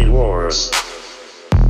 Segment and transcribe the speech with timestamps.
[0.00, 0.70] Movie Wars.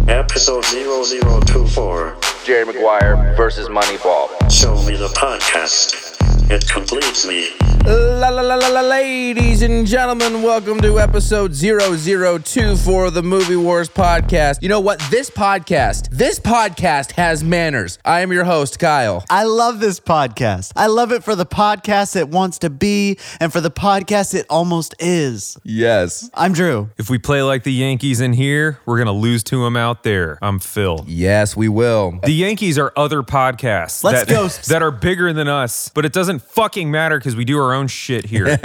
[0.06, 2.16] Episode 0024.
[2.44, 4.28] Jerry Maguire versus Moneyball.
[4.50, 6.16] Show me the podcast.
[6.50, 7.79] It completes me.
[7.86, 13.56] La la la la la ladies and gentlemen, welcome to episode 0024 of the Movie
[13.56, 14.62] Wars podcast.
[14.62, 15.00] You know what?
[15.10, 17.98] This podcast, this podcast has manners.
[18.04, 19.24] I am your host, Kyle.
[19.30, 20.72] I love this podcast.
[20.76, 24.44] I love it for the podcast it wants to be and for the podcast it
[24.50, 25.56] almost is.
[25.64, 26.28] Yes.
[26.34, 26.90] I'm Drew.
[26.98, 30.02] If we play like the Yankees in here, we're going to lose to them out
[30.02, 30.38] there.
[30.42, 31.04] I'm Phil.
[31.08, 32.20] Yes, we will.
[32.22, 34.48] The Yankees are other podcasts Let's that, go.
[34.72, 37.88] that are bigger than us, but it doesn't fucking matter because we do our own
[37.88, 38.46] shit here.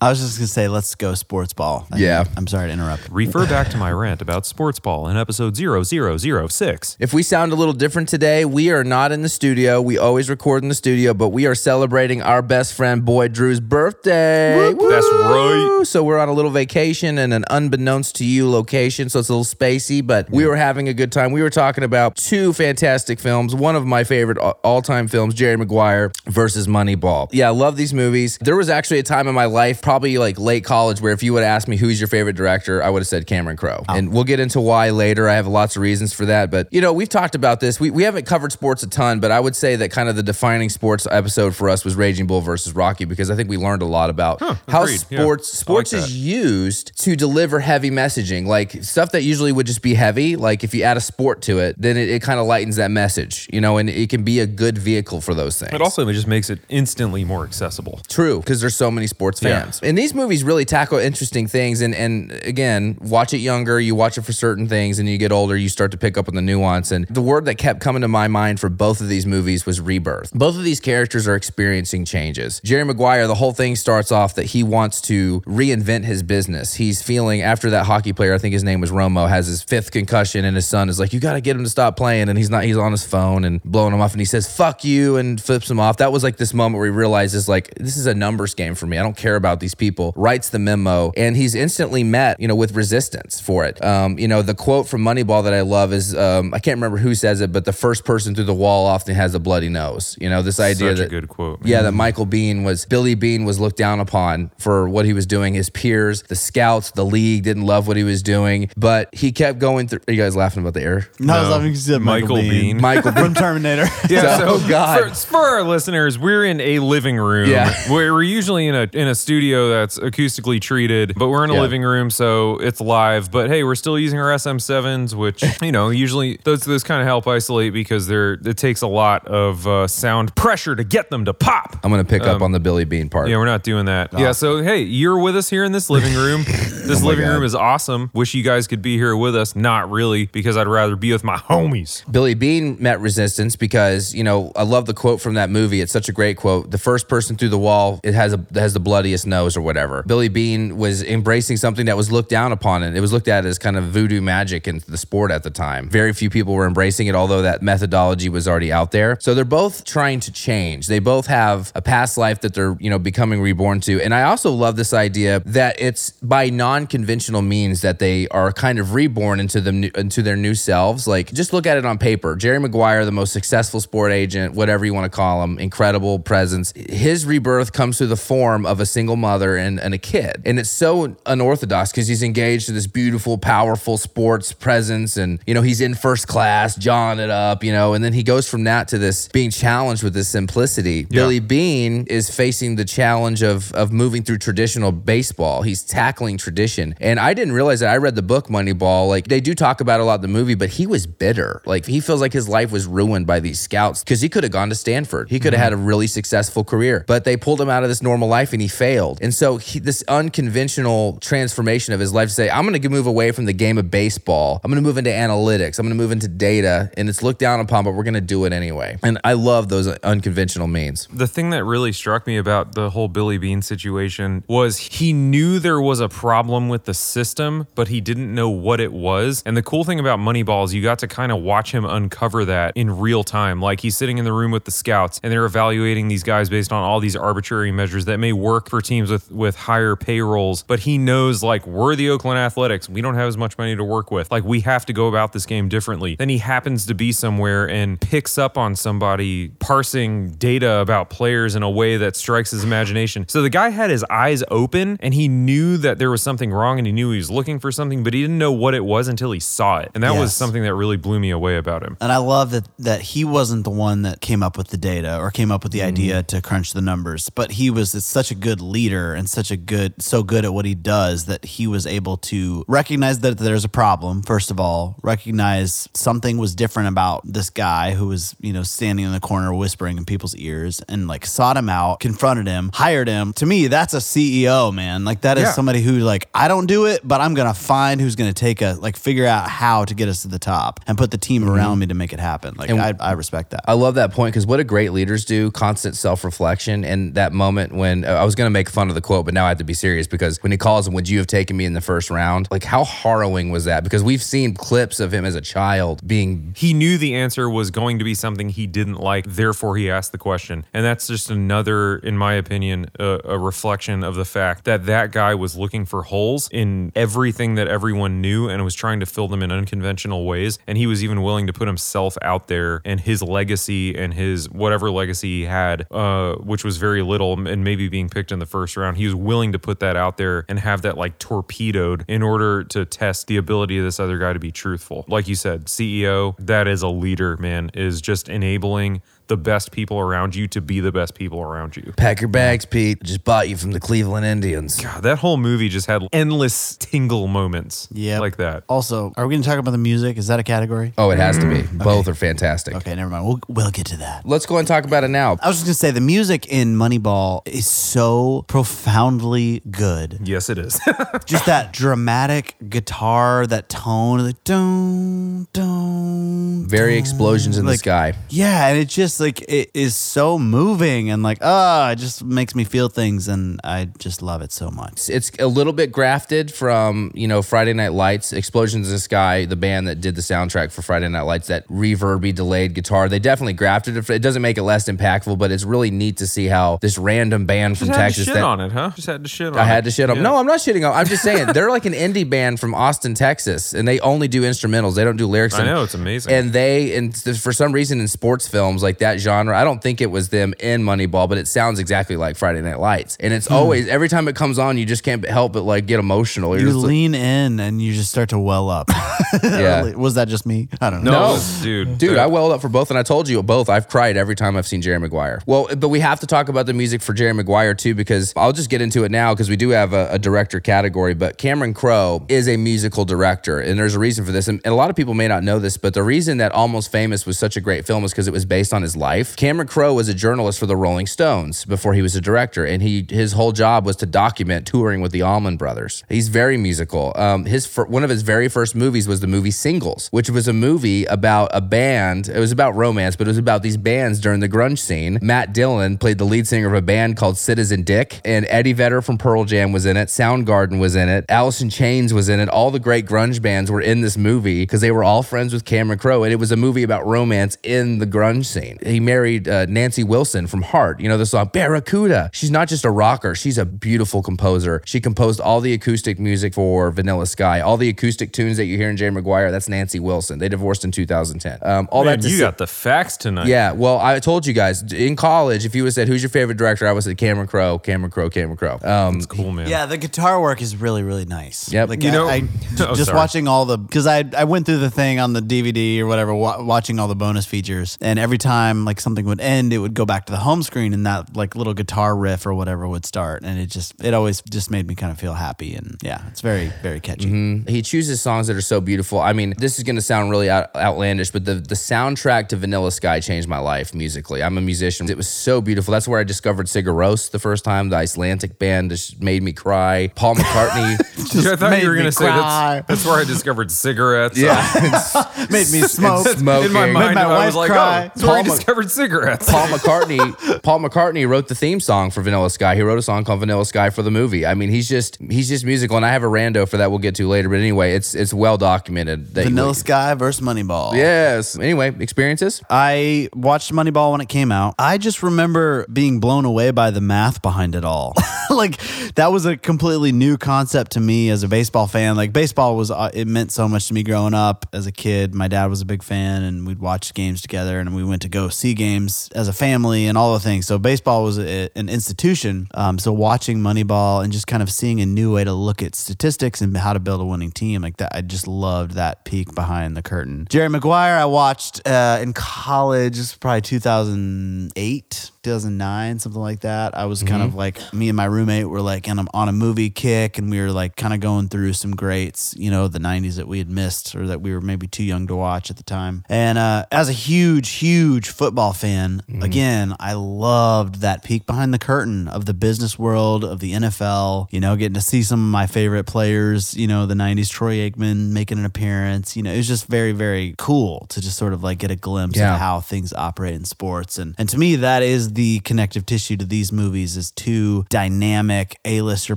[0.00, 1.86] I was just going to say, let's go sports ball.
[1.92, 2.24] I- Yeah.
[2.36, 3.08] I'm sorry to interrupt.
[3.10, 6.96] Refer back to my rant about sports ball in episode 0006.
[7.00, 9.80] If we sound a little different today, we are not in the studio.
[9.80, 13.60] We always record in the studio, but we are celebrating our best friend, Boy Drew's
[13.60, 14.72] birthday.
[14.72, 15.80] That's right.
[15.84, 19.32] So we're on a little vacation in an unbeknownst to you location, so it's a
[19.34, 21.32] little spacey, but we were having a good time.
[21.32, 23.54] We were talking about two fantastic films.
[23.54, 27.28] One of my favorite all time films, Jerry Maguire versus Moneyball.
[27.32, 28.09] Yeah, I love these movies.
[28.40, 31.32] There was actually a time in my life, probably like late college, where if you
[31.32, 33.84] would ask me who's your favorite director, I would have said Cameron Crowe.
[33.88, 33.94] Oh.
[33.94, 35.28] And we'll get into why later.
[35.28, 36.50] I have lots of reasons for that.
[36.50, 37.80] But, you know, we've talked about this.
[37.80, 40.22] We, we haven't covered sports a ton, but I would say that kind of the
[40.22, 43.82] defining sports episode for us was Raging Bull versus Rocky because I think we learned
[43.82, 45.04] a lot about how agreed.
[45.10, 45.20] Yeah.
[45.20, 49.82] sports like sports is used to deliver heavy messaging, like stuff that usually would just
[49.82, 50.36] be heavy.
[50.36, 52.90] Like if you add a sport to it, then it, it kind of lightens that
[52.90, 55.70] message, you know, and it can be a good vehicle for those things.
[55.72, 57.99] But also, it just makes it instantly more accessible.
[58.08, 59.62] True, because there's so many sports Yeah.
[59.64, 59.80] fans.
[59.82, 61.80] And these movies really tackle interesting things.
[61.80, 65.32] And and again, watch it younger, you watch it for certain things, and you get
[65.32, 66.90] older, you start to pick up on the nuance.
[66.90, 69.80] And the word that kept coming to my mind for both of these movies was
[69.80, 70.32] rebirth.
[70.32, 72.60] Both of these characters are experiencing changes.
[72.64, 76.74] Jerry Maguire, the whole thing starts off that he wants to reinvent his business.
[76.74, 79.90] He's feeling after that hockey player, I think his name was Romo, has his fifth
[79.90, 82.28] concussion, and his son is like, You gotta get him to stop playing.
[82.28, 84.84] And he's not, he's on his phone and blowing him off, and he says, Fuck
[84.84, 85.98] you, and flips him off.
[85.98, 88.86] That was like this moment where he realizes, like, this is a numbers game for
[88.86, 88.98] me.
[88.98, 90.12] I don't care about these people.
[90.16, 93.82] Writes the memo, and he's instantly met, you know, with resistance for it.
[93.84, 96.98] Um, you know, the quote from Moneyball that I love is um, I can't remember
[96.98, 100.16] who says it, but the first person through the wall often has a bloody nose.
[100.20, 101.64] You know, this idea Such a that good quote.
[101.64, 105.26] yeah, that Michael Bean was Billy Beane was looked down upon for what he was
[105.26, 105.54] doing.
[105.54, 109.58] His peers, the scouts, the league didn't love what he was doing, but he kept
[109.58, 110.00] going through.
[110.08, 111.08] Are you guys laughing about the air?
[111.18, 111.54] No, I was No.
[111.56, 112.50] laughing 'cause you said Michael, Michael Bean.
[112.76, 112.80] Bean.
[112.80, 113.86] Michael from Terminator.
[114.08, 115.08] Yeah, So- so oh, God.
[115.10, 117.48] For, for our listeners, we're in a living room.
[117.50, 117.72] Yeah.
[117.88, 121.54] We're, we're usually in a in a studio that's acoustically treated, but we're in a
[121.54, 121.60] Yeah.
[121.62, 123.30] living room, so it's live.
[123.32, 127.06] But hey, we're still using our SM7s, which you know usually those those kind of
[127.06, 131.24] help isolate because they're it takes a lot of uh, sound pressure to get them
[131.24, 131.78] to pop.
[131.82, 133.28] I'm gonna pick up on the Billy Beane part.
[133.28, 134.12] Yeah, we're not doing that.
[134.12, 136.44] Yeah, so hey, you're with us here in this living room.
[136.90, 137.34] This oh living God.
[137.34, 138.10] room is awesome.
[138.14, 139.54] Wish you guys could be here with us.
[139.54, 142.02] Not really, because I'd rather be with my homies.
[142.10, 145.80] Billy Beane met resistance because you know I love the quote from that movie.
[145.80, 146.72] It's such a great quote.
[146.72, 150.02] The first person through the wall it has a has the bloodiest nose or whatever.
[150.02, 153.46] Billy Beane was embracing something that was looked down upon, and it was looked at
[153.46, 155.88] as kind of voodoo magic in the sport at the time.
[155.88, 159.16] Very few people were embracing it, although that methodology was already out there.
[159.20, 160.88] So they're both trying to change.
[160.88, 164.24] They both have a past life that they're you know becoming reborn to, and I
[164.24, 166.50] also love this idea that it's by
[166.80, 171.06] non-conventional means that they are kind of reborn into them into their new selves.
[171.06, 172.36] Like just look at it on paper.
[172.36, 176.72] Jerry Maguire, the most successful sport agent, whatever you want to call him, incredible presence.
[176.74, 180.58] His rebirth comes through the form of a single mother and, and a kid, and
[180.58, 185.62] it's so unorthodox because he's engaged to this beautiful, powerful sports presence, and you know
[185.62, 188.88] he's in first class, jawing it up, you know, and then he goes from that
[188.88, 191.04] to this being challenged with this simplicity.
[191.04, 195.62] Billy Beane is facing the challenge of of moving through traditional baseball.
[195.62, 196.69] He's tackling tradition.
[196.78, 199.08] And I didn't realize that I read the book Moneyball.
[199.08, 201.62] Like they do talk about a lot in the movie, but he was bitter.
[201.64, 204.52] Like he feels like his life was ruined by these scouts because he could have
[204.52, 205.30] gone to Stanford.
[205.30, 205.64] He could have mm-hmm.
[205.64, 208.62] had a really successful career, but they pulled him out of this normal life and
[208.62, 209.18] he failed.
[209.22, 213.06] And so he, this unconventional transformation of his life to say, I'm going to move
[213.06, 214.60] away from the game of baseball.
[214.62, 215.78] I'm going to move into analytics.
[215.78, 218.20] I'm going to move into data and it's looked down upon, but we're going to
[218.20, 218.98] do it anyway.
[219.02, 221.08] And I love those unconventional means.
[221.12, 225.58] The thing that really struck me about the whole Billy Beane situation was he knew
[225.58, 229.42] there was a problem with the system, but he didn't know what it was.
[229.46, 232.44] And the cool thing about Moneyball is you got to kind of watch him uncover
[232.44, 233.60] that in real time.
[233.60, 236.72] Like he's sitting in the room with the scouts and they're evaluating these guys based
[236.72, 240.80] on all these arbitrary measures that may work for teams with with higher payrolls, but
[240.80, 242.88] he knows like we're the Oakland Athletics.
[242.88, 244.30] We don't have as much money to work with.
[244.30, 246.16] Like we have to go about this game differently.
[246.16, 251.54] Then he happens to be somewhere and picks up on somebody parsing data about players
[251.54, 253.28] in a way that strikes his imagination.
[253.28, 256.52] So the guy had his eyes open and he knew that there was something something
[256.56, 258.82] wrong and he knew he was looking for something, but he didn't know what it
[258.84, 259.90] was until he saw it.
[259.94, 261.98] And that was something that really blew me away about him.
[262.00, 265.18] And I love that that he wasn't the one that came up with the data
[265.18, 266.26] or came up with the idea mm.
[266.28, 270.00] to crunch the numbers, but he was such a good leader and such a good
[270.02, 273.68] so good at what he does that he was able to recognize that there's a
[273.68, 278.62] problem first of all, recognize something was different about this guy who was, you know,
[278.62, 282.70] standing in the corner whispering in people's ears and like sought him out, confronted him,
[282.72, 283.32] hired him.
[283.34, 285.04] To me, that's a CEO, man.
[285.04, 285.52] Like that is Yeah.
[285.52, 288.34] somebody who like I don't do it, but I'm going to find who's going to
[288.38, 291.18] take a like figure out how to get us to the top and put the
[291.18, 292.54] team around me to make it happen.
[292.56, 293.62] Like And- I, I respect that.
[293.66, 295.50] I love that point because what do great leaders do?
[295.50, 296.84] Constant self reflection.
[296.84, 299.34] And that moment when uh, I was going to make fun of the quote, but
[299.34, 301.56] now I have to be serious because when he calls him, Would you have taken
[301.56, 302.46] me in the first round?
[302.50, 303.82] Like, how harrowing was that?
[303.82, 306.54] Because we've seen clips of him as a child being.
[306.56, 310.12] He knew the answer was going to be something he didn't like, therefore he asked
[310.12, 310.64] the question.
[310.72, 315.10] And that's just another, in my opinion, a, a reflection of the fact that that
[315.10, 319.26] guy was looking for holes in everything that everyone knew and was trying to fill
[319.26, 320.58] them in unconventional ways.
[320.66, 324.50] And he was even willing to put himself out there and his legacy and his
[324.50, 328.46] whatever legacy he had, uh, which was very little and maybe being picked in the
[328.46, 328.98] first round.
[328.98, 332.64] He was willing to put that out there and have that like torpedoed in order
[332.64, 335.06] to test the ability of this other guy to be truthful.
[335.08, 339.00] Like you said, CEO, that is a leader, man, is just enabling
[339.30, 341.92] the best people around you to be the best people around you.
[341.96, 343.00] Pack your bags, Pete.
[343.04, 344.78] Just bought you from the Cleveland Indians.
[344.80, 348.18] God, that whole movie just had endless tingle moments Yeah.
[348.18, 348.64] like that.
[348.68, 350.18] Also, are we going to talk about the music?
[350.18, 350.92] Is that a category?
[350.98, 351.62] Oh, it has to be.
[351.62, 351.84] Mm.
[351.84, 352.74] Both are fantastic.
[352.74, 353.24] Okay, never mind.
[353.24, 354.26] We'll, we'll get to that.
[354.26, 355.36] Let's go and talk about it now.
[355.40, 360.18] I was just going to say the music in Moneyball is so profoundly good.
[360.24, 360.80] Yes, it is.
[361.26, 367.78] Just that dramatic guitar, that tone, the like, dun, dun, Very explosions in the Like,
[367.80, 368.14] sky.
[368.28, 372.54] Yeah, and it just like it is so moving and like ah, it just makes
[372.54, 375.08] me feel things, and I just love it so much.
[375.08, 379.44] It's a little bit grafted from, you know, Friday Night Lights, Explosions in the Sky,
[379.44, 383.08] the band that did the soundtrack for Friday Night Lights, that reverby delayed guitar.
[383.08, 384.08] They definitely grafted it.
[384.08, 387.46] It doesn't make it less impactful, but it's really neat to see how this random
[387.46, 388.90] band from had Texas to shit that on it, huh?
[388.94, 389.60] Just had to shit on it.
[389.60, 390.16] I had to shit on.
[390.16, 390.22] Yeah.
[390.22, 390.96] No, I'm not shitting on.
[390.96, 394.42] I'm just saying they're like an indie band from Austin, Texas, and they only do
[394.42, 394.94] instrumentals.
[394.94, 395.54] They don't do lyrics.
[395.54, 396.32] I and- know, it's amazing.
[396.32, 400.00] And they and for some reason in sports films like that genre, I don't think
[400.00, 403.16] it was them in Moneyball, but it sounds exactly like Friday Night Lights.
[403.20, 403.54] And it's hmm.
[403.54, 406.50] always every time it comes on, you just can't help but like get emotional.
[406.56, 408.88] You're You just like- lean in and you just start to well up.
[409.42, 409.94] Yeah.
[409.94, 410.68] was that just me?
[410.80, 411.10] I don't know.
[411.10, 411.32] no, No.
[411.32, 411.98] was- dude.
[411.98, 413.68] Dude, I welled up for both, and I told you both.
[413.68, 415.40] I've cried every time I've seen Jerry Maguire.
[415.46, 418.52] Well, but we have to talk about the music for Jerry Maguire too, because I'll
[418.52, 421.14] just get into it now because we do have a, a director category.
[421.14, 424.48] But Cameron Crowe is a musical director, and there's a reason for this.
[424.48, 426.90] And, and a lot of people may not know this, but the reason that Almost
[426.92, 429.36] Famous was such a great film is because it was based on his life.
[429.36, 432.82] Cameron Crowe was a journalist for the Rolling Stones before he was a director, and
[432.82, 436.04] he his whole job was to document touring with the Allman Brothers.
[436.08, 437.12] He's very musical.
[437.16, 440.48] Um, his fir- one of his very first movies was the movie Singles, which was
[440.48, 442.28] a movie about a band.
[442.28, 445.18] It was about romance, but it was about these bands during the grunge scene.
[445.22, 449.02] Matt Dillon played the lead singer of a band called Citizen Dick, and Eddie Vedder
[449.02, 450.08] from Pearl Jam was in it.
[450.08, 451.24] Soundgarden was in it.
[451.28, 452.48] In Chains was in it.
[452.48, 455.64] All the great grunge bands were in this movie because they were all friends with
[455.64, 458.78] Cameron Crowe, and it was a movie about romance in the grunge scene.
[458.84, 461.00] He married uh, Nancy Wilson from Heart.
[461.00, 462.30] You know the song Barracuda.
[462.32, 464.82] She's not just a rocker; she's a beautiful composer.
[464.84, 467.60] She composed all the acoustic music for Vanilla Sky.
[467.60, 470.38] All the acoustic tunes that you hear in Jerry Maguire, that's Nancy Wilson.
[470.38, 471.58] They divorced in 2010.
[471.62, 473.46] Um, all Man, that you say- got the facts tonight.
[473.46, 476.30] yeah, well, I told you guys in college, if you would have said who's your
[476.30, 478.78] favorite director, I would have said Cameron Crowe, Cameron Crowe, Cameron Crowe.
[478.82, 479.68] Um, It's cool, man.
[479.68, 481.72] Yeah, the guitar work is really, really nice.
[481.72, 481.88] Yep.
[481.88, 482.40] Like You I- know- I,
[482.74, 483.16] j- Oh, just sorry.
[483.16, 486.34] watching all the because I I went through the thing on the DVD or whatever,
[486.34, 489.94] wa- watching all the bonus features, and every time like something would end, it would
[489.94, 493.04] go back to the home screen, and that like little guitar riff or whatever would
[493.04, 496.26] start, and it just it always just made me kind of feel happy, and yeah,
[496.28, 497.26] it's very, very catchy.
[497.26, 497.68] Mm-hmm.
[497.68, 499.20] He chooses songs that are so beautiful.
[499.20, 502.56] I mean, this is going to sound really out, outlandish, but the, the soundtrack to
[502.56, 504.42] Vanilla Sky changed my life musically.
[504.42, 505.10] I'm a musician.
[505.10, 505.92] It was so beautiful.
[505.92, 507.90] That's where I discovered Sigur Rós the first time.
[507.90, 510.10] The Icelandic band just made me cry.
[510.14, 510.96] Paul McCartney.
[511.32, 512.74] Dude, I thought made you were me going to say cry.
[512.76, 514.38] that's, that's where I discovered cigarettes.
[514.50, 514.56] Yeah.
[515.50, 516.26] made me smoke.
[516.26, 516.66] Smoking.
[516.68, 518.04] In my mind, my I was like, cry.
[518.06, 519.50] oh, that's where I Paul Mc- discovered cigarettes.
[519.50, 520.62] Paul McCartney.
[520.62, 522.74] Paul McCartney wrote the theme song for Vanilla Sky.
[522.74, 524.44] He wrote a song called Vanilla Sky for the movie.
[524.44, 526.90] I mean, he's just he's just musical, and I have a rando for that.
[526.90, 527.48] We'll get to later.
[527.48, 529.34] But anyway, it's it's well documented.
[529.34, 530.94] That Vanilla Sky versus Moneyball.
[530.94, 531.58] Yes.
[531.58, 532.62] Anyway, experiences.
[532.68, 534.74] I watched Moneyball when it came out.
[534.78, 538.14] I just remember being blown away by the math behind it all.
[538.50, 538.78] like
[539.14, 542.16] that was a completely new concept to me as a baseball fan.
[542.16, 545.34] Like baseball was uh, it meant so much to me growing up as a kid.
[545.34, 548.28] My dad was a big fan and we'd watch games together and we went to
[548.28, 550.66] go see games as a family and all the things.
[550.66, 552.68] So baseball was a, an institution.
[552.74, 555.94] Um, so watching Moneyball and just kind of seeing a new way to look at
[555.94, 559.54] statistics and how to build a winning team like that, I just loved that peek
[559.54, 560.46] behind the curtain.
[560.48, 565.30] Jerry Maguire, I watched uh, in college, probably 2008.
[565.42, 566.96] 2009, something like that.
[566.96, 569.52] I was kind of like me and my roommate were like on a, on a
[569.52, 572.98] movie kick, and we were like kind of going through some greats, you know, the
[572.98, 575.76] 90s that we had missed or that we were maybe too young to watch at
[575.76, 576.24] the time.
[576.28, 581.78] And uh, as a huge, huge football fan, again, I loved that peek behind the
[581.78, 584.48] curtain of the business world of the NFL.
[584.50, 586.76] You know, getting to see some of my favorite players.
[586.76, 589.36] You know, the 90s, Troy Aikman making an appearance.
[589.36, 591.96] You know, it was just very, very cool to just sort of like get a
[591.96, 592.54] glimpse Yeah.
[592.54, 594.18] of how things operate in sports.
[594.18, 598.78] And and to me, that is the connective tissue to these movies is two dynamic
[598.84, 599.36] A-lister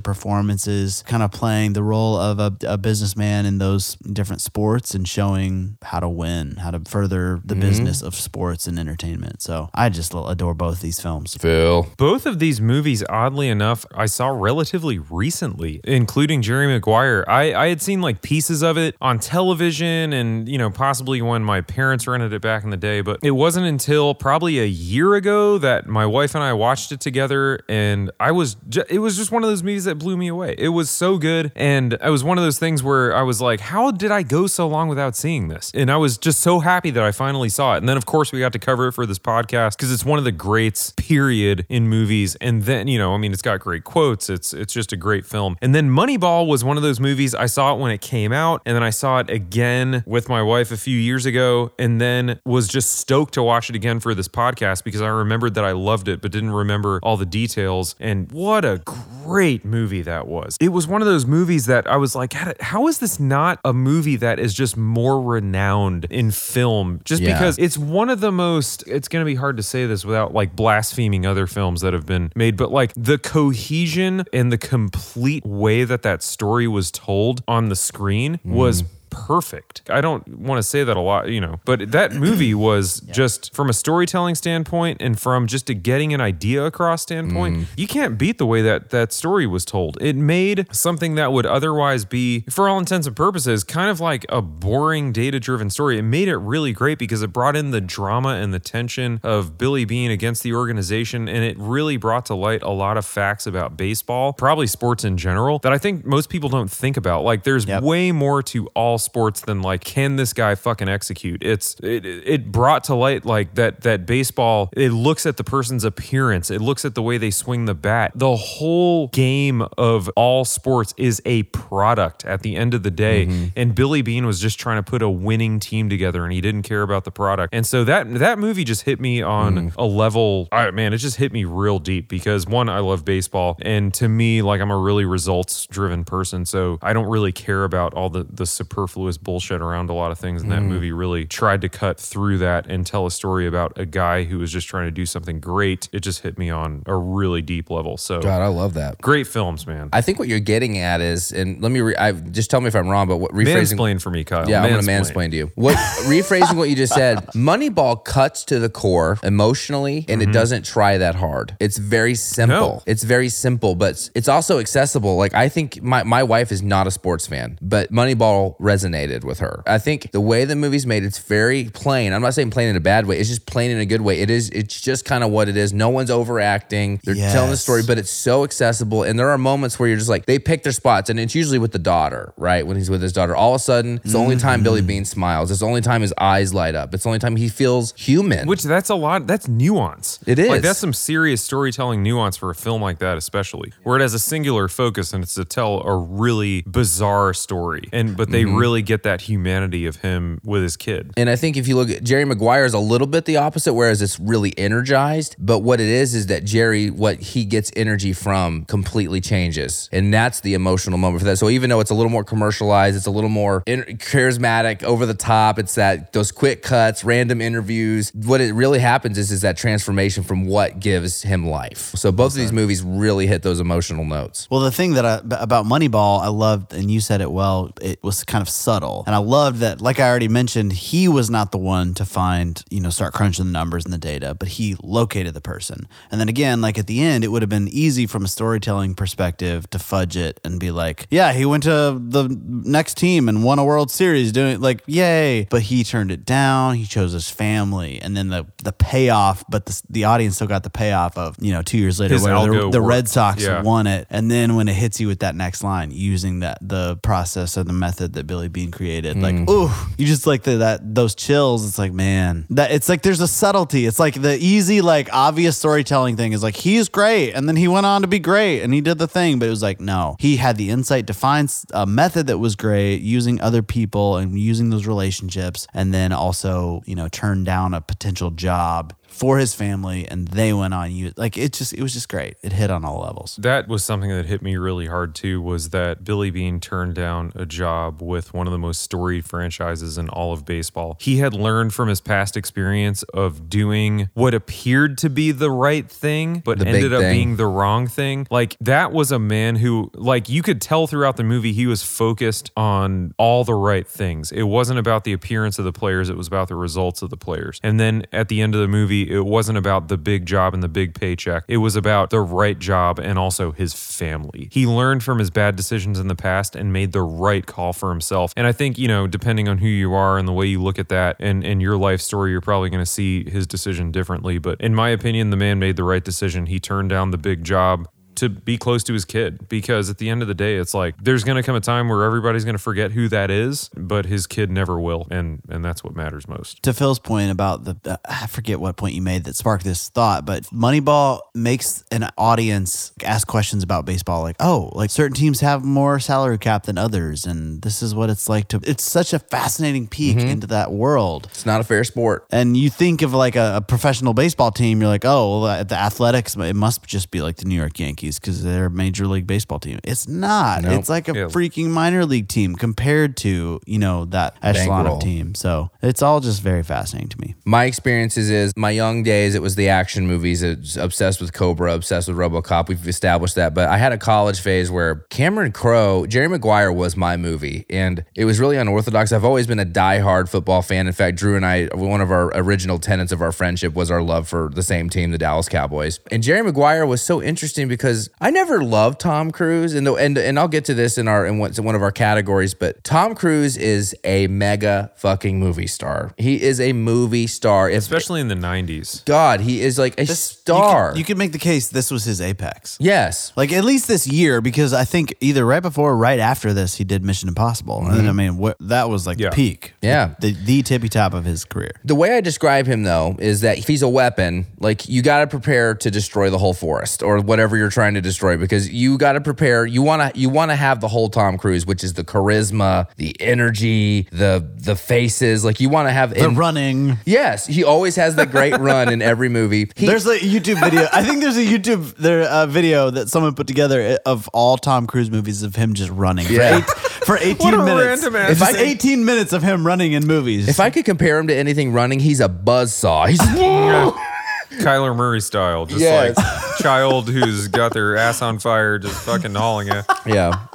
[0.00, 5.08] performances, kind of playing the role of a, a businessman in those different sports and
[5.08, 7.60] showing how to win, how to further the mm-hmm.
[7.60, 9.42] business of sports and entertainment.
[9.42, 11.36] So I just adore both these films.
[11.36, 11.86] Phil.
[11.96, 17.24] Both of these movies, oddly enough, I saw relatively recently, including Jerry Maguire.
[17.28, 21.42] I, I had seen like pieces of it on television and, you know, possibly when
[21.44, 23.00] my parents rented it back in the day.
[23.00, 27.00] But it wasn't until probably a year ago that my wife and I watched it
[27.00, 27.60] together.
[27.68, 30.54] And I was, ju- it was just one of those movies that blew me away.
[30.58, 31.52] It was so good.
[31.54, 34.46] And it was one of those things where I was like, how did I go
[34.46, 35.70] so long without seeing this?
[35.74, 37.78] And I was just so happy that I finally saw it.
[37.78, 40.18] And then, of course, we got to cover it for this podcast because it's one
[40.18, 42.36] of the greats, period, in movies.
[42.36, 44.30] And then, you know, I mean, it's got great quotes.
[44.30, 45.56] It's it's just a great film.
[45.62, 48.62] And then Moneyball was one of those movies I saw it when it came out,
[48.66, 52.40] and then I saw it again with my wife a few years ago, and then
[52.44, 55.72] was just stoked to watch it again for this podcast because I remembered that I
[55.74, 57.94] loved it, but didn't remember all the details.
[58.00, 60.56] And what a great movie that was.
[60.60, 63.72] It was one of those movies that I was like, how is this not a
[63.72, 67.00] movie that is just more renowned in film?
[67.04, 67.32] Just Yeah.
[67.34, 70.34] because it's one of the most, it's going to be hard to say this without
[70.34, 75.44] like blaspheming other films that have been made, but like the cohesion and the complete
[75.44, 78.86] way that that story was told on the screen was mm.
[79.14, 79.82] Perfect.
[79.90, 83.54] I don't want to say that a lot, you know, but that movie was just
[83.54, 87.66] from a storytelling standpoint and from just a getting an idea across standpoint, mm.
[87.76, 89.96] you can't beat the way that that story was told.
[90.00, 94.26] It made something that would otherwise be, for all intents and purposes, kind of like
[94.28, 95.98] a boring data driven story.
[95.98, 99.58] It made it really great because it brought in the drama and the tension of
[99.58, 101.28] Billy Beane against the organization.
[101.28, 105.16] And it really brought to light a lot of facts about baseball, probably sports in
[105.16, 107.24] general, that I think most people don't think about.
[107.24, 107.82] Like there's Yep.
[107.82, 111.42] way more to all sports than like can this guy fucking execute?
[111.42, 115.84] It's it, it brought to light like that that baseball it looks at the person's
[115.84, 116.50] appearance.
[116.50, 118.12] It looks at the way they swing the bat.
[118.14, 123.26] The whole game of all sports is a product at the end of the day.
[123.26, 123.46] Mm-hmm.
[123.56, 126.62] And billy beane was just trying to put a winning team together and he didn't
[126.62, 127.54] care about the product.
[127.54, 129.74] And so that that movie just hit me on mm.
[129.76, 133.58] a level I, man it just hit me real deep because one i love baseball
[133.62, 137.64] and to me like i'm a really results driven person so i don't really care
[137.64, 140.66] about all the the superfluous bullshit around a lot of things and that mm.
[140.66, 144.38] movie really tried to cut through that and tell a story about a guy who
[144.38, 147.70] was just trying to do something great it just hit me on a really deep
[147.70, 149.00] level so God, I love that.
[149.00, 152.12] great films man I think what you're getting at is, and let me, re- I
[152.12, 153.76] just tell me if I'm wrong, but what rephrasing.
[153.76, 155.52] mansplain for me kyle Yeah, I'm going to mansplain to you.
[155.54, 157.26] What rephrasing what you just said?
[157.28, 160.32] Moneyball cuts to the core emotionally, and it mm-hmm.
[160.32, 161.56] doesn't try that hard.
[161.60, 162.54] It's very simple.
[162.56, 162.82] No.
[162.86, 165.16] It's very simple, but it's also accessible.
[165.16, 169.38] Like I think my my wife is not a sports fan, but Moneyball resonated with
[169.40, 169.62] her.
[169.66, 172.12] I think the way the movie's made, it's very plain.
[172.12, 173.18] I'm not saying plain in a bad way.
[173.18, 174.20] It's just plain in a good way.
[174.20, 174.50] It is.
[174.50, 175.72] It's just kind of what it is.
[175.72, 177.00] No one's overacting.
[177.04, 179.02] They're telling the story, but it's so accessible.
[179.02, 181.58] And there are moments where you're just like, they pick their spots, and it's usually
[181.58, 182.66] with the daughter, right?
[182.66, 184.88] When he's with his daughter, all of a sudden, it's the only time Billy Mm-hmm.
[184.88, 185.50] Beane smiles.
[185.50, 186.92] It's the only time his eyes light up.
[186.94, 188.46] It's the only time he feels human.
[188.48, 189.26] Which that's a lot.
[189.26, 190.18] That's nuance.
[190.26, 190.48] It is.
[190.48, 194.14] Like that's some serious storytelling nuance for a film like that, especially where it has
[194.14, 197.88] a singular focus and it's to tell a really bizarre story.
[197.92, 198.56] And but they Mm-hmm.
[198.56, 201.12] really get that humanity of him with his kid.
[201.16, 203.74] And I think if you look at Jerry Maguire is a little bit the opposite,
[203.74, 205.36] whereas it's really energized.
[205.38, 210.12] But what it is is that Jerry, what he gets energy from, completely changes, and
[210.12, 211.36] that's the emotional moment for that.
[211.36, 215.06] So even though it's a little more commercialized, it's a little more in- charismatic, over
[215.06, 215.58] the top.
[215.58, 218.10] It's that those quick cuts, random interviews.
[218.14, 221.92] What it really happens is is that transformation from what gives him life.
[221.96, 224.48] So both of these movies really hit those emotional notes.
[224.50, 227.72] Well, the thing that I, about Moneyball, I loved, and you said it well.
[227.80, 229.04] It was kind of subtle.
[229.06, 232.62] And I loved that, like I already mentioned, he was not the one to find,
[232.70, 235.86] you know, start crunching the numbers and the data, but he located the person.
[236.10, 238.94] And then again, like at the end, it would have been easy from a storytelling
[238.94, 243.44] perspective to fudge it and be like, yeah, he went to the next team and
[243.44, 245.46] won a World Series doing like, yay.
[245.50, 246.76] But he turned it down.
[246.76, 248.00] He chose his family.
[248.00, 251.52] And then the, the payoff, but the, the audience still got the payoff of, you
[251.52, 252.84] know, two years later, where the, the.
[252.84, 253.62] Red Sox Yeah.
[253.62, 254.06] won it.
[254.10, 257.64] And then when it hits you with that next line, using that the process or
[257.64, 259.48] the method that Billy Beane created, like, mm.
[259.48, 261.66] ooh, you just like the, that those chills.
[261.66, 263.86] It's like, man, that it's like there's a subtlety.
[263.86, 267.68] It's like the easy, like obvious storytelling thing is like he's great, and then he
[267.68, 269.38] went on to be great, and he did the thing.
[269.38, 272.56] But it was like, no, he had the insight to find a method that was
[272.56, 277.74] great, using other people and using those relationships, and then also you know turn down
[277.74, 281.80] a potential job for his family, and they went on you like it just it
[281.82, 282.36] was just great.
[282.42, 283.36] It hit on all levels.
[283.36, 285.40] That was something that hit me really hard too.
[285.40, 289.96] Was that Billy Beane turned down a job with one of the most storied franchises
[289.98, 290.96] in all of baseball?
[291.00, 295.88] He had learned from his past experience of doing what appeared to be the right
[295.88, 297.12] thing, but The ended up thing.
[297.12, 298.26] being the wrong thing.
[298.30, 301.82] Like that was a man who, like, you could tell throughout the movie he was
[301.82, 304.32] focused on all the right things.
[304.32, 307.16] It wasn't about the appearance of the players; it was about the results of the
[307.16, 307.60] players.
[307.62, 310.62] And then at the end of the movie, it wasn't about the big job and
[310.62, 311.44] the big paycheck.
[311.48, 314.48] It was about the right job and also his family.
[314.52, 317.90] He learned from his bad decisions in the past and made the right call for
[317.90, 318.32] himself.
[318.36, 320.78] And I think, you know, depending on who you are and the way you look
[320.78, 324.38] at that and, and your life story, you're probably going to see his decision differently.
[324.38, 326.46] But in my opinion, the man made the right decision.
[326.46, 327.88] He turned down the big job
[328.24, 330.94] to be close to his kid because at the end of the day it's like
[331.02, 334.06] there's going to come a time where everybody's going to forget who that is but
[334.06, 337.76] his kid never will and and that's what matters most to Phil's point about the,
[337.84, 342.08] uh, I forget what point you made that sparked this thought, but Moneyball makes an
[342.16, 346.78] audience ask questions about baseball, like, oh, like certain teams have more salary cap than
[346.78, 348.60] others, and this is what it's like to.
[348.64, 351.28] It's such a fascinating peek into that world.
[351.30, 352.26] It's not a fair sport.
[352.30, 355.68] And you think of like a, a professional baseball team, you're like, oh, well, at
[355.68, 359.06] the Athletics, it must just be like the New York Yankees because they're a major
[359.06, 359.78] league baseball team.
[359.84, 360.62] It's not.
[360.62, 360.78] Nope.
[360.80, 361.24] It's like a Yeah.
[361.26, 364.96] freaking minor league team compared to you know that echelon Bankroll.
[364.98, 365.34] of team.
[365.34, 367.34] So it's all just very fascinating to me.
[367.44, 370.42] My experiences is my young days, it was the action movies.
[370.44, 372.68] I was obsessed with Cobra, obsessed with Robocop.
[372.68, 373.54] We've established that.
[373.54, 377.66] But I had a college phase where Cameron Crowe, Jerry Maguire was my movie.
[377.70, 379.12] And it was really unorthodox.
[379.12, 380.86] I've always been a diehard football fan.
[380.86, 384.02] In fact, Drew and I, one of our original tenets of our friendship was our
[384.02, 386.00] love for the same team, the Dallas Cowboys.
[386.10, 389.74] And Jerry Maguire was so interesting because I never loved Tom Cruise.
[389.74, 391.82] And, the, and, and I'll get to this in our in one in one of
[391.82, 396.12] our categories, but Tom Cruise is a mega fucking movie star.
[396.18, 397.68] He is a movie star.
[397.70, 400.90] If, especially in the 90s God, he is like a You star.
[400.90, 402.76] could, you could make the case this was his apex.
[402.80, 403.32] yes.
[403.36, 406.76] Like at least this year, because I think either right before or right after this,
[406.76, 408.08] he did Mission Impossible, and mm-hmm.
[408.08, 409.30] I mean, what that was like Yeah.
[409.30, 410.14] the peak, Yeah.
[410.20, 411.72] the the tippy top of his career.
[411.84, 415.20] The way I describe him, though, is that if he's a weapon, like you got
[415.20, 418.96] to prepare to destroy the whole forest or whatever you're trying to destroy, because you
[418.96, 419.66] got to prepare.
[419.66, 422.88] You want to you want to have the whole Tom Cruise, which is the charisma,
[422.96, 425.44] the energy, the the faces.
[425.44, 426.96] Like you want to have The and- running.
[427.04, 429.70] Yes, he always has the great run in every movie.
[429.76, 430.86] He, There's a YouTube video.
[430.92, 434.86] I think there's a YouTube there uh, video that someone put together of all Tom
[434.86, 436.60] Cruise movies of him just running Yeah.
[436.60, 438.02] for, for 18 What a minutes.
[438.02, 440.48] random ass If I, 18 minutes of him running in movies.
[440.48, 443.08] if I could compare him to anything running, he's a buzzsaw.
[443.08, 443.20] He's
[444.62, 446.16] Kyler Murray style, just Yes.
[446.16, 449.84] like child who's got their ass on fire, just fucking hauling it.
[450.06, 450.46] Yeah.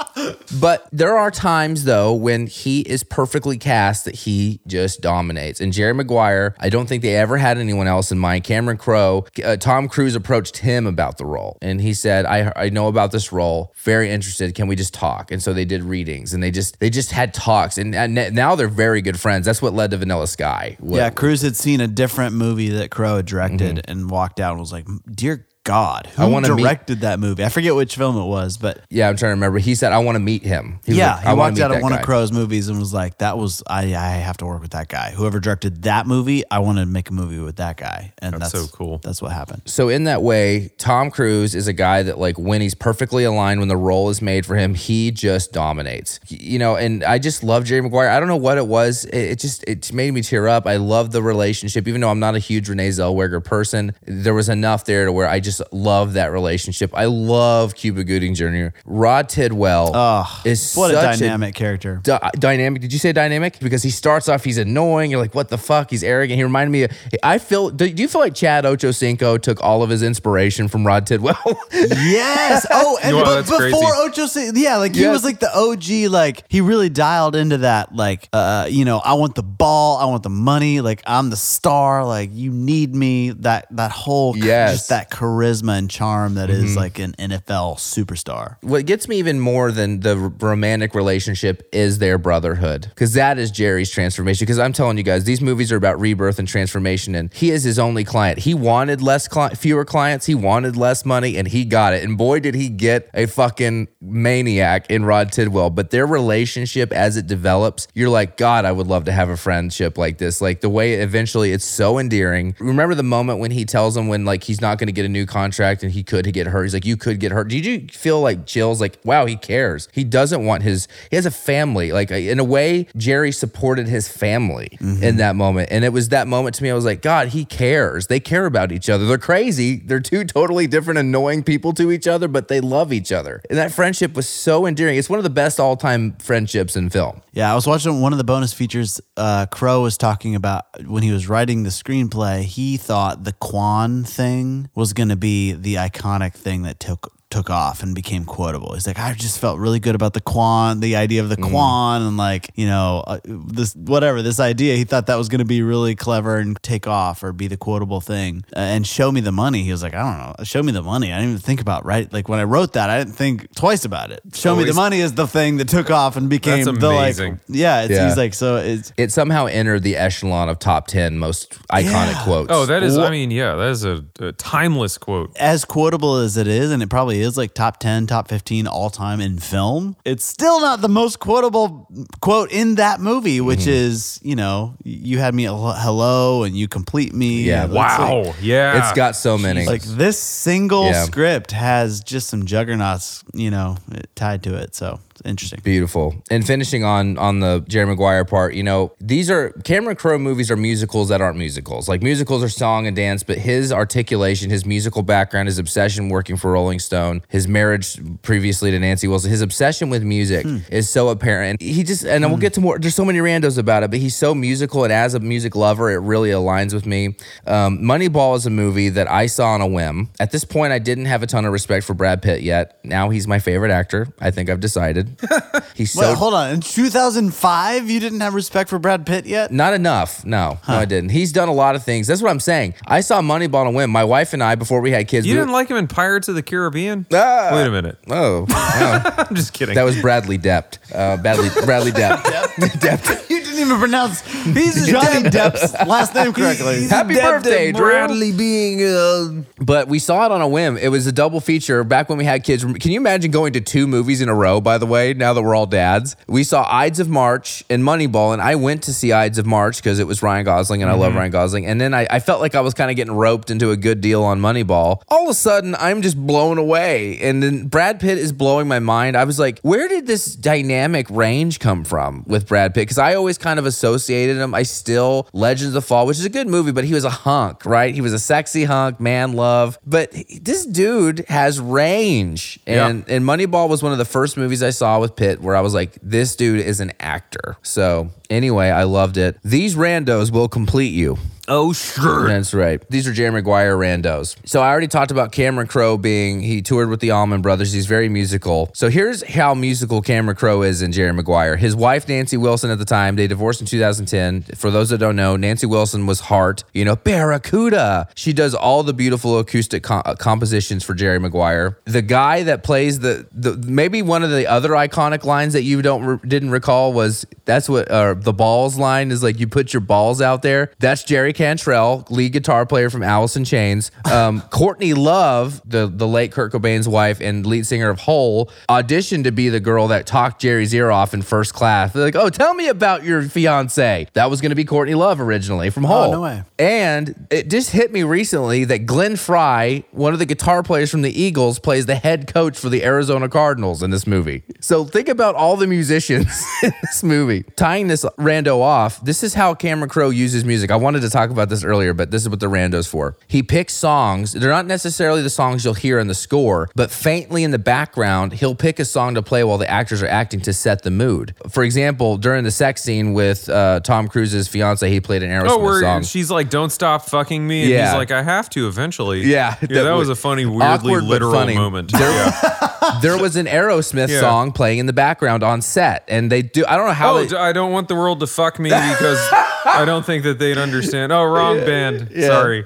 [0.59, 5.61] But there are times though when he is perfectly cast that he just dominates.
[5.61, 8.43] And Jerry Maguire, I don't think they ever had anyone else in mind.
[8.43, 12.69] Cameron Crowe, uh, Tom Cruise approached him about the role, and he said, "I I
[12.69, 13.71] know about this role.
[13.83, 14.55] Very interested.
[14.55, 17.33] Can we just talk?" And so they did readings, and they just they just had
[17.33, 19.45] talks, and, and now they're very good friends.
[19.45, 20.75] That's what led to Vanilla Sky.
[20.79, 24.51] What- yeah, Cruise had seen a different movie that Crowe had directed and walked out
[24.51, 26.23] and was like, "Dear God, who.
[26.23, 29.07] I wanna meet- directed that movie?" I forget which film it was, but yeah.
[29.07, 29.59] I'm trying to remember.
[29.59, 31.63] He said, "I want to meet him." He yeah, like, he "I wanna walked meet
[31.63, 33.83] out of one guy." of Crowe's movies and was like, "That was I.
[33.95, 35.11] I have to work with that guy.
[35.15, 38.51] Whoever directed that movie, I want to make a movie with that guy." And that's,
[38.51, 38.99] That's so cool.
[39.03, 39.61] That's what happened.
[39.65, 43.59] So in that way, Tom Cruise is a guy that like when he's perfectly aligned,
[43.59, 46.19] when the role is made for him, he just dominates.
[46.29, 48.09] You know, and I just love Jerry Maguire.
[48.09, 49.05] I don't know what it was.
[49.05, 50.65] It, it just it made me tear up.
[50.65, 53.93] I love the relationship, even though I'm not a huge Renee Zellweger person.
[54.05, 56.91] There was enough there to where I just just love that relationship.
[56.93, 58.67] I love Cuba Gooding Jr.
[58.85, 61.99] Rod Tidwell Oh, is what a such dynamic character.
[62.03, 62.81] Dy- dynamic.
[62.81, 63.59] Did you say dynamic?
[63.59, 65.11] Because he starts off, he's annoying.
[65.11, 65.89] You're like, what the fuck?
[65.89, 66.37] He's arrogant.
[66.37, 66.83] He reminded me.
[66.83, 66.91] Of,
[67.23, 67.69] I feel.
[67.69, 71.37] Do do you feel like Chad Ochocinco took all of his inspiration from Rod Tidwell?
[71.71, 72.65] Yes.
[72.71, 73.77] Oh, and Wow, but before crazy.
[73.77, 75.11] Ocho, yeah, like he Yes.
[75.11, 76.11] was like the OG.
[76.11, 77.93] Like he really dialed into that.
[77.95, 80.81] Like, uh, you know, I want the ball, I want the money.
[80.81, 82.05] Like I'm the star.
[82.05, 83.31] Like you need me.
[83.31, 84.71] That that whole Yes.
[84.73, 86.79] Just that charisma and charm that is mm-hmm.
[86.79, 88.57] like an NFL superstar.
[88.61, 93.51] what gets me even more than the romantic relationship is their brotherhood because that is
[93.51, 94.45] jerry's transformation.
[94.45, 97.63] Because i'm telling you guys these movies are about rebirth and transformation and he is
[97.63, 98.39] his only client.
[98.39, 102.03] He wanted less cli- fewer clients he wanted less money and he got it.
[102.03, 105.69] And boy did he get a fucking maniac in rod tidwell.
[105.69, 109.37] But their relationship as it develops you're like god i would love to have a
[109.37, 110.41] friendship like this.
[110.41, 112.55] Like the way eventually it's so endearing.
[112.59, 115.09] Remember the moment when he tells him when like he's not going to get a
[115.09, 116.63] new contract and he could get hurt.
[116.63, 117.47] He's like you could get hurt.
[117.47, 118.81] Did you feel like chills?
[118.81, 119.87] Like wow he cares.
[119.93, 121.91] He doesn't want his he has a family.
[121.93, 125.69] Like in a way jerry supported his family in that moment.
[125.71, 128.07] And it was that moment to me i was like god he cares.
[128.07, 129.05] They care about each other.
[129.05, 129.77] They're crazy.
[129.77, 133.41] They're two totally different annoying people to each other but they love each other.
[133.49, 134.97] And that friendship was so endearing.
[134.97, 137.21] It's one of the best all-time friendships in film.
[137.31, 138.99] Yeah, I was watching one of the bonus features.
[139.15, 142.41] Uh, Crowe was talking about when he was writing the screenplay.
[142.43, 147.49] He thought the Quan thing was going to be the iconic thing that took took
[147.49, 148.73] off and became quotable.
[148.73, 152.01] He's like, I just felt really good about the Quan, the idea of the Quan,
[152.01, 154.75] and like you know uh, this whatever this idea.
[154.75, 157.57] He thought that was going to be really clever and take off or be the
[157.57, 158.43] quotable thing.
[158.55, 159.63] Uh, and show me the money.
[159.63, 161.11] He was like, I don't know, show me the money.
[161.11, 162.11] I didn't even think about right.
[162.11, 164.21] Like when I wrote that, I didn't think twice about it.
[164.33, 167.17] Show me the money is the thing that took off and became That's the like
[167.47, 168.07] yeah, it's, Yeah.
[168.07, 172.23] he's like so it's it somehow entered the echelon of top 10 most iconic Yeah.
[172.23, 172.97] quotes Oh, that is.
[172.97, 175.35] I mean, yeah, that is a, a timeless quote.
[175.37, 178.89] as quotable as it is, and it probably is like top ten, top fifteen all
[178.89, 179.95] time in film.
[180.05, 181.87] It's still not the most quotable
[182.21, 183.69] quote in that movie, which Mm-hmm.
[183.69, 187.43] is you know you had me at hello and you complete me.
[187.43, 187.65] Yeah.
[187.65, 188.33] It's like- Wow.
[188.41, 188.79] yeah.
[188.79, 191.03] it's got so many Like this single Yeah.
[191.03, 193.77] script has just some juggernauts, you know,
[194.15, 194.75] tied to it.
[194.75, 195.59] So it's interesting.
[195.63, 196.15] Beautiful.
[196.29, 200.51] And finishing on on the Jerry Maguire part, you know, these are Cameron Crowe movies
[200.51, 201.87] are musicals that aren't musicals.
[201.89, 206.37] Like musicals are song and dance, but his articulation, his musical background, his obsession working
[206.37, 211.09] for Rolling Stone, his marriage previously to Nancy Wilson, his obsession with music is so
[211.09, 211.61] apparent.
[211.61, 214.15] He just and we'll get to more there's so many randos about it, but he's
[214.15, 217.15] so musical and as a music lover, it really aligns with me.
[217.45, 220.09] Um, Moneyball is a movie that I saw on a whim.
[220.19, 222.79] At this point, I didn't have a ton of respect for Brad Pitt yet.
[222.83, 224.07] Now he's my favorite actor.
[224.19, 225.08] I think I've decided.
[225.75, 226.51] He's so Wait, hold on.
[226.51, 229.51] In 2005, you didn't have respect for Brad Pitt yet?
[229.51, 230.25] not enough.
[230.25, 231.09] No, no, I didn't.
[231.09, 232.07] He's done a lot of things.
[232.07, 232.73] That's what I'm saying.
[232.85, 233.89] I saw Moneyball on a whim.
[233.89, 235.87] My wife and I, before we had kids, You we didn't were- like him in
[235.87, 237.05] Pirates of the Caribbean?
[237.13, 237.49] Ah.
[237.53, 237.97] Wait a minute.
[238.09, 239.25] Oh, oh.
[239.29, 239.75] I'm just kidding.
[239.75, 240.77] that was Bradley Depp.
[240.93, 242.17] Uh, Bradley Bradley Depp.
[242.79, 243.29] Depp.
[243.29, 246.87] You didn't even pronounce he's Johnny Depp's last name correctly.
[246.87, 247.81] Happy birthday, Drew.
[247.85, 248.83] Bradley being.
[248.83, 250.77] Uh, But we saw it on a whim.
[250.77, 252.63] It was a double feature back when we had kids.
[252.63, 255.41] Can you imagine going to two movies in a row, by the way, now that
[255.41, 256.15] we're all dads?
[256.27, 259.77] We saw Ides of March and Moneyball, and I went to see Ides of March
[259.77, 261.19] because it was Ryan Gosling, and I love mm-hmm.
[261.19, 261.65] Ryan Gosling.
[261.65, 264.01] And then I, I felt like I was kind of getting roped into a good
[264.01, 265.01] deal on Moneyball.
[265.07, 267.19] All of a sudden, I'm just blown away.
[267.19, 269.15] And then Brad Pitt is blowing my mind.
[269.15, 272.81] I was like, where did this dynamic range come from with Brad Pitt?
[272.81, 274.53] Because I always kind of associated him.
[274.53, 277.65] I still, Legends of Fall, which is a good movie, but he was a hunk,
[277.65, 277.93] right?
[277.93, 279.77] He was a sexy hunk, man love.
[279.85, 282.59] But this dude has range.
[282.65, 285.61] And, and Moneyball was one of the first movies I saw with Pitt where I
[285.61, 287.57] was like, this dude is an actor.
[287.61, 289.37] So anyway, I loved it.
[289.43, 291.17] These randos will complete you.
[291.49, 292.27] Oh, sure.
[292.27, 292.81] That's right.
[292.89, 294.35] These are Jerry Maguire randos.
[294.45, 297.73] So I already talked about Cameron Crowe being, he toured with the Allman Brothers.
[297.73, 298.69] He's very musical.
[298.73, 301.57] So here's how musical Cameron Crowe is in Jerry Maguire.
[301.57, 304.43] His wife, Nancy Wilson, at the time, they divorced in 2010.
[304.55, 308.07] For those that don't know, Nancy Wilson was Heart, you know, Barracuda.
[308.15, 311.77] She does all the beautiful acoustic co- uh, compositions for Jerry Maguire.
[311.85, 315.81] The guy that plays the, the maybe one of the other iconic lines that you
[315.81, 319.73] don't re- didn't recall was that's what uh, the balls line is like you put
[319.73, 320.71] your balls out there.
[320.79, 323.91] That's Jerry Cantrell, lead guitar player from Alice in Chains.
[324.03, 329.23] Um, Courtney Love, the, the late Kurt Cobain's wife and lead singer of Hole, auditioned
[329.23, 331.93] to be the girl that talked Jerry's ear off in first class.
[331.93, 334.07] They're like, oh, tell me about your fiance.
[334.15, 336.11] That was going to be Courtney Love originally from Hole.
[336.11, 336.43] no way.
[336.59, 341.03] And it just hit me recently that Glenn Frey, one of the guitar players from
[341.03, 344.43] the Eagles, plays the head coach for the Arizona Cardinals in this movie.
[344.59, 346.27] So think about all the musicians
[346.63, 347.43] in this movie.
[347.55, 350.69] Tying this rando off, this is how Cameron Crowe uses music.
[350.69, 353.15] I wanted to talk talk about this earlier, but this is what the rando's for.
[353.27, 354.33] He picks songs.
[354.33, 358.33] They're not necessarily the songs you'll hear in the score, but faintly in the background,
[358.33, 361.35] he'll pick a song to play while the actors are acting to set the mood.
[361.49, 365.49] For example, during the sex scene with uh, Tom Cruise's fiance, he played an Aerosmith
[365.49, 366.03] Oh, where song.
[366.03, 367.85] she's like, "Don't stop fucking me," and Yeah.
[367.87, 371.03] he's like, "I have to eventually." Yeah, yeah, that that, was a funny, weirdly awkward
[371.03, 371.55] literal funny.
[371.55, 371.91] moment.
[371.91, 372.99] There- yeah.
[373.01, 374.19] there was an Aerosmith Yeah.
[374.21, 376.65] song playing in the background on set, and they do.
[376.67, 377.17] I don't know how.
[377.17, 379.19] Oh, they, I don't want the world to fuck me because
[379.65, 381.11] I don't think that they'd understand.
[381.11, 382.09] Oh, Oh, wrong band.
[382.19, 382.65] Sorry.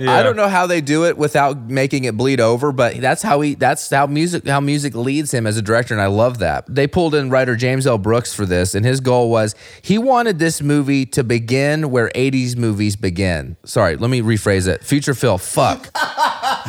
[0.00, 0.12] Yeah.
[0.18, 3.40] I don't know how they do it without making it bleed over, but that's how
[3.40, 6.64] he that's how music how music leads him as a director and I love that.
[6.66, 7.98] They pulled in writer James L.
[7.98, 12.56] Brooks for this and his goal was he wanted this movie to begin where 80s
[12.56, 13.56] movies begin.
[13.64, 14.82] Sorry, let me rephrase it.
[14.82, 15.92] Future Phil, fuck.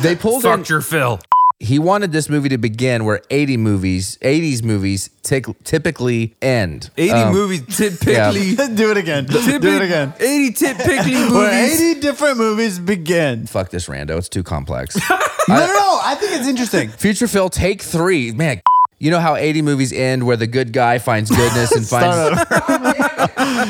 [0.00, 1.18] They pulled in Fucked your Phil.
[1.64, 6.90] He wanted this movie to begin where 80 movies 80s movies tic- typically end.
[6.96, 8.54] 80 Um, movies typically.
[8.74, 9.24] Do it again.
[9.26, 10.12] Do it again.
[10.20, 11.80] 80 typically Where movies.
[11.80, 13.46] 80 different movies begin.
[13.46, 14.96] Fuck this rando, it's too complex.
[15.08, 15.16] No,
[15.56, 16.00] no, no.
[16.04, 16.88] I think it's interesting.
[16.90, 18.32] Future Phil, take three.
[18.32, 18.60] Man,
[18.98, 22.40] you know how 80 movies end where the good guy finds goodness and finds.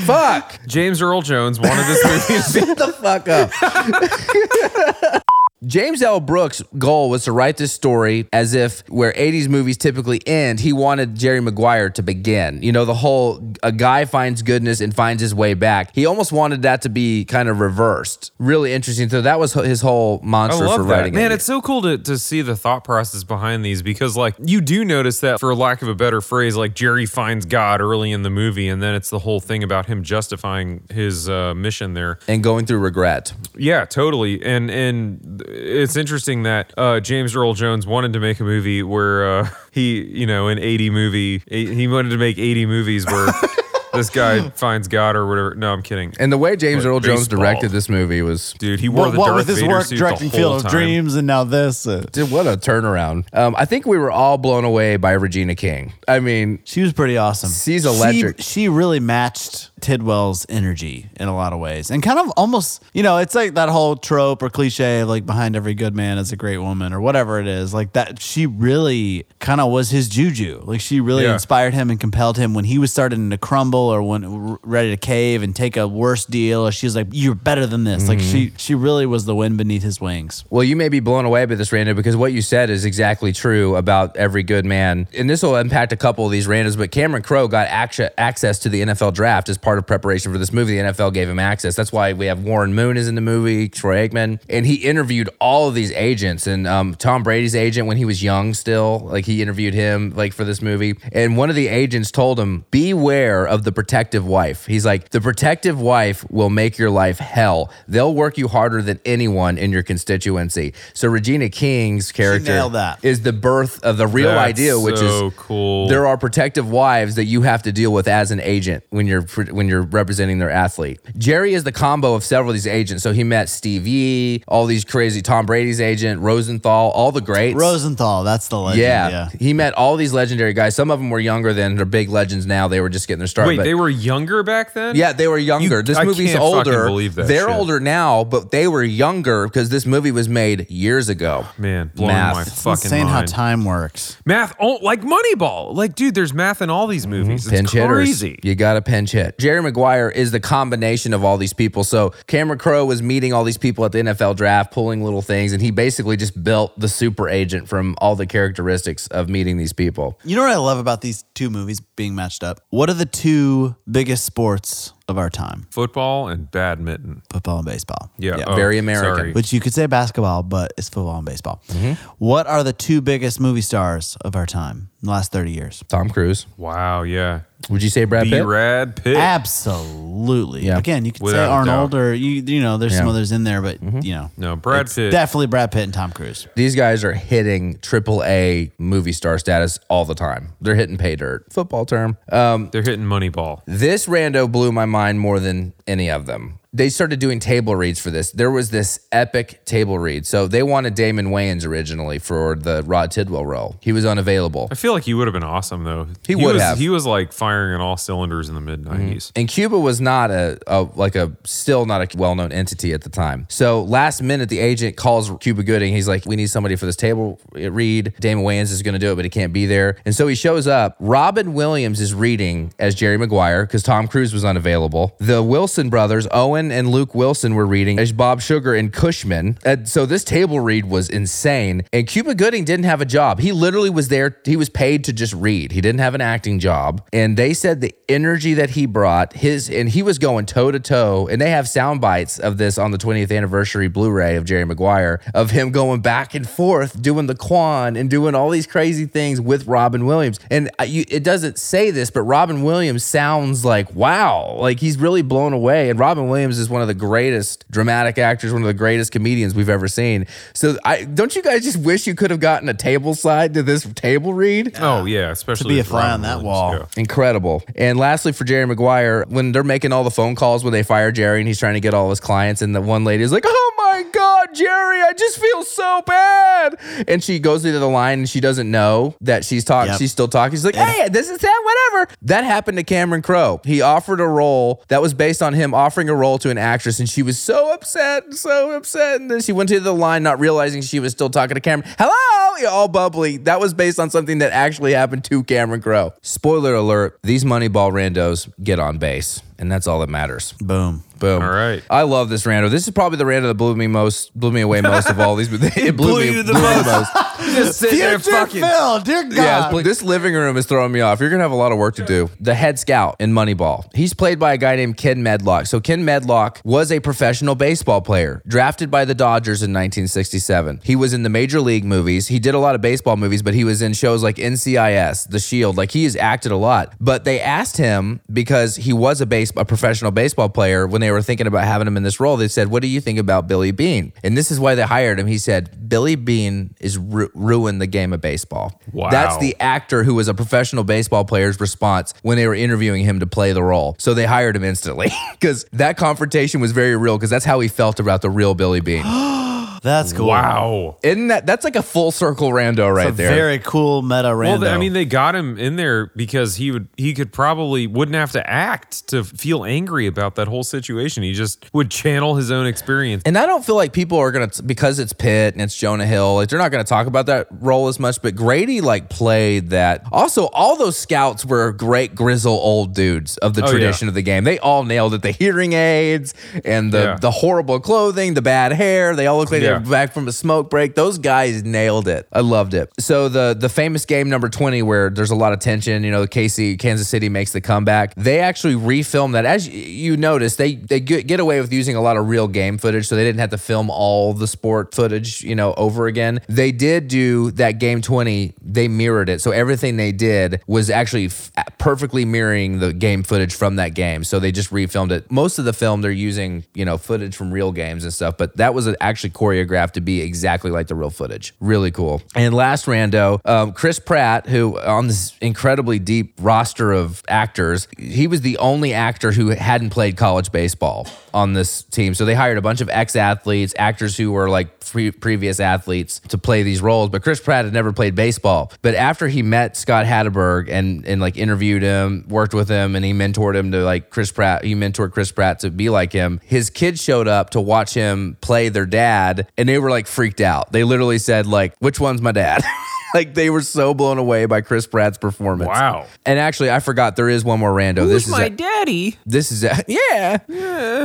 [0.07, 0.59] Fuck!
[0.66, 5.24] James Earl Jones wanted this movie to be Shut the fuck up.
[5.66, 6.20] James L.
[6.20, 10.72] Brooks' goal was to write this story as if where 80s movies typically end, he
[10.72, 12.62] wanted Jerry Maguire to begin.
[12.62, 15.90] You know, the whole a guy finds goodness and finds his way back.
[15.94, 18.33] He almost wanted that to be kind of reversed.
[18.38, 19.09] Really interesting.
[19.09, 20.88] So that was his whole I mantra for that.
[20.88, 21.37] writing Man, it.
[21.37, 24.85] it's so cool to, to see the thought process behind these because, like, you do
[24.85, 28.31] notice that, for lack of a better phrase, like Jerry finds God early in the
[28.31, 32.18] movie, and then it's the whole thing about him justifying his uh, mission there.
[32.29, 33.33] and going through regret.
[33.57, 34.42] Yeah, totally.
[34.42, 39.40] And and it's interesting that uh, James Earl Jones wanted to make a movie where
[39.40, 43.27] uh, he, you know, an 80 movie, he wanted to make 80 movies where
[43.96, 45.54] this guy finds God or whatever.
[45.54, 46.14] No, I'm kidding.
[46.18, 47.38] And the way James Like Earl Jones baseball.
[47.40, 49.85] directed this movie was Dude, he wore What, the what Darth with his Vader work
[49.87, 50.70] suit directing the Field of time.
[50.70, 51.87] Dreams and now this.
[51.87, 53.26] uh, Dude, what a turnaround.
[53.35, 55.92] Um, I think we were all blown away by Regina King.
[56.09, 57.50] I mean, She was pretty awesome.
[57.50, 58.38] She's electric.
[58.38, 61.90] She, she really matched Tidwell's energy in a lot of ways.
[61.90, 65.26] And kind of almost, you know, it's like that whole trope or cliche of like
[65.26, 67.74] behind every good man is a great woman or whatever it is.
[67.74, 70.62] Like that, she really kind of was his juju.
[70.64, 71.35] Like she really Yeah.
[71.35, 74.97] inspired him and compelled him when he was starting to crumble or when ready to
[74.97, 76.66] cave and take a worse deal.
[76.66, 78.09] Or she's like, you're better than this.
[78.09, 78.57] Like she, Mm-hmm.
[78.57, 80.44] she really was the wind beneath his wings.
[80.51, 83.33] well, you may be blown away by this, random because what you said is exactly
[83.33, 85.07] true about every good man.
[85.16, 88.59] And this will impact a couple of these randos, but Cameron Crowe got actu- access
[88.61, 90.77] to the NFL draft as part of preparation for this movie.
[90.79, 91.75] The NFL gave him access.
[91.77, 95.31] That's why we have Warren Moon is in the movie, Troy Aikman, and he interviewed
[95.40, 99.25] all of these agents and um, Tom Brady's agent when he was young still, like
[99.25, 100.94] he interviewed him like for this movie.
[101.12, 104.66] And one of the agents told him, beware of the protective wife.
[104.66, 107.70] He's like, the protective wife will make your life hell.
[107.88, 110.74] They'll work you harder than anyone in your constituency.
[110.92, 113.04] So Regina King's character nailed that.
[113.04, 115.88] is the birth of the real That's idea, which so is cool.
[115.88, 119.22] there are protective wives that you have to deal with as an agent when you're
[119.50, 121.00] when you're representing their athlete.
[121.18, 123.02] Jerry is the combo of several of these agents.
[123.02, 127.56] So he met Steve Yee, all these crazy Tom Brady's agent, Rosenthal, all the greats.
[127.56, 128.82] Rosenthal, that's the legend.
[128.82, 129.08] yeah.
[129.08, 129.28] yeah.
[129.38, 130.74] he met all these legendary guys.
[130.74, 132.68] Some of them were younger than they're big legends now.
[132.68, 133.48] They were just getting their start.
[133.48, 134.97] Wait, but- they were younger back then?
[134.97, 135.77] yeah, they were younger.
[135.79, 136.85] You- this I movie's can't fucking older.
[136.85, 137.57] believe that They're shit.
[137.57, 141.47] older now, but they were younger because this movie was made years ago.
[141.59, 142.35] Man, blowing Math.
[142.35, 143.29] my It's fucking Insane how mind.
[143.29, 144.17] time works.
[144.25, 145.75] math, oh, like Moneyball.
[145.75, 147.11] Like, dude, there's math in all these mhm.
[147.11, 147.47] movies.
[147.47, 148.29] It's pinch crazy.
[148.31, 148.45] hitters.
[148.45, 149.38] You got to pinch hit.
[149.38, 151.85] Jerry Maguire is the combination of all these people.
[151.85, 155.53] So Cameron Crowe was meeting all these people at the NFL draft, pulling little things,
[155.53, 159.73] and he basically just built the super agent from all the characteristics of meeting these
[159.73, 160.19] people.
[160.25, 162.61] You know what I love about these two movies being matched up?
[162.71, 163.43] What are the two
[163.90, 165.67] biggest sports of our time?
[165.71, 167.23] Football and badminton.
[167.31, 168.11] Football and baseball.
[168.19, 168.37] Yeah.
[168.38, 169.17] Yeah, oh, very American.
[169.17, 169.33] sorry.
[169.33, 171.62] Which you could say basketball, but it's football and baseball.
[171.69, 171.93] Mm-hmm.
[172.19, 175.85] What are the two biggest movie stars of our time in the last 30 years?
[175.88, 176.47] Tom Cruise.
[176.57, 177.40] Wow, yeah.
[177.71, 178.45] Would you say Brad B Pitt?
[178.45, 179.17] Brad Pitt.
[179.17, 180.67] Absolutely.
[180.67, 180.77] Yeah.
[180.79, 181.99] Again, you could Without say Arnold doubt.
[182.01, 183.11] or you you know, there's some Yeah.
[183.11, 183.17] Mm-hmm.
[183.17, 184.31] others in there, but you know.
[184.37, 185.11] no, Brad Pitt.
[185.12, 186.47] Definitely Brad Pitt and Tom Cruise.
[186.57, 190.53] These guys are hitting triple A movie star status all the time.
[190.61, 191.51] They're hitting pay dirt.
[191.53, 192.19] Football term.
[192.31, 193.62] Um, They're hitting money ball.
[193.67, 196.59] This rando blew my mind more than any of them.
[196.74, 198.32] They started doing table reads for this.
[198.32, 200.26] There was this epic table read.
[200.26, 203.76] So they wanted Damon Wayans originally for the Rod Tidwell role.
[203.80, 204.68] He was unavailable.
[204.72, 206.08] I feel like he would have been awesome though.
[206.26, 206.78] He would was, have.
[206.78, 209.12] He was like firing on all cylinders in the mid mm-hmm.
[209.12, 209.30] 90s.
[209.37, 213.02] And Cuba was not a, a like a still not a well known entity at
[213.02, 213.46] the time.
[213.48, 215.92] So last minute, the agent calls Cuba Gooding.
[215.92, 218.14] He's like, "We need somebody for this table read.
[218.18, 220.34] Damon Wayans is going to do it, but he can't be there." And so he
[220.34, 220.96] shows up.
[220.98, 225.14] Robin Williams is reading as Jerry Maguire because Tom Cruise was unavailable.
[225.18, 229.59] The Wilson brothers, Owen And Luke Wilson were reading as Bob Sugar and Cushman.
[229.64, 231.85] And so this table read was insane.
[231.92, 233.40] And Cuba Gooding didn't have a job.
[233.40, 234.37] He literally was there.
[234.44, 235.72] He was paid to just read.
[235.72, 237.07] He didn't have an acting job.
[237.12, 240.81] And they said the energy that he brought, his and he was going toe to
[240.81, 241.29] toe.
[241.31, 245.20] And they have sound bites of this on the 20th anniversary Blu-ray of Jerry Maguire
[245.35, 249.40] of him going back and forth doing the Quan and doing all these crazy things
[249.40, 250.38] with Robin Williams.
[250.50, 255.22] And you, it doesn't say this, but Robin Williams sounds like wow, like he's really
[255.22, 255.90] blown away.
[255.90, 259.55] And Robin Williams is one of the greatest dramatic actors, one of the greatest comedians
[259.55, 260.27] we've ever seen.
[260.55, 263.62] So I don't you guys just wish you could have gotten a table side to
[263.62, 264.77] this table read?
[264.81, 266.75] Oh yeah, especially to be a fly on that wall.
[266.75, 266.87] yeah.
[266.97, 267.62] Incredible.
[267.77, 271.12] And lastly, for Jerry Maguire, when they're making all the phone calls when they fire
[271.12, 273.45] Jerry and he's trying to get all his clients, and the one lady is like,
[273.47, 276.77] Oh my God, Jerry, I just feel so bad.
[277.09, 279.99] And she goes into the line and she doesn't know that she's talking, Yep.
[279.99, 280.53] she's still talking.
[280.57, 281.62] She's like, Hey, this is that,
[281.93, 282.12] whatever.
[282.23, 283.61] That happened to Cameron Crowe.
[283.64, 286.99] He offered a role that was based on him offering a role to an actress,
[287.01, 289.20] and she was so upset, so upset.
[289.20, 291.90] And then she went to the line, not realizing she was still talking to Cameron.
[291.99, 293.38] Hello, yeah, all bubbly.
[293.38, 296.12] That was based on something that actually happened to Cameron Crowe.
[296.23, 300.53] Spoiler alert: these Moneyball randos get on base, and that's all that matters.
[300.61, 301.05] Boom.
[301.18, 301.42] Boom.
[301.42, 301.83] All right.
[301.88, 302.68] I love this rando.
[302.70, 305.37] This is probably the rando that blew me most, blew me away most of all
[305.37, 305.49] these.
[305.49, 307.11] But it blew, Blew me, you the blew me most.
[307.55, 308.62] Just sitting there Future fucking.
[308.62, 309.33] Phil, dear God.
[309.35, 311.21] Yeah, it's- this living room is throwing me off.
[311.21, 312.31] You're gonna have a lot of work to do.
[312.40, 313.85] The head scout in Moneyball.
[313.95, 315.67] He's played by a guy named Ken Medlock.
[315.67, 320.81] So Ken Medlock was a professional baseball player, drafted by the Dodgers in 1967.
[320.83, 322.29] He was in the major league movies.
[322.29, 325.38] He did a lot of baseball movies, but he was in shows like NCIS, The
[325.38, 325.77] Shield.
[325.77, 326.93] Like he has acted a lot.
[327.01, 331.11] But they asked him because he was a base a professional baseball player when they
[331.11, 332.37] were thinking about having him in this role.
[332.37, 335.19] They said, "What do you think about Billy Beane?" And this is why they hired
[335.21, 335.27] him.
[335.27, 339.11] He said, "Billy Beane is ru- ruined the game of baseball." Wow.
[339.11, 343.20] That's the actor who was a professional baseball player's response when they were interviewing him
[343.20, 343.96] to play the role.
[343.98, 347.68] So they hired him instantly because that confrontation was very real because that's how he
[347.68, 349.04] felt about the real Billy Beane.
[349.85, 350.29] That's cool.
[350.29, 350.97] Wow.
[351.03, 353.35] Isn't that that's like a full circle rando right It's a there?
[353.35, 354.44] very cool meta rando.
[354.47, 357.87] Well, th- I mean, they got him in there because he would he could probably
[357.87, 361.23] wouldn't have to act to feel angry about that whole situation.
[361.23, 363.23] He just would channel his own experience.
[363.27, 366.37] And I don't feel like people are gonna because it's Pitt and it's Jonah Hill.
[366.37, 368.23] Like they're not gonna talk about that role as much.
[368.23, 370.07] But Grady like played that.
[370.11, 374.11] Also, all those scouts were great grizzle old dudes of the Oh, tradition yeah.
[374.11, 374.44] of the game.
[374.44, 375.20] They all nailed it.
[375.20, 376.33] The hearing aids
[376.64, 377.16] and the Yeah.
[377.20, 379.14] the horrible clothing, the bad hair.
[379.14, 379.73] They all look like Yeah.
[379.80, 380.94] They're back from a smoke break.
[380.94, 382.26] Those guys nailed it.
[382.32, 382.90] I loved it.
[382.98, 386.04] So the the famous game number twenty where there's a lot of tension.
[386.04, 388.14] You know, Casey Kansas City makes the comeback.
[388.14, 389.44] They actually refilmed that.
[389.44, 393.06] As you- notice, they they get away with using a lot of real game footage,
[393.08, 395.42] so they didn't have to film all the sport footage.
[395.42, 396.40] You know, over again.
[396.48, 398.54] They did do that game twenty.
[398.62, 403.54] They mirrored it, so everything they did was actually f- perfectly mirroring the game footage
[403.54, 404.24] from that game.
[404.24, 405.30] So they just refilmed it.
[405.30, 408.56] Most of the film they're using, you know, footage from real games and stuff, but
[408.56, 411.55] that was actually choreographed to be exactly like the real footage.
[411.61, 412.22] Really cool.
[412.35, 418.27] And last rando, um, Chris Pratt, who on this incredibly deep roster of actors, he
[418.27, 422.14] was the only actor who hadn't played college baseball on this team.
[422.14, 426.20] So they hired a bunch of ex athletes, actors who were like pre- previous athletes
[426.29, 427.11] to play these roles.
[427.11, 428.72] But Chris Pratt had never played baseball.
[428.83, 433.05] But after he met Scott Hatteberg and and like interviewed him, worked with him, and
[433.05, 436.40] he mentored him to like Chris Pratt, he mentored Chris Pratt to be like him.
[436.44, 440.40] His kids showed up to watch him play their dad, and they were like freaked
[440.40, 440.73] out.
[440.73, 442.62] They literally said like, "Which one's my dad?"
[443.14, 445.68] like they were so blown away by Chris Pratt's performance.
[445.68, 446.07] Wow.
[446.27, 448.07] And actually, I forgot there is one more rando.
[448.09, 449.16] this is a- daddy?
[449.24, 450.38] this is a, yeah.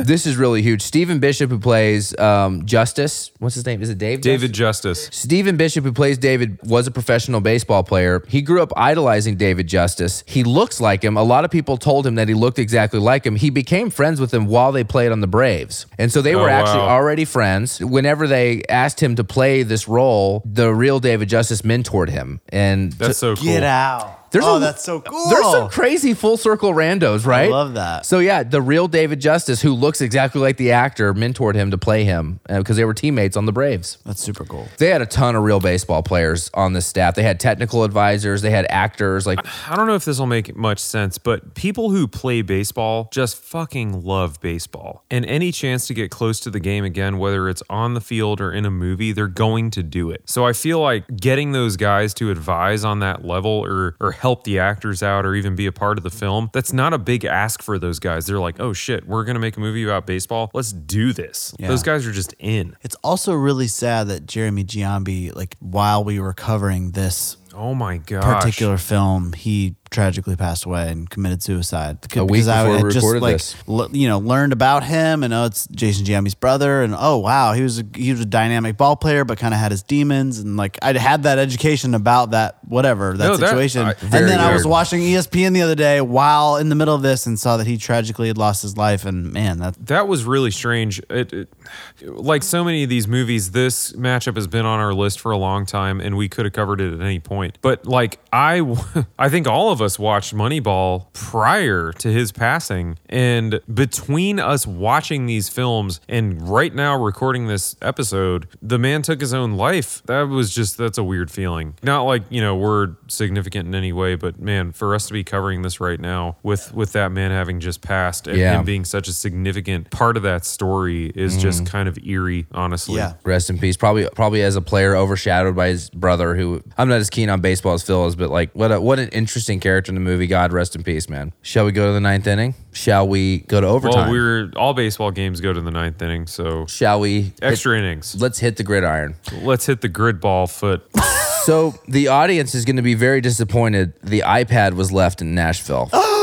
[0.02, 0.82] This is really huge.
[0.82, 3.32] Stephen Bishop, who plays um, Justice.
[3.40, 3.82] What's his name?
[3.82, 4.22] Is it Dave?
[4.22, 4.70] David Justice?
[5.06, 5.10] Justice.
[5.20, 8.24] Stephen Bishop, who plays David, was a professional baseball player.
[8.28, 10.24] He grew up idolizing David Justice.
[10.28, 11.18] He looks like him.
[11.18, 13.36] A lot of people told him that he looked exactly like him.
[13.36, 15.86] He became friends with him while they played on the Braves.
[15.98, 16.90] And so they Oh, were actually wow.
[16.90, 17.80] already friends.
[17.80, 21.64] Whenever they asked him to play this role, the real David Justice
[22.00, 22.42] mentored him.
[22.50, 23.46] And That's so cool.
[23.46, 24.19] Get out.
[24.32, 25.30] There's oh, a- that's so cool.
[25.30, 27.50] there's some crazy full circle randos, right?
[27.50, 28.06] I love that.
[28.06, 31.78] So yeah, the real David Justice, who looks exactly like the actor, mentored him to
[31.78, 33.98] play him uh, because they were teammates on the Braves.
[34.06, 34.68] That's super cool.
[34.78, 37.16] They had a ton of real baseball players on the staff.
[37.16, 38.42] They had technical advisors.
[38.42, 39.26] They had actors.
[39.26, 39.40] Like
[39.70, 43.38] I don't know if this will make much sense, but people who play baseball just
[43.38, 45.04] fucking love baseball.
[45.10, 48.42] And any chance to get close to the game again, whether it's on the field
[48.42, 50.24] or in a movie, they're going to do it.
[50.26, 54.44] So I feel like getting those guys to advise on that level or or help
[54.44, 57.26] the actors out or even be a part of the film, that's not a big
[57.26, 58.28] ask for those guys.
[58.28, 60.52] They're like, "Oh shit, we're going to make a movie about baseball.
[60.54, 61.68] Let's do this." Yeah.
[61.70, 62.76] Those guys are just in.
[62.82, 67.98] It's also really sad that Jeremy Giambi, like while we were covering this Oh my
[67.98, 68.22] god.
[68.42, 71.98] particular film, he tragically passed away and committed suicide.
[72.16, 73.56] A week Because I before we just, recorded like, this.
[73.68, 77.54] l- you know, learned about him and oh, it's Jason Giambi's brother, and oh wow,
[77.54, 80.40] he was a, he was a dynamic ball player, but kind of had his demons,
[80.40, 83.98] and like I had that education about that whatever that No, that- situation, I- and
[84.00, 87.26] very then I was watching ESPN the other day while in the middle of this
[87.26, 90.52] and saw that he tragically had lost his life, and man, that That was really
[90.52, 91.00] strange.
[91.10, 91.54] It, it,
[92.02, 95.38] like so many of these movies, this matchup has been on our list for a
[95.38, 97.58] long time, and we could have covered it at any point.
[97.62, 98.62] But like I,
[99.20, 105.26] I think all of us watched Moneyball prior to his passing, and between us watching
[105.26, 110.02] these films and right now recording this episode, the man took his own life.
[110.06, 111.76] That was just that's a weird feeling.
[111.84, 115.24] Not like you know we're significant in any way, but man, for us to be
[115.24, 118.60] covering this right now with with that man having just passed and Yeah.
[118.60, 121.72] him being such a significant part of that story is just mm-hmm.
[121.72, 122.98] kind of eerie, honestly.
[122.98, 123.14] yeah.
[123.24, 123.78] Rest in peace.
[123.78, 127.42] Probably, probably as a player, overshadowed by his brother, who I'm not as keen on
[127.42, 130.26] baseball as Phil is, but like, what a, what an interesting character in the movie.
[130.26, 131.34] God rest in peace, man.
[131.44, 132.56] Shall we go to the ninth inning?
[132.72, 134.04] Shall we go to overtime?
[134.06, 137.34] Well, we're all baseball games go to the ninth inning, so Shall we?
[137.42, 138.20] extra hit- innings.
[138.20, 139.16] let's hit the gridiron.
[139.42, 140.82] Let's hit the grid ball foot.
[141.44, 143.94] So the audience is going to be very disappointed.
[144.04, 145.90] The iPad was left in Nashville.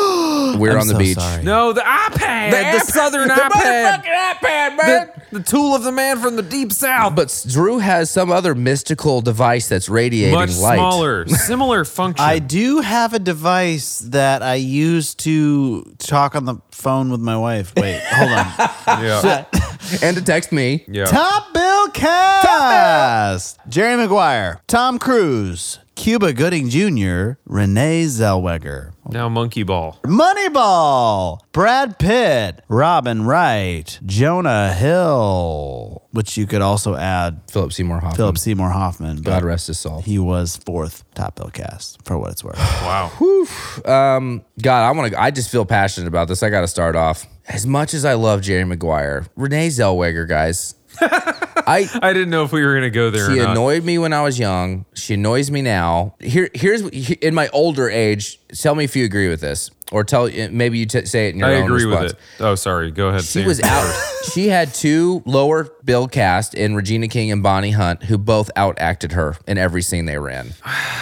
[0.59, 1.17] We're I'm on the so beach.
[1.19, 1.43] Sorry.
[1.43, 6.43] No, the iPad, the, southern iPad, iPad, the, the tool of the man from the
[6.43, 7.15] deep south.
[7.15, 10.77] But Drew has some other mystical device that's radiating much light.
[10.77, 12.25] smaller, similar function.
[12.25, 17.37] I do have a device that I use to talk on the phone with my
[17.37, 17.73] wife.
[17.77, 18.47] Wait, hold on.
[19.05, 19.45] yeah,
[20.03, 20.85] and to text me.
[20.89, 21.05] yeah.
[21.07, 23.59] Top Bill Cast.
[23.69, 29.99] Jerry Maguire, Tom Cruise, Cuba Gooding Jr., Renee Zellweger, Now monkey ball.
[30.05, 38.17] Moneyball, Brad Pitt, Robin Wright, Jonah Hill, which you could also add Philip Seymour Hoffman.
[38.17, 39.17] Philip Seymour Hoffman.
[39.23, 40.01] God but rest his soul.
[40.03, 42.57] He was fourth Top Bill Cast for what it's worth.
[42.87, 43.11] Wow.
[43.85, 45.21] Um, God, I want to.
[45.21, 46.43] I just feel passionate about this.
[46.43, 47.27] I got to start off.
[47.49, 50.75] As much as I love Jerry Maguire, Renee Zellweger, guys.
[51.01, 53.31] I I didn't know if we were gonna go there.
[53.31, 53.51] she or not.
[53.53, 54.87] annoyed me when I was young.
[54.95, 56.15] She annoys me now.
[56.21, 58.41] Here, here's in my older age.
[58.55, 61.35] Tell me if you agree with this, or tell eh, maybe you t- say it
[61.35, 62.13] in your I own agree response.
[62.13, 62.45] with it.
[62.45, 62.91] Oh, sorry.
[62.91, 63.23] Go ahead.
[63.23, 63.47] She Sam.
[63.47, 64.13] was out.
[64.33, 68.77] she had two lower bill cast in Regina King and Bonnie Hunt, who both out
[68.81, 70.55] acted her in every scene they ran.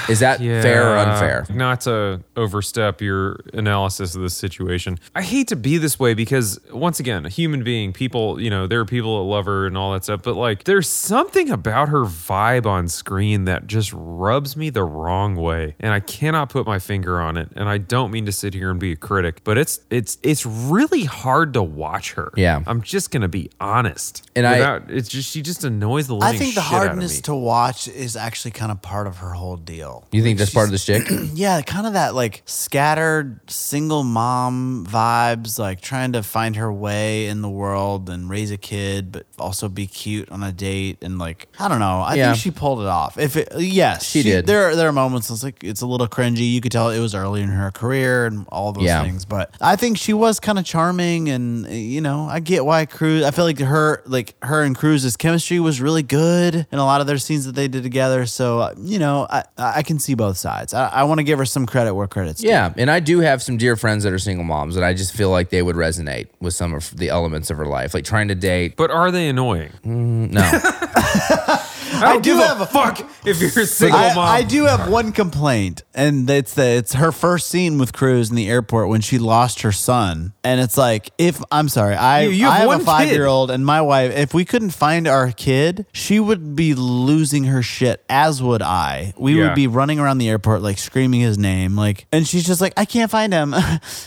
[0.08, 1.46] Is that fair or unfair?
[1.50, 4.98] Not to overstep your analysis of this situation.
[5.14, 8.66] I hate to be this way because once again, a human being, people, you know,
[8.66, 11.88] there are people that love her and all that stuff, but like there's something about
[11.88, 15.76] her vibe on screen that just rubs me the wrong way.
[15.80, 17.48] And I cannot put my finger on it.
[17.56, 20.44] And I don't mean to sit here and be a critic, but it's it's it's
[20.46, 22.32] really hard to watch her.
[22.36, 22.62] Yeah.
[22.66, 24.28] I'm just gonna be honest.
[24.36, 27.34] And I- it's just she just annoys the living I think the shit hardness to
[27.34, 30.06] watch is actually kind of part of her whole deal.
[30.12, 31.08] You think that's part of the shtick?
[31.34, 32.42] Yeah, kind of that like
[32.78, 38.50] scattered single mom vibes, like trying to find her way in the world and raise
[38.50, 40.98] a kid, but also be cute on a date.
[41.02, 42.00] And like, I don't know.
[42.00, 42.32] I Yeah.
[42.32, 43.16] think she pulled it off.
[43.16, 44.46] If it, yes, She did.
[44.46, 46.52] There, are- there are moments it's like it's a little cringy.
[46.52, 49.02] You could tell it was early in her career and all those Yeah.
[49.02, 49.24] things.
[49.24, 53.24] But I think she was kind of charming, and you know, I get why Cruise.
[53.24, 57.00] I feel like her, like her and Cruise's chemistry was really good in a lot
[57.00, 58.26] of their scenes that they did together.
[58.26, 60.74] So uh, you know, I I can see both sides.
[60.74, 62.48] I, I want to give her some credit where credit's due.
[62.48, 65.14] Yeah, and I do have some dear friends that are single moms, and I just
[65.14, 68.28] feel like they would resonate with some of the elements of her life, like trying
[68.28, 68.74] to date.
[68.76, 69.70] but are they annoying?
[69.84, 70.40] No,
[72.04, 74.28] I don't do give have a a- fuck if you're a single I, mom.
[74.28, 78.36] I do have one complaint, and it's that it's her first scene with Cruise in
[78.36, 82.30] the airport when she lost her son, and it's like if I'm sorry, I You-
[82.30, 82.86] you have I have one a kid.
[82.86, 84.12] five year old and my wife.
[84.16, 89.14] If we couldn't find our kid, she would be losing her shit, as would I.
[89.16, 89.46] We Yeah.
[89.46, 92.72] would be running around the airport like screaming his name, like, and she's just like,
[92.76, 93.54] I can't find him.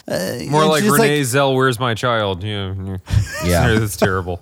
[0.09, 2.41] Uh, More like she's Renee Zell, where's my child?
[2.43, 2.73] Yeah,
[3.45, 3.73] Yeah.
[3.73, 4.41] that's terrible.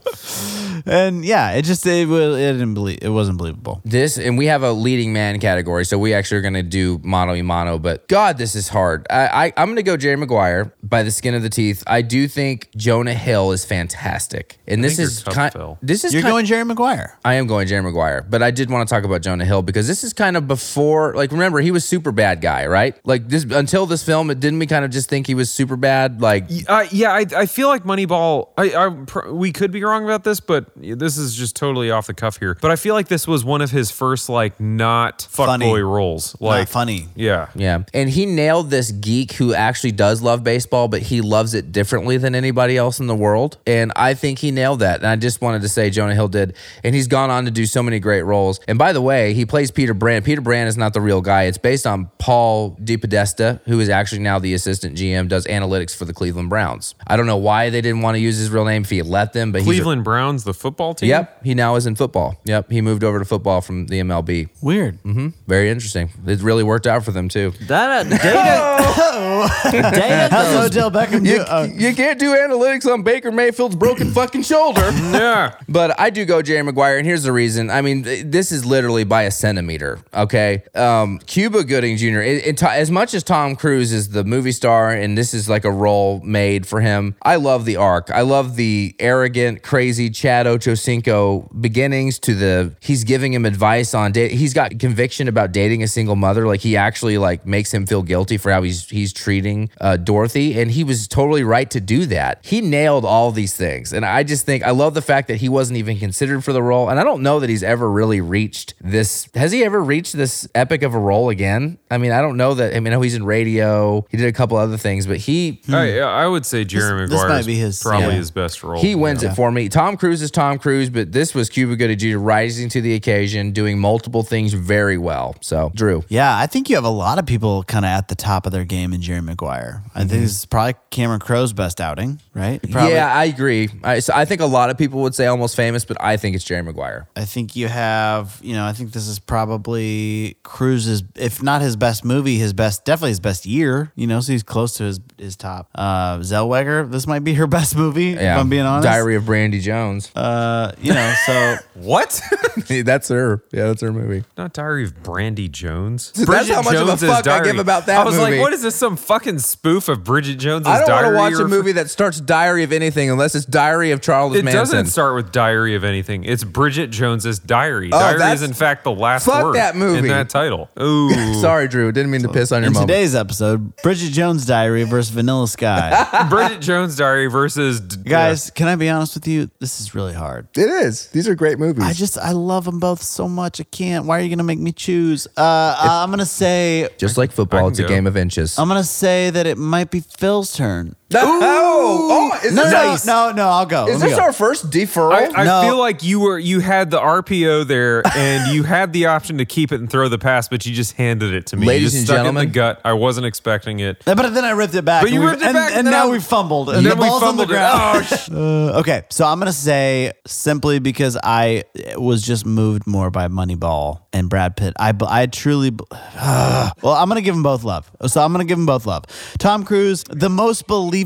[0.86, 3.45] and yeah, it just it was it didn't believe it wasn't believable.
[3.84, 7.00] This and we have a leading man category, so we actually are going to do
[7.04, 7.78] mono y mono.
[7.78, 9.06] But God, this is hard.
[9.10, 11.84] I, I I'm going to go Jerry Maguire by the skin of the teeth.
[11.88, 15.54] I do think Jonah Hill is fantastic, and this think is you're tough, kind.
[15.54, 15.78] Phil.
[15.82, 17.18] This is You're kind- going Jerry Maguire.
[17.24, 19.88] I am going Jerry Maguire, but I did want to talk about Jonah Hill because
[19.88, 23.00] this is kind of before, like, remember he was super bad guy, right?
[23.06, 25.76] Like this until this film, it didn't we kind of just think he was super
[25.76, 26.22] bad?
[26.22, 28.50] Like, Uh, yeah, I, I feel like Moneyball.
[28.58, 31.92] I, I pr- we could be wrong about this, but but this is just totally
[31.92, 32.58] off the cuff here.
[32.62, 35.66] But I feel like this was one of his first like not Funny.
[35.66, 36.36] fuckboy roles.
[36.40, 37.08] Not Like funny.
[37.16, 37.48] Yeah.
[37.56, 37.84] Yeah.
[37.94, 42.18] And he nailed this geek who actually does love baseball, but he loves it differently
[42.18, 43.58] than anybody else in the world.
[43.68, 44.98] And I think he nailed that.
[44.98, 46.56] And I just wanted to say Jonah Hill did.
[46.84, 48.60] And he's gone on to do so many great roles.
[48.68, 50.26] And by the way, he plays Peter Brand.
[50.26, 51.44] Peter Brand is not the real guy.
[51.44, 56.06] It's based on Paul DePodesta, who is actually now the assistant GM, does analytics for
[56.06, 56.96] the Cleveland Browns.
[57.08, 59.34] I don't know why they didn't want to use his real name if he let
[59.34, 61.10] them, but he's a- Cleveland Browns, the football team.
[61.10, 62.40] Yep, he now is in football.
[62.46, 64.50] Yep, he moved over to football from the MLB.
[64.62, 64.96] Weird.
[65.04, 66.10] hmm Very interesting.
[66.26, 67.52] It really worked out for them too.
[67.68, 68.10] That uh,
[69.72, 71.30] data, data How's goes Odell Beckham do?
[71.30, 74.92] You, Uh, you can't do analytics on Baker Mayfield's broken fucking shoulder.
[75.16, 75.56] Yeah.
[75.70, 77.70] But I do go Jerry Maguire, and here's the reason.
[77.70, 80.00] I mean, th- this is literally by a centimeter.
[80.14, 82.20] Okay, um, Cuba Gooding Jr.
[82.22, 85.64] It, it, as much as Tom Cruise is the movie star, and this is like
[85.64, 87.16] a role made for him.
[87.22, 88.12] I love the arc.
[88.12, 94.12] I love the arrogant, crazy Chad Ochocinco beginnings to the he's giving him advice on
[94.12, 94.32] date.
[94.32, 96.46] He's got conviction about dating a single mother.
[96.48, 100.60] Like he actually like makes him feel guilty for how he's he's treating uh, Dorothy,
[100.60, 102.40] and he was totally right to do that.
[102.44, 105.50] He nailed all these things, and I just think I love the fact that he
[105.50, 108.74] wasn't even considered for the role, and I don't know that he's ever really reached
[108.82, 109.28] this.
[109.36, 111.78] Has he ever reached this epic of a role again?
[111.92, 112.76] I mean, I don't know that.
[112.76, 114.06] I mean, I know he's in radio.
[114.10, 117.30] He did a couple other things, but he I, I would say Jeremy This- this
[117.30, 118.12] might be his- probably yeah.
[118.14, 118.82] his best role.
[118.82, 119.70] he wins it for me.
[119.70, 122.18] Tom Cruise is Tom Cruise, but this was Cuba Gooding Jr.
[122.18, 125.36] rising to the occasion, doing multiple things very well.
[125.42, 126.04] So, Drew.
[126.10, 128.52] Yeah, I think you have a lot of people kind of at the top of
[128.52, 129.84] their game in Jerry Maguire.
[129.94, 132.60] I think this is probably Cameron Crowe's best outing, right?
[132.72, 132.94] Probably.
[132.94, 133.70] Yeah, I agree.
[133.84, 136.36] I, so I think a lot of people would say almost famous, but I think
[136.36, 137.08] it's Jerry Maguire.
[137.16, 141.76] I think you have, you know, I think this is probably Cruise's, if not his
[141.76, 143.92] best movie, his best, definitely his best year.
[143.96, 145.70] You know, so he's close to his his top.
[145.76, 148.06] Uh, Zellweger, this might be her best movie.
[148.12, 148.86] Yeah, If I'm being honest.
[148.86, 150.12] Diary of Brandy Jones.
[150.16, 152.22] Uh, you know, so What?
[152.86, 153.44] that's her.
[153.52, 154.24] Yeah, that's her movie.
[154.38, 156.12] Not Diary of Brandy Jones.
[156.16, 158.32] That's how much of a Jones's fuck I give about that I was movie.
[158.34, 158.76] like, what is this?
[158.76, 162.20] Some fucking spoof of Bridget Jones's I don't want to watch a movie that starts
[162.22, 164.48] Diary of anything unless it's Diary of Charles Manson.
[164.48, 164.76] It Manson.
[164.78, 166.24] doesn't start with Diary of anything.
[166.24, 167.90] It's Bridget Jones's Diary.
[167.92, 170.00] Oh, diary that's- is in fact the last Fuck word that movie.
[170.00, 170.70] in that title.
[170.82, 171.34] Ooh.
[171.42, 171.92] Sorry, Drew.
[171.92, 172.90] Didn't mean to piss on your in moment.
[172.90, 176.28] today's episode, Bridget Jones' Diary versus Vanilla Sky.
[176.30, 179.50] Bridget Jones Diary versus d- Guys, can I be honest with you?
[179.60, 180.48] This is really hard.
[180.58, 181.08] It is.
[181.08, 181.84] These are great movies.
[181.84, 183.60] I just I love them both so much.
[183.60, 184.06] I can't.
[184.06, 185.28] Why are you gonna make me choose?
[185.38, 187.88] Uh, uh, I'm gonna say just like football, can it's a go.
[187.88, 188.58] game of inches.
[188.58, 190.96] I'm gonna say that it might be Phil's turn.
[191.24, 193.48] Oh, oh, is No, this, no, no, no.
[193.50, 193.88] I'll go.
[193.88, 194.24] is Let me this go.
[194.26, 195.12] our first deferral?
[195.14, 195.62] I, I No.
[195.64, 199.46] feel like you were you had the RPO there and you had the option to
[199.46, 201.68] keep it and throw the pass, but you just handed it to me.
[201.68, 202.42] Ladies you and just stuck gentlemen.
[202.44, 202.82] it in the gut.
[202.84, 204.02] I wasn't expecting it.
[204.06, 205.04] But then I ripped it back.
[205.04, 206.70] But you and we- ripped it and, back, and and now then- we fumbled.
[206.70, 207.54] And And, then the we ball's on the fumbled it.
[207.54, 208.08] ground.
[208.12, 211.64] Oh, sh- Uh, okay, so I'm gonna say simply because I
[211.96, 214.74] was just moved more by Moneyball and Brad Pitt.
[214.80, 215.72] I I truly,
[216.16, 217.90] well, I'm gonna give them both love.
[218.08, 219.06] So I'm gonna give them both love.
[219.40, 221.05] Tom Cruise, the most believable,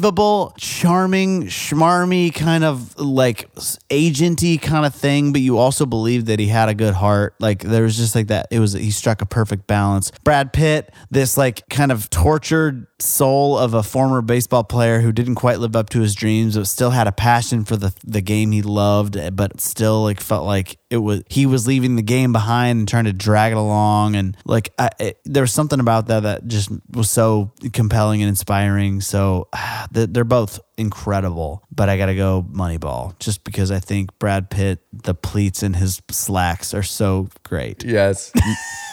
[0.57, 3.53] charming, schmarmy kind of like
[3.89, 7.35] agenty kind of thing, but you also believe that he had a good heart.
[7.39, 8.47] Like there was just like that.
[8.51, 10.11] It was he struck a perfect balance.
[10.23, 15.35] Brad Pitt, this like kind of tortured soul of a former baseball player who didn't
[15.35, 18.51] quite live up to his dreams, but still had a passion for the the game
[18.51, 22.79] he loved, but still like felt like it was he was leaving the game behind
[22.79, 26.23] and trying to drag it along, and like I, it, there was something about that
[26.23, 29.01] that just was so compelling and inspiring.
[29.01, 29.47] So
[29.91, 34.79] they- they're both incredible, but I gotta go Moneyball just because I think Brad Pitt,
[34.91, 37.83] the pleats in his slacks are so great.
[37.83, 38.31] yes.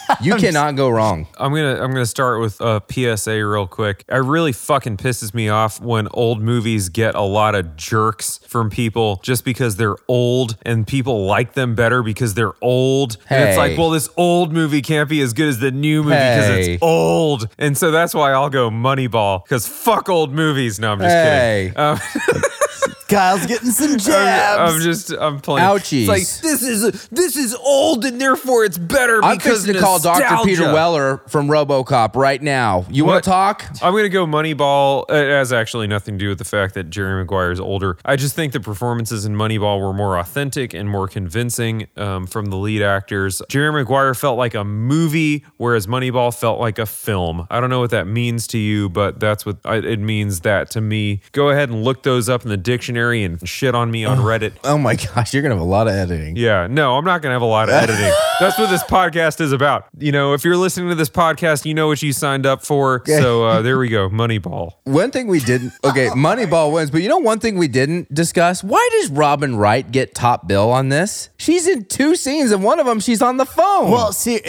[0.21, 1.27] You cannot go wrong.
[1.37, 4.03] I'm gonna I'm gonna start with a PSA real quick.
[4.09, 8.69] It really fucking pisses me off when old movies get a lot of jerks from
[8.69, 13.17] people just because they're old and people like them better because they're old.
[13.29, 16.15] And it's like, well, this old movie can't be as good as the new movie
[16.15, 16.73] because Hey.
[16.75, 17.47] it's old.
[17.57, 20.79] And so that's why I'll go Moneyball because fuck old movies.
[20.79, 21.71] No, I'm just Hey.
[21.75, 21.79] kidding.
[21.79, 21.99] Um,
[23.07, 24.73] Kyle's getting some I'm, jabs.
[24.73, 25.67] I'm just I'm playing.
[25.67, 25.99] Ouchies.
[26.01, 29.79] It's like this is this is old and therefore it's better I'm because fixing to
[29.79, 30.43] call Dr.
[30.43, 30.73] Peter.
[30.73, 32.85] Weller from RoboCop right now.
[32.89, 33.65] You want to talk?
[33.81, 35.09] I'm going to go Moneyball.
[35.09, 37.97] It has actually nothing to do with the fact that Jerry Maguire is older.
[38.03, 42.47] I just think the performances in Moneyball were more authentic and more convincing um, from
[42.47, 43.41] the lead actors.
[43.49, 47.47] Jerry Maguire felt like a movie, whereas Moneyball felt like a film.
[47.49, 50.69] I don't know what that means to you, but that's what I, it means that
[50.71, 51.21] to me.
[51.31, 52.97] Go ahead and look those up in the dictionary.
[52.97, 54.53] dictionary and shit on me on Reddit.
[54.67, 56.35] Oh my gosh, you're gonna have a lot of editing.
[56.35, 58.11] Yeah, no, I'm not going to have a lot of editing.
[58.39, 59.85] That's what this podcast is about.
[59.97, 63.03] You know, if you're listening to this podcast, you know what you signed up for.
[63.17, 64.73] So uh, there we go, Moneyball.
[64.83, 68.63] One thing we didn't okay, Moneyball wins, but you know one thing we didn't discuss?
[68.63, 71.29] Why does Robin Wright get top bill on this?
[71.37, 73.89] She's in two scenes, and one of them she's on the phone.
[73.91, 74.41] Well, see,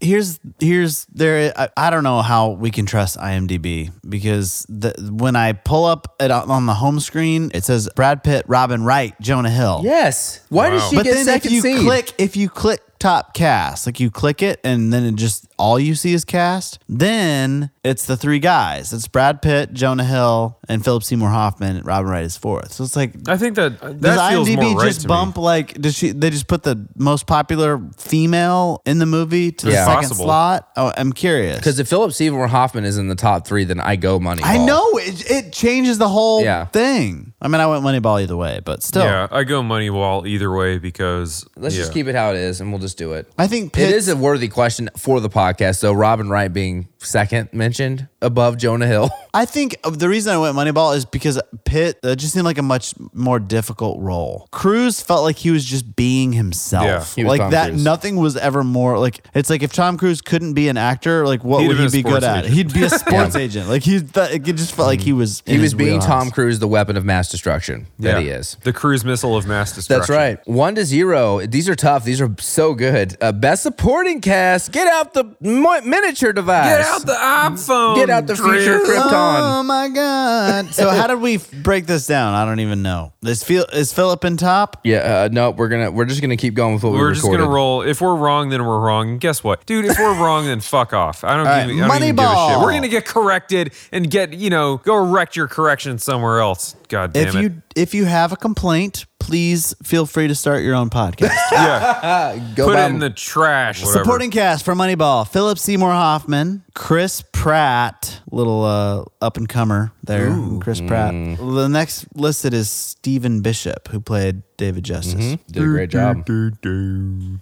[0.00, 1.52] here's here's there.
[1.56, 6.16] I, I don't know how we can trust IMDb because the, when I pull up
[6.20, 9.80] it on on the home screen, it says Brad Pitt, Robin Wright, Jonah Hill.
[9.84, 10.40] yes.
[10.48, 10.88] Why does Wow.
[10.90, 11.82] she but get then if you scene?
[11.84, 15.78] click, if you click top cast, like you click it and then it just all
[15.78, 18.92] you see is cast, then it's the three guys.
[18.92, 21.82] It's Brad Pitt, Jonah Hill, and Philip Seymour Hoffman.
[21.82, 22.72] Robin Wright is fourth.
[22.72, 23.14] So it's like.
[23.28, 25.42] I think that that Does feels IMDb more right just bump me.
[25.42, 29.72] like does she they just put the most popular female in the movie to the
[29.72, 30.24] second Possible.
[30.24, 30.68] slot?
[30.76, 31.56] Oh, I'm curious.
[31.58, 34.40] Because if Philip Seymour Hoffman is in the top three, then I go Moneyball.
[34.44, 36.66] I know it, it changes the whole Yeah.
[36.66, 37.32] thing.
[37.40, 40.78] I mean, I went Moneyball either way, but still, Yeah, I go Moneyball either way
[40.78, 43.30] because Let's just keep it how it is, and we'll just do it.
[43.38, 45.43] I think It Pitt's- is a worthy question for the podcast,
[45.80, 45.92] though.
[45.92, 49.10] Robin Wright being second mentioned above Jonah Hill.
[49.34, 52.62] I think the reason I went Moneyball is because Pitt uh, just seemed like a
[52.62, 54.48] much more difficult role.
[54.52, 56.84] Cruise felt like he was just being himself.
[56.84, 57.04] Yeah.
[57.16, 57.68] He was like Tom that.
[57.70, 57.84] Cruise.
[57.84, 61.42] Nothing was ever more like it's like if Tom Cruise couldn't be an actor, like
[61.44, 62.44] what He'd would he be good sports at?
[62.44, 62.54] agent.
[62.54, 63.68] He'd be a sports agent.
[63.68, 65.42] Like he, th- it just felt like he was.
[65.46, 66.06] He in was his being wheelhouse.
[66.06, 68.20] Tom Cruise, the weapon of mass destruction that Yeah.
[68.20, 68.56] he is.
[68.62, 70.00] the cruise missile of mass destruction.
[70.00, 70.38] That's right.
[70.46, 71.44] One to zero.
[71.44, 72.04] These are tough.
[72.04, 73.16] These are so good.
[73.20, 74.70] Uh, best supporting cast.
[74.72, 76.66] Get out the mo- miniature device.
[76.68, 77.96] Get out the iPhone.
[77.96, 79.10] Get out the future Krypton.
[79.12, 80.72] Oh my god!
[80.74, 82.34] So how did we f- break this down?
[82.34, 83.12] I don't even know.
[83.22, 84.80] Is Phil is Philip in top?
[84.84, 84.98] Yeah.
[85.24, 87.48] Uh, no, we're gonna we're just gonna keep going with what we We're just gonna
[87.48, 87.82] roll.
[87.82, 89.10] If we're wrong, then we're wrong.
[89.10, 89.84] And guess what, dude?
[89.84, 91.24] If we're wrong, then fuck off.
[91.24, 92.58] I don't, All give, right, I don't even give a shit.
[92.60, 96.76] We're gonna get corrected and get you know go erect your correction somewhere else.
[96.88, 97.42] God damn If it.
[97.42, 101.34] you if you have a complaint, please feel free to start your own podcast.
[101.52, 103.82] yeah, Go put it in the trash.
[103.82, 104.04] Whatever.
[104.04, 110.36] Supporting cast for Moneyball: Philip Seymour Hoffman, Chris Pratt, little uh, up and comer there,
[110.60, 111.12] Chris Pratt.
[111.12, 115.38] The next listed is Stephen Bishop, who played David Justice.
[115.50, 116.28] Did a great job.
[116.28, 117.40] And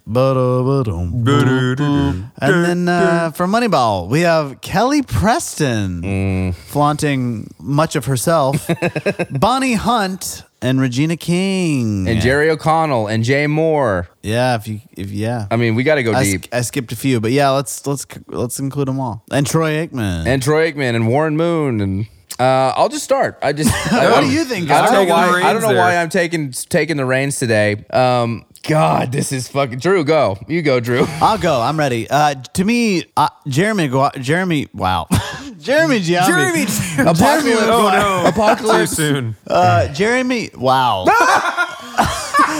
[2.41, 8.69] then uh, for Moneyball, we have Kelly Preston flaunting much of herself,
[9.31, 12.07] Bonnie Hunt, and Regina King.
[12.07, 14.07] And Jerry O'Connell and Jay Mohr.
[14.23, 15.47] Yeah, if you if yeah.
[15.51, 16.45] I mean, we got to go I, deep.
[16.45, 19.23] sk- I skipped a few, but yeah, let's let's let's include them all.
[19.31, 20.25] And Troy Aikman.
[20.25, 22.07] and Troy Aikman and Warren Moon and
[22.39, 23.37] uh, I'll just start.
[23.41, 25.07] I just I, What do you think, I don't guys?
[25.07, 25.43] know why.
[25.43, 26.01] I don't know why there.
[26.01, 27.85] I'm taking taking the reins today.
[27.91, 30.03] Um, God, this is fucking Drew.
[30.05, 31.05] Go, you go, Drew.
[31.21, 31.61] I'll go.
[31.61, 32.09] I'm ready.
[32.09, 35.07] Uh, to me, uh, Jeremy, Jeremy, wow,
[35.63, 37.09] Jeremy Giambi, Jeremy.
[37.09, 37.61] Apocalypse.
[37.63, 38.23] oh no!
[38.29, 38.95] Apocalypse.
[38.95, 39.35] Too soon.
[39.47, 41.05] uh, Jeremy, wow,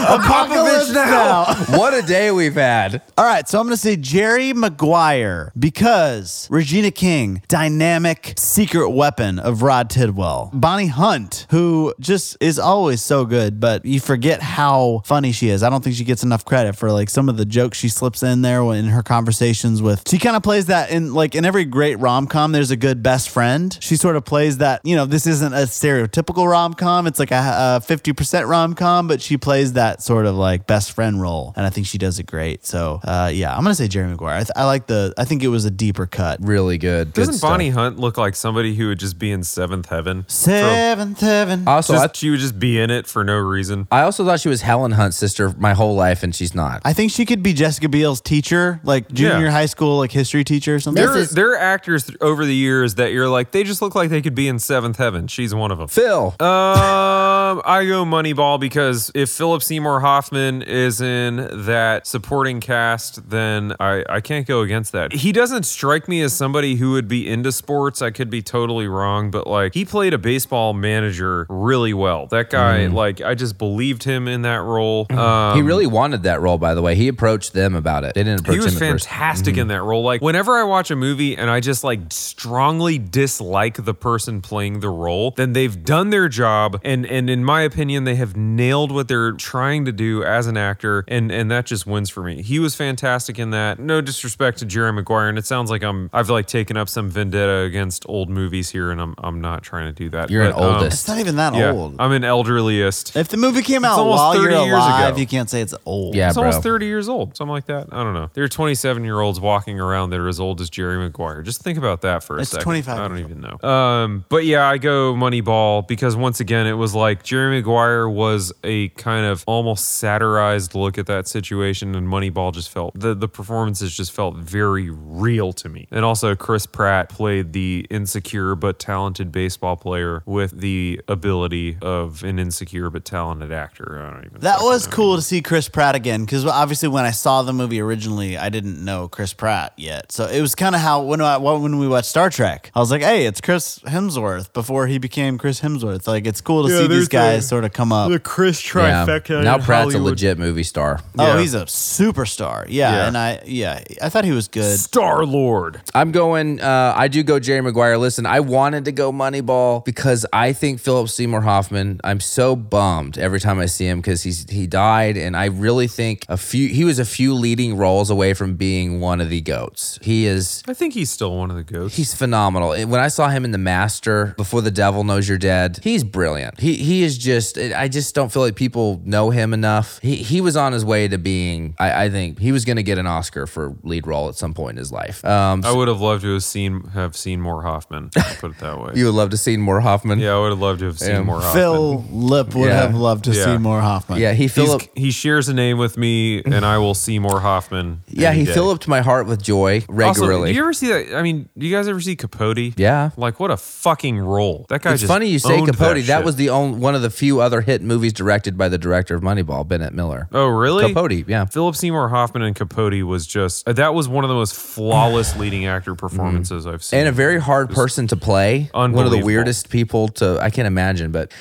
[0.01, 1.55] Apocalypse now.
[1.77, 3.01] what a day we've had.
[3.17, 9.39] All right, so I'm going to say Jerry Maguire because Regina King, dynamic secret weapon
[9.39, 10.51] of Rod Tidwell.
[10.53, 15.63] Bonnie Hunt, who just is always so good, but you forget how funny she is.
[15.63, 18.23] I don't think she gets enough credit for like some of the jokes she slips
[18.23, 20.07] in there when in her conversations with.
[20.09, 22.51] She kind of plays that in like in every great rom com.
[22.51, 23.77] There's a good best friend.
[23.81, 24.81] She sort of plays that.
[24.83, 27.07] You know, this isn't a stereotypical rom com.
[27.07, 30.91] It's like a fifty percent rom com, but she plays that sort of like best
[30.93, 32.65] friend role, and I think she does it great.
[32.65, 34.35] So uh, yeah, I'm gonna say Jerry Maguire.
[34.35, 35.13] I, th- I like the.
[35.17, 36.39] I think it was a deeper cut.
[36.41, 37.07] Really good.
[37.13, 37.49] good Doesn't stuff.
[37.51, 40.25] Bonnie Hunt look like somebody who would just be in Seventh Heaven?
[40.27, 41.67] Seventh heaven.
[41.67, 43.87] Also, Just, I, she would just be in it for no reason.
[43.91, 46.81] I also thought she was Helen Hunt's sister my whole life, and she's not.
[46.85, 49.51] I think she could be Jessica Biel's teacher, like junior Yeah.
[49.51, 51.03] high school, like history teacher or something.
[51.05, 54.09] There, there are actors th- over the years that you're like, they just look like
[54.09, 55.27] they could be in Seventh Heaven.
[55.27, 55.87] She's one of them.
[55.87, 56.35] Phil.
[56.39, 63.73] Um, I go Moneyball because if Philip Seymour Hoffman is in that supporting cast, then
[63.79, 65.13] I, I can't go against that.
[65.13, 67.99] He doesn't strike me as somebody who would be into sports.
[67.99, 72.27] I could be totally wrong, but like he played a baseball manager really well.
[72.27, 75.07] That guy, like, I just believed him in that role.
[75.09, 76.93] Um, he really wanted that role, by the way.
[76.93, 78.13] He approached them about it.
[78.13, 80.03] They didn't approach he was him fantastic in that role.
[80.03, 84.81] Like whenever I watch a movie and I just like strongly dislike the person playing
[84.81, 88.91] the role, then they've done their job and and in my opinion they have nailed
[88.91, 92.21] what they're trying trying to do as an actor, and and that just wins for
[92.21, 92.41] me.
[92.41, 93.79] He was fantastic in that.
[93.79, 97.09] No disrespect to Jerry Maguire, and it sounds like I'm I've like taken up some
[97.09, 100.29] vendetta against old movies here, and I'm I'm not trying to do that.
[100.29, 100.93] You're an But, um, oldest.
[101.01, 101.95] It's not even that yeah, old.
[101.97, 103.15] I'm an elderliest.
[103.15, 105.17] if the movie came out almost while 30 you're years alive, ago.
[105.21, 106.13] you can't say it's old.
[106.15, 106.43] Yeah, It's bro.
[106.47, 107.87] almost 30 years old, something like that.
[107.93, 108.29] I don't know.
[108.33, 111.41] There are 27 year olds walking around that are as old as Jerry Maguire.
[111.41, 112.63] Just think about that for a It's second.
[112.65, 113.67] 25 I don't even know.
[113.69, 118.51] Um, but yeah, I go Moneyball because once again, it was like Jerry Maguire was
[118.65, 123.27] a kind of almost satirized look at that situation, and Moneyball just felt the the
[123.27, 125.87] performances just felt very real to me.
[125.91, 132.23] And also, Chris Pratt played the insecure but talented baseball player with the ability of
[132.23, 134.03] an insecure but talented actor.
[134.03, 134.41] I don't even.
[134.41, 134.93] That was know.
[134.93, 138.49] cool to see Chris Pratt again because obviously when I saw the movie originally, I
[138.49, 140.11] didn't know Chris Pratt yet.
[140.11, 142.91] So it was kind of how when I when we watched Star Trek, I was
[142.91, 146.87] like, "Hey, it's Chris Hemsworth." Before he became Chris Hemsworth, like it's cool to see
[146.87, 148.09] these guys sort of come up.
[148.09, 149.42] The Chris Yeah.
[149.43, 150.99] Now Pratt's a legit movie star.
[151.17, 151.39] Oh, Yeah.
[151.39, 152.65] he's a superstar.
[152.69, 153.07] Yeah, Yeah.
[153.07, 154.79] and I yeah, I thought he was good.
[154.79, 155.81] Star Lord.
[155.93, 156.61] I'm going.
[156.61, 157.97] Uh, I do go Jerry Maguire.
[157.97, 161.99] Listen, I wanted to go Moneyball because I think Philip Seymour Hoffman.
[162.03, 165.87] I'm so bummed every time I see him because he's he died, and I really
[165.87, 166.67] think a few.
[166.69, 169.99] He was a few leading roles away from being one of the goats.
[170.01, 170.63] He is.
[170.67, 171.95] I think he's still one of the goats.
[171.95, 172.73] He's phenomenal.
[172.73, 176.03] And When I saw him in The Master, Before the Devil Knows You're Dead, he's
[176.03, 176.59] brilliant.
[176.59, 177.57] He he is just.
[177.57, 179.99] I just don't feel like people know him enough.
[180.01, 181.75] He he was on his way to being.
[181.79, 184.53] I, I think he was going to get an Oscar for lead role at some
[184.53, 185.23] point in his life.
[185.25, 188.09] Um, I would have loved to have seen have seen more Hoffman.
[188.15, 188.91] I'll put it that way.
[188.95, 190.19] you would love to see more Hoffman.
[190.19, 191.21] yeah, I would have loved to have seen Yeah.
[191.23, 191.53] more Hoffman.
[191.63, 192.81] Phil Lip would Yeah.
[192.83, 193.45] have loved to Yeah.
[193.45, 194.19] see more Hoffman.
[194.19, 194.81] Yeah, he He's, Philip.
[194.95, 198.01] he shares a name with me, and I will see more Hoffman.
[198.23, 198.53] Yeah, he day.
[198.53, 200.49] filled my heart with joy Also, regularly.
[200.51, 201.15] do you ever see that?
[201.17, 202.73] I mean, do you guys ever see Capote?
[202.77, 203.09] Yeah.
[203.17, 204.65] Like, what a fucking role.
[204.69, 206.05] That guy it's just funny you say Capote.
[206.05, 206.25] That, shit.
[206.25, 209.22] was the only one of the few other hit movies directed by the director of
[209.23, 210.27] Moneyball, Bennett Miller.
[210.31, 210.87] Oh, really?
[210.87, 211.45] Capote, yeah.
[211.45, 215.35] Philip Seymour Hoffman and Capote was just uh, that was one of the most flawless
[215.37, 215.99] leading actor mm-hmm.
[216.05, 216.99] performances I've seen.
[216.99, 218.69] And a very hard person to play.
[218.73, 221.31] One of the weirdest people to I can't imagine, but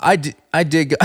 [0.00, 0.94] I di- I dig.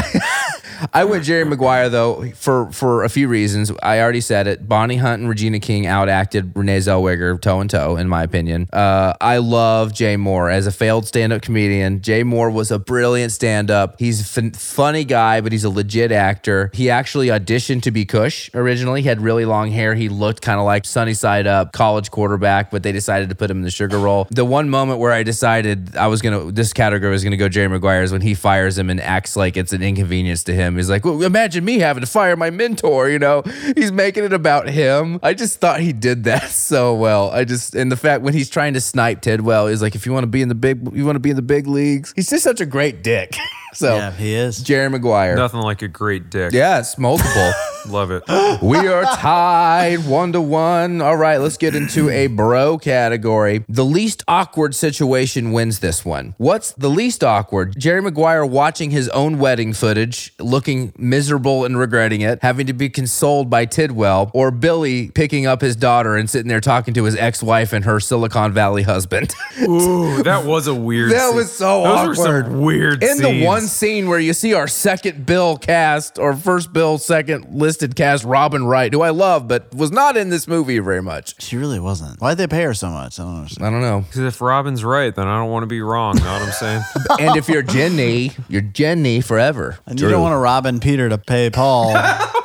[0.93, 3.71] I went Jerry Maguire though for for a few reasons.
[3.81, 4.67] I already said it.
[4.67, 8.67] Bonnie Hunt and Regina King outacted Renee Zellweger toe and toe, in my opinion.
[8.71, 12.01] Uh, I love Jay Mohr as a failed stand-up comedian.
[12.01, 13.95] Jay Mohr was a brilliant stand-up.
[13.99, 16.71] He's a funny guy, but he's a legit actor.
[16.73, 19.01] He actually auditioned to be Cush originally.
[19.01, 19.95] He had really long hair.
[19.95, 23.49] He looked kind of like Sunny Side Up college quarterback, but they decided to put
[23.49, 24.27] him in the sugar roll.
[24.31, 27.67] The one moment where I decided I was gonna this category was gonna go Jerry
[27.67, 30.64] Maguire is when he fires him and acts like it's an inconvenience to him.
[30.73, 33.09] He's like, well, imagine me having to fire my mentor.
[33.09, 33.43] You know,
[33.75, 35.19] he's making it about him.
[35.21, 37.29] I just thought he did that so well.
[37.29, 40.13] I just and the fact when he's trying to snipe Tidwell is like, if you
[40.13, 42.13] want to be in the big, you want to be in the big leagues.
[42.15, 43.35] He's just such a great dick.
[43.77, 44.61] so Yeah, he is.
[44.61, 45.35] Jerry Maguire.
[45.35, 46.53] nothing like a great dick.
[46.53, 47.51] Yes, multiple.
[47.87, 48.23] Love it.
[48.63, 51.01] we are tied one to one.
[51.01, 53.63] All right, let's get into a bro category.
[53.69, 56.33] The least awkward situation wins this one.
[56.37, 57.75] What's the least awkward?
[57.77, 62.89] Jerry Maguire watching his own wedding footage, looking miserable and regretting it, having to be
[62.89, 67.15] consoled by Tidwell, or Billy picking up his daughter and sitting there talking to his
[67.15, 69.35] ex wife and her Silicon Valley husband.
[69.61, 71.11] Ooh, that was a weird.
[71.11, 71.35] That scene.
[71.35, 72.17] was so Those awkward.
[72.17, 73.03] were some weird.
[73.03, 73.45] In the scenes.
[73.65, 78.23] One scene where you see our second bill cast, or first bill, second listed cast,
[78.23, 81.41] Robin Wright, who I love, but was not in this movie very much.
[81.41, 82.21] She really wasn't.
[82.21, 83.19] Why'd they pay her so much?
[83.19, 83.65] I don't understand.
[83.65, 84.01] I don't know.
[84.01, 86.15] Because if Robin's right, then I don't want to be wrong.
[86.15, 86.83] You Know what I'm saying?
[87.19, 89.79] and if you're Jenny, you're Jenny forever.
[89.87, 91.95] And you don't want to Robin Peter to pay Paul.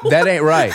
[0.08, 0.72] That ain't right.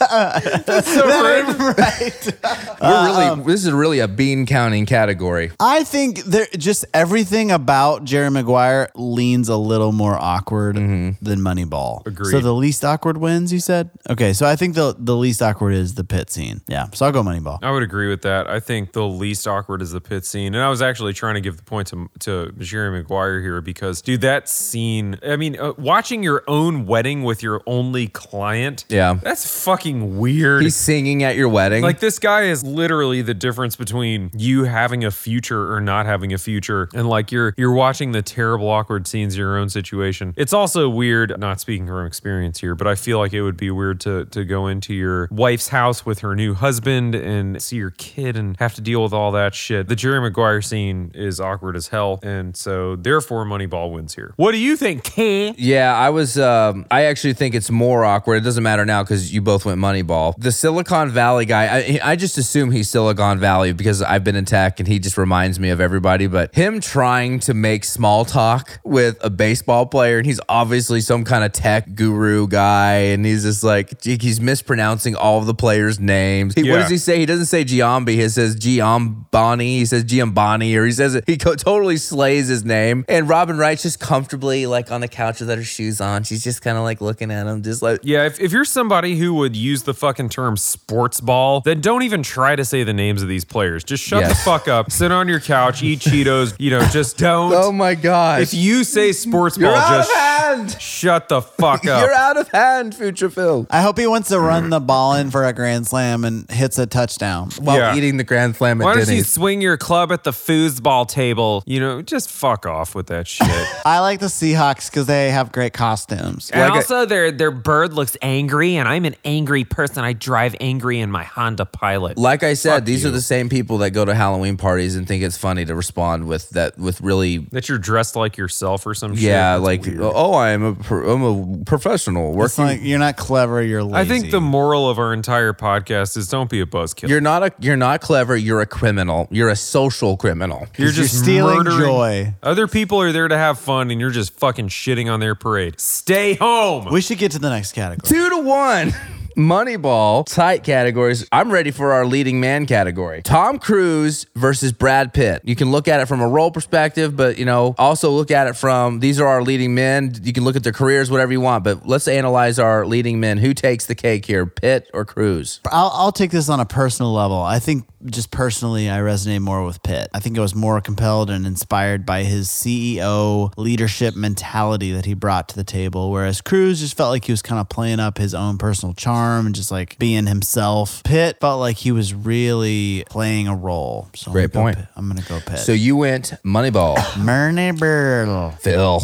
[2.80, 3.42] We're really.
[3.44, 5.52] this is really a bean counting category.
[5.60, 12.06] I think there just everything about Jerry Maguire leans a little more awkward than Moneyball.
[12.06, 12.30] Agreed.
[12.30, 13.90] So the least awkward wins, you said?
[14.08, 16.60] Okay, so I think the the least awkward is the pit scene.
[16.68, 16.86] Yeah.
[16.92, 17.58] So I'll go Moneyball.
[17.62, 18.48] I would agree with that.
[18.48, 21.40] I think the least awkward is the pit scene, and I was actually trying to
[21.40, 25.18] give the point to to Jerry Maguire here because, dude, that scene.
[25.26, 28.84] I mean, uh, watching your own wedding with your only client.
[28.88, 29.14] Yeah.
[29.14, 30.62] that's fucking weird.
[30.62, 31.82] He's singing at your wedding.
[31.82, 36.32] Like this guy is literally the difference between you having a future or not having
[36.32, 40.34] a future, and like you're you're watching the terrible awkward scenes in your own situation.
[40.36, 43.70] It's also weird, not speaking from experience here, but I feel like it would be
[43.70, 47.90] weird to to go into your wife's house with her new husband and see your
[47.90, 49.88] kid and have to deal with all that shit.
[49.88, 54.32] The Jerry Maguire scene is awkward as hell, and so therefore Moneyball wins here.
[54.36, 55.54] What do you think, Kay?
[55.56, 56.38] yeah, I was.
[56.38, 58.36] Um, I actually think it's more awkward.
[58.36, 60.34] It doesn't matter now because you both went Moneyball.
[60.38, 64.44] The Silicon Valley guy, I, I just assume he's Silicon Valley because I've been in
[64.44, 66.26] tech and he just reminds me of everybody.
[66.26, 71.24] But him trying to make small talk with a baseball player, and he's obviously some
[71.24, 76.00] kind of tech guru guy, and he's just like, he's mispronouncing all of the players'
[76.00, 76.54] names.
[76.54, 77.18] He, What does he say?
[77.18, 81.36] He doesn't say Giambi, he says Giambani, he says Giambani, or he says it, he
[81.36, 83.04] totally slays his name.
[83.08, 86.22] And Robin Wright's just comfortably like on the couch with her shoes on.
[86.24, 89.16] She's just kind of like looking at him, just like, Yeah, if, if you're somebody
[89.16, 92.92] who would use the fucking term sports ball, then don't even try to say the
[92.92, 93.84] names of these players.
[93.84, 94.30] Just shut Yes.
[94.38, 97.52] the fuck up, sit on your couch, eat Cheetos, you know, just don't.
[97.54, 98.40] oh my God.
[98.42, 100.80] if you say sports You're ball, out just of hand.
[100.80, 102.02] shut the fuck up.
[102.02, 103.66] You're out of hand, future Phil.
[103.70, 106.78] I hope he wants to run the ball in for a grand slam and hits
[106.78, 107.50] a touchdown.
[107.60, 107.94] While Yeah.
[107.96, 111.62] eating the Grand Slam at Why don't you swing your club at the foosball table?
[111.66, 113.46] You know, just fuck off with that shit.
[113.84, 116.50] I like the Seahawks because they have great costumes.
[116.50, 120.04] And Like I- also, their their bird looks angry, and I'm an angry person.
[120.04, 122.16] I drive angry in my Honda Pilot.
[122.18, 125.22] Like I said, these are the same people that go to Halloween parties and think
[125.22, 129.14] it's funny to respond with that with really that you're dressed like yourself or some
[129.14, 129.24] shit.
[129.24, 130.00] yeah, That's like weird.
[130.00, 131.22] oh, oh I'm a pro- I'm
[131.60, 133.96] a professional It's like you're not clever, you're lazy.
[133.96, 137.08] I think the moral of our entire podcast is don't be a buzzkill.
[137.08, 138.36] you're not a you're not clever.
[138.36, 139.28] You're a criminal.
[139.30, 140.66] You're a social criminal.
[140.76, 142.34] You're you're just stealing murdering- joy.
[142.42, 145.78] Other people are there to have fun, and you're just fucking shitting on their parade.
[145.80, 146.86] Stay home.
[146.90, 148.08] we should get to the next category.
[148.08, 148.94] Two to one.
[149.38, 151.24] Moneyball, tight categories.
[151.30, 153.22] I'm ready for our leading man category.
[153.22, 155.42] Tom Cruise versus Brad Pitt.
[155.44, 158.48] You can look at it from a role perspective, but you know, also look at
[158.48, 160.12] it from these are our leading men.
[160.24, 163.38] You can look at their careers, whatever you want, but let's analyze our leading men.
[163.38, 165.60] Who takes the cake here, Pitt or Cruise?
[165.70, 167.40] I'll, I'll take this on a personal level.
[167.40, 170.08] I think just personally, I resonate more with Pitt.
[170.14, 175.14] I think I was more compelled and inspired by his CEO leadership mentality that he
[175.14, 178.18] brought to the table, whereas Cruise just felt like he was kind of playing up
[178.18, 181.02] his own personal charm and just like being himself.
[181.04, 184.08] Pitt felt like he was really playing a role.
[184.14, 184.76] So I'm Great gonna go point.
[184.76, 184.88] Pitt.
[184.96, 185.58] I'm gonna go Pitt.
[185.58, 188.52] So you went Moneyball, Murney Burl.
[188.60, 189.00] Phil.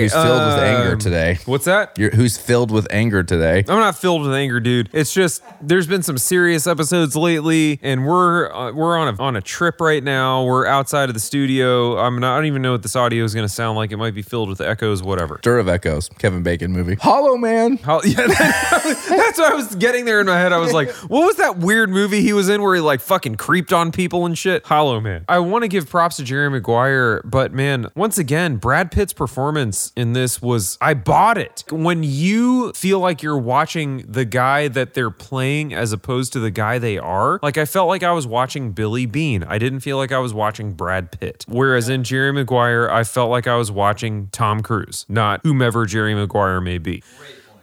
[0.00, 1.38] Who's Who's filled with um, anger today?
[1.46, 1.98] What's that?
[1.98, 3.58] You're, who's filled with anger today?
[3.68, 4.88] I'm not filled with anger, dude.
[4.92, 9.36] It's just there's been some serious episodes lately, and we're uh, we're on a on
[9.36, 10.42] a trip right now.
[10.44, 11.98] We're outside of the studio.
[11.98, 13.92] I'm not, I don't even know what this audio is going to sound like.
[13.92, 15.38] It might be filled with echoes, whatever.
[15.38, 16.94] Stir of Echoes, Kevin Bacon movie.
[16.94, 17.76] Hollow Man.
[17.76, 20.52] How, yeah, that's what I was getting there in my head.
[20.52, 23.36] I was like, what was that weird movie he was in where he like fucking
[23.36, 24.64] creeped on people and shit?
[24.64, 25.26] Hollow Man.
[25.28, 29.92] I want to give props to Jerry Maguire, but man, once again, Brad Pitt's performance
[29.96, 31.64] in this was I bought it.
[31.70, 36.50] When you feel like you're watching the guy that they're playing as opposed to the
[36.50, 39.44] guy they are, like I felt like I was watching Billy Beane.
[39.44, 41.44] I didn't feel like I was watching Brad Pitt.
[41.48, 46.14] Whereas in Jerry Maguire, I felt like I was watching Tom Cruise, not whomever Jerry
[46.14, 47.02] Maguire may be.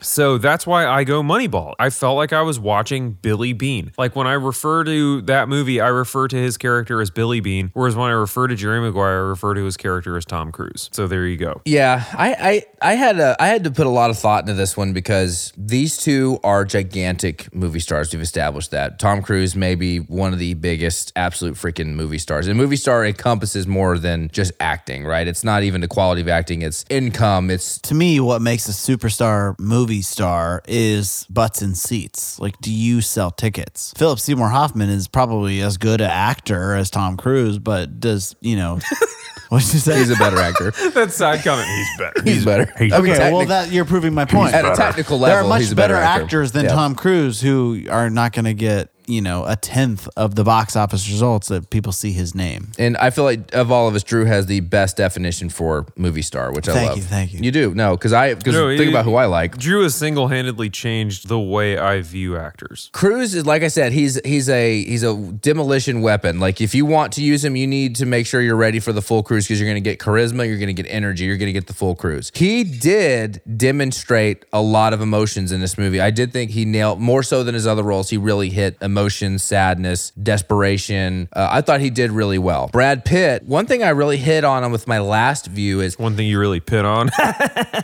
[0.06, 1.74] So that's why I go Moneyball.
[1.80, 3.92] I felt like I was watching Billy Beane.
[3.98, 7.72] Like when I refer to that movie, I refer to his character as Billy Beane,
[7.74, 10.90] whereas when I refer to Jerry Maguire, I refer to his character as Tom Cruise.
[10.94, 11.62] So there you go.
[11.66, 14.54] Yeah, I, I I had a I had to put a lot of thought into
[14.54, 18.14] this one because these two are gigantic movie stars.
[18.14, 22.48] We've established that Tom Cruise may be one of the biggest absolute freaking movie stars.
[22.48, 25.28] And movie star encompasses more than just acting, right?
[25.28, 27.50] It's not even the quality of acting; it's income.
[27.50, 32.40] It's to me, what makes a superstar movie star is butts and seats.
[32.40, 33.94] Like, do you sell tickets?
[33.98, 38.56] Philip Seymour Hoffman is probably as good an actor as Tom Cruise, but does, you
[38.56, 38.80] know,
[39.50, 39.98] what'd you say?
[40.00, 40.72] he's a better actor.
[40.96, 42.22] That side comment, he's better.
[42.24, 42.74] He's better.
[42.78, 44.54] I mean, Okay, well, that you're proving my point.
[44.54, 46.24] at a technical level, there are much he's better, better, actor.
[46.26, 46.72] actors than Yeah.
[46.74, 50.76] Tom Cruise who are not going to get, you know, a tenth of the box
[50.76, 52.72] office results that people see his name.
[52.80, 56.22] And I feel like of all of us, Drew has the best definition for movie
[56.22, 56.82] star, which I love.
[56.84, 57.40] Thank you, thank you.
[57.42, 59.58] You do no, because I because No, think he- about who I like.
[59.58, 62.90] Drew has single handedly changed the way I view actors.
[62.94, 66.40] Cruise is like I said, he's he's a he's a demolition weapon.
[66.40, 68.92] Like if you want to use him, you need to make sure you're ready for
[68.94, 71.38] the full cruise because you're going to get charisma, you're going to get energy, you're
[71.38, 72.32] going to get the full cruise.
[72.34, 76.00] He did demonstrate a lot of emotions in this movie.
[76.02, 78.10] I did think he nailed more so than his other roles.
[78.10, 78.95] He really hit emotion,
[79.40, 81.28] sadness, desperation.
[81.34, 82.70] Uh, I thought he did really well.
[82.72, 83.44] Brad Pitt.
[83.44, 86.40] One thing I really hit on him with my last view is One thing you
[86.40, 87.10] really pit on.
[87.18, 87.32] I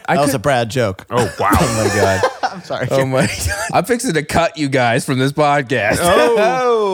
[0.07, 1.05] That was could- a Brad joke.
[1.09, 1.49] oh, wow.
[1.61, 2.21] Oh my god.
[2.51, 2.87] I'm sorry.
[2.91, 3.69] Oh my god.
[3.73, 5.97] I'm fixing to cut you guys from this podcast.
[6.01, 6.35] Oh,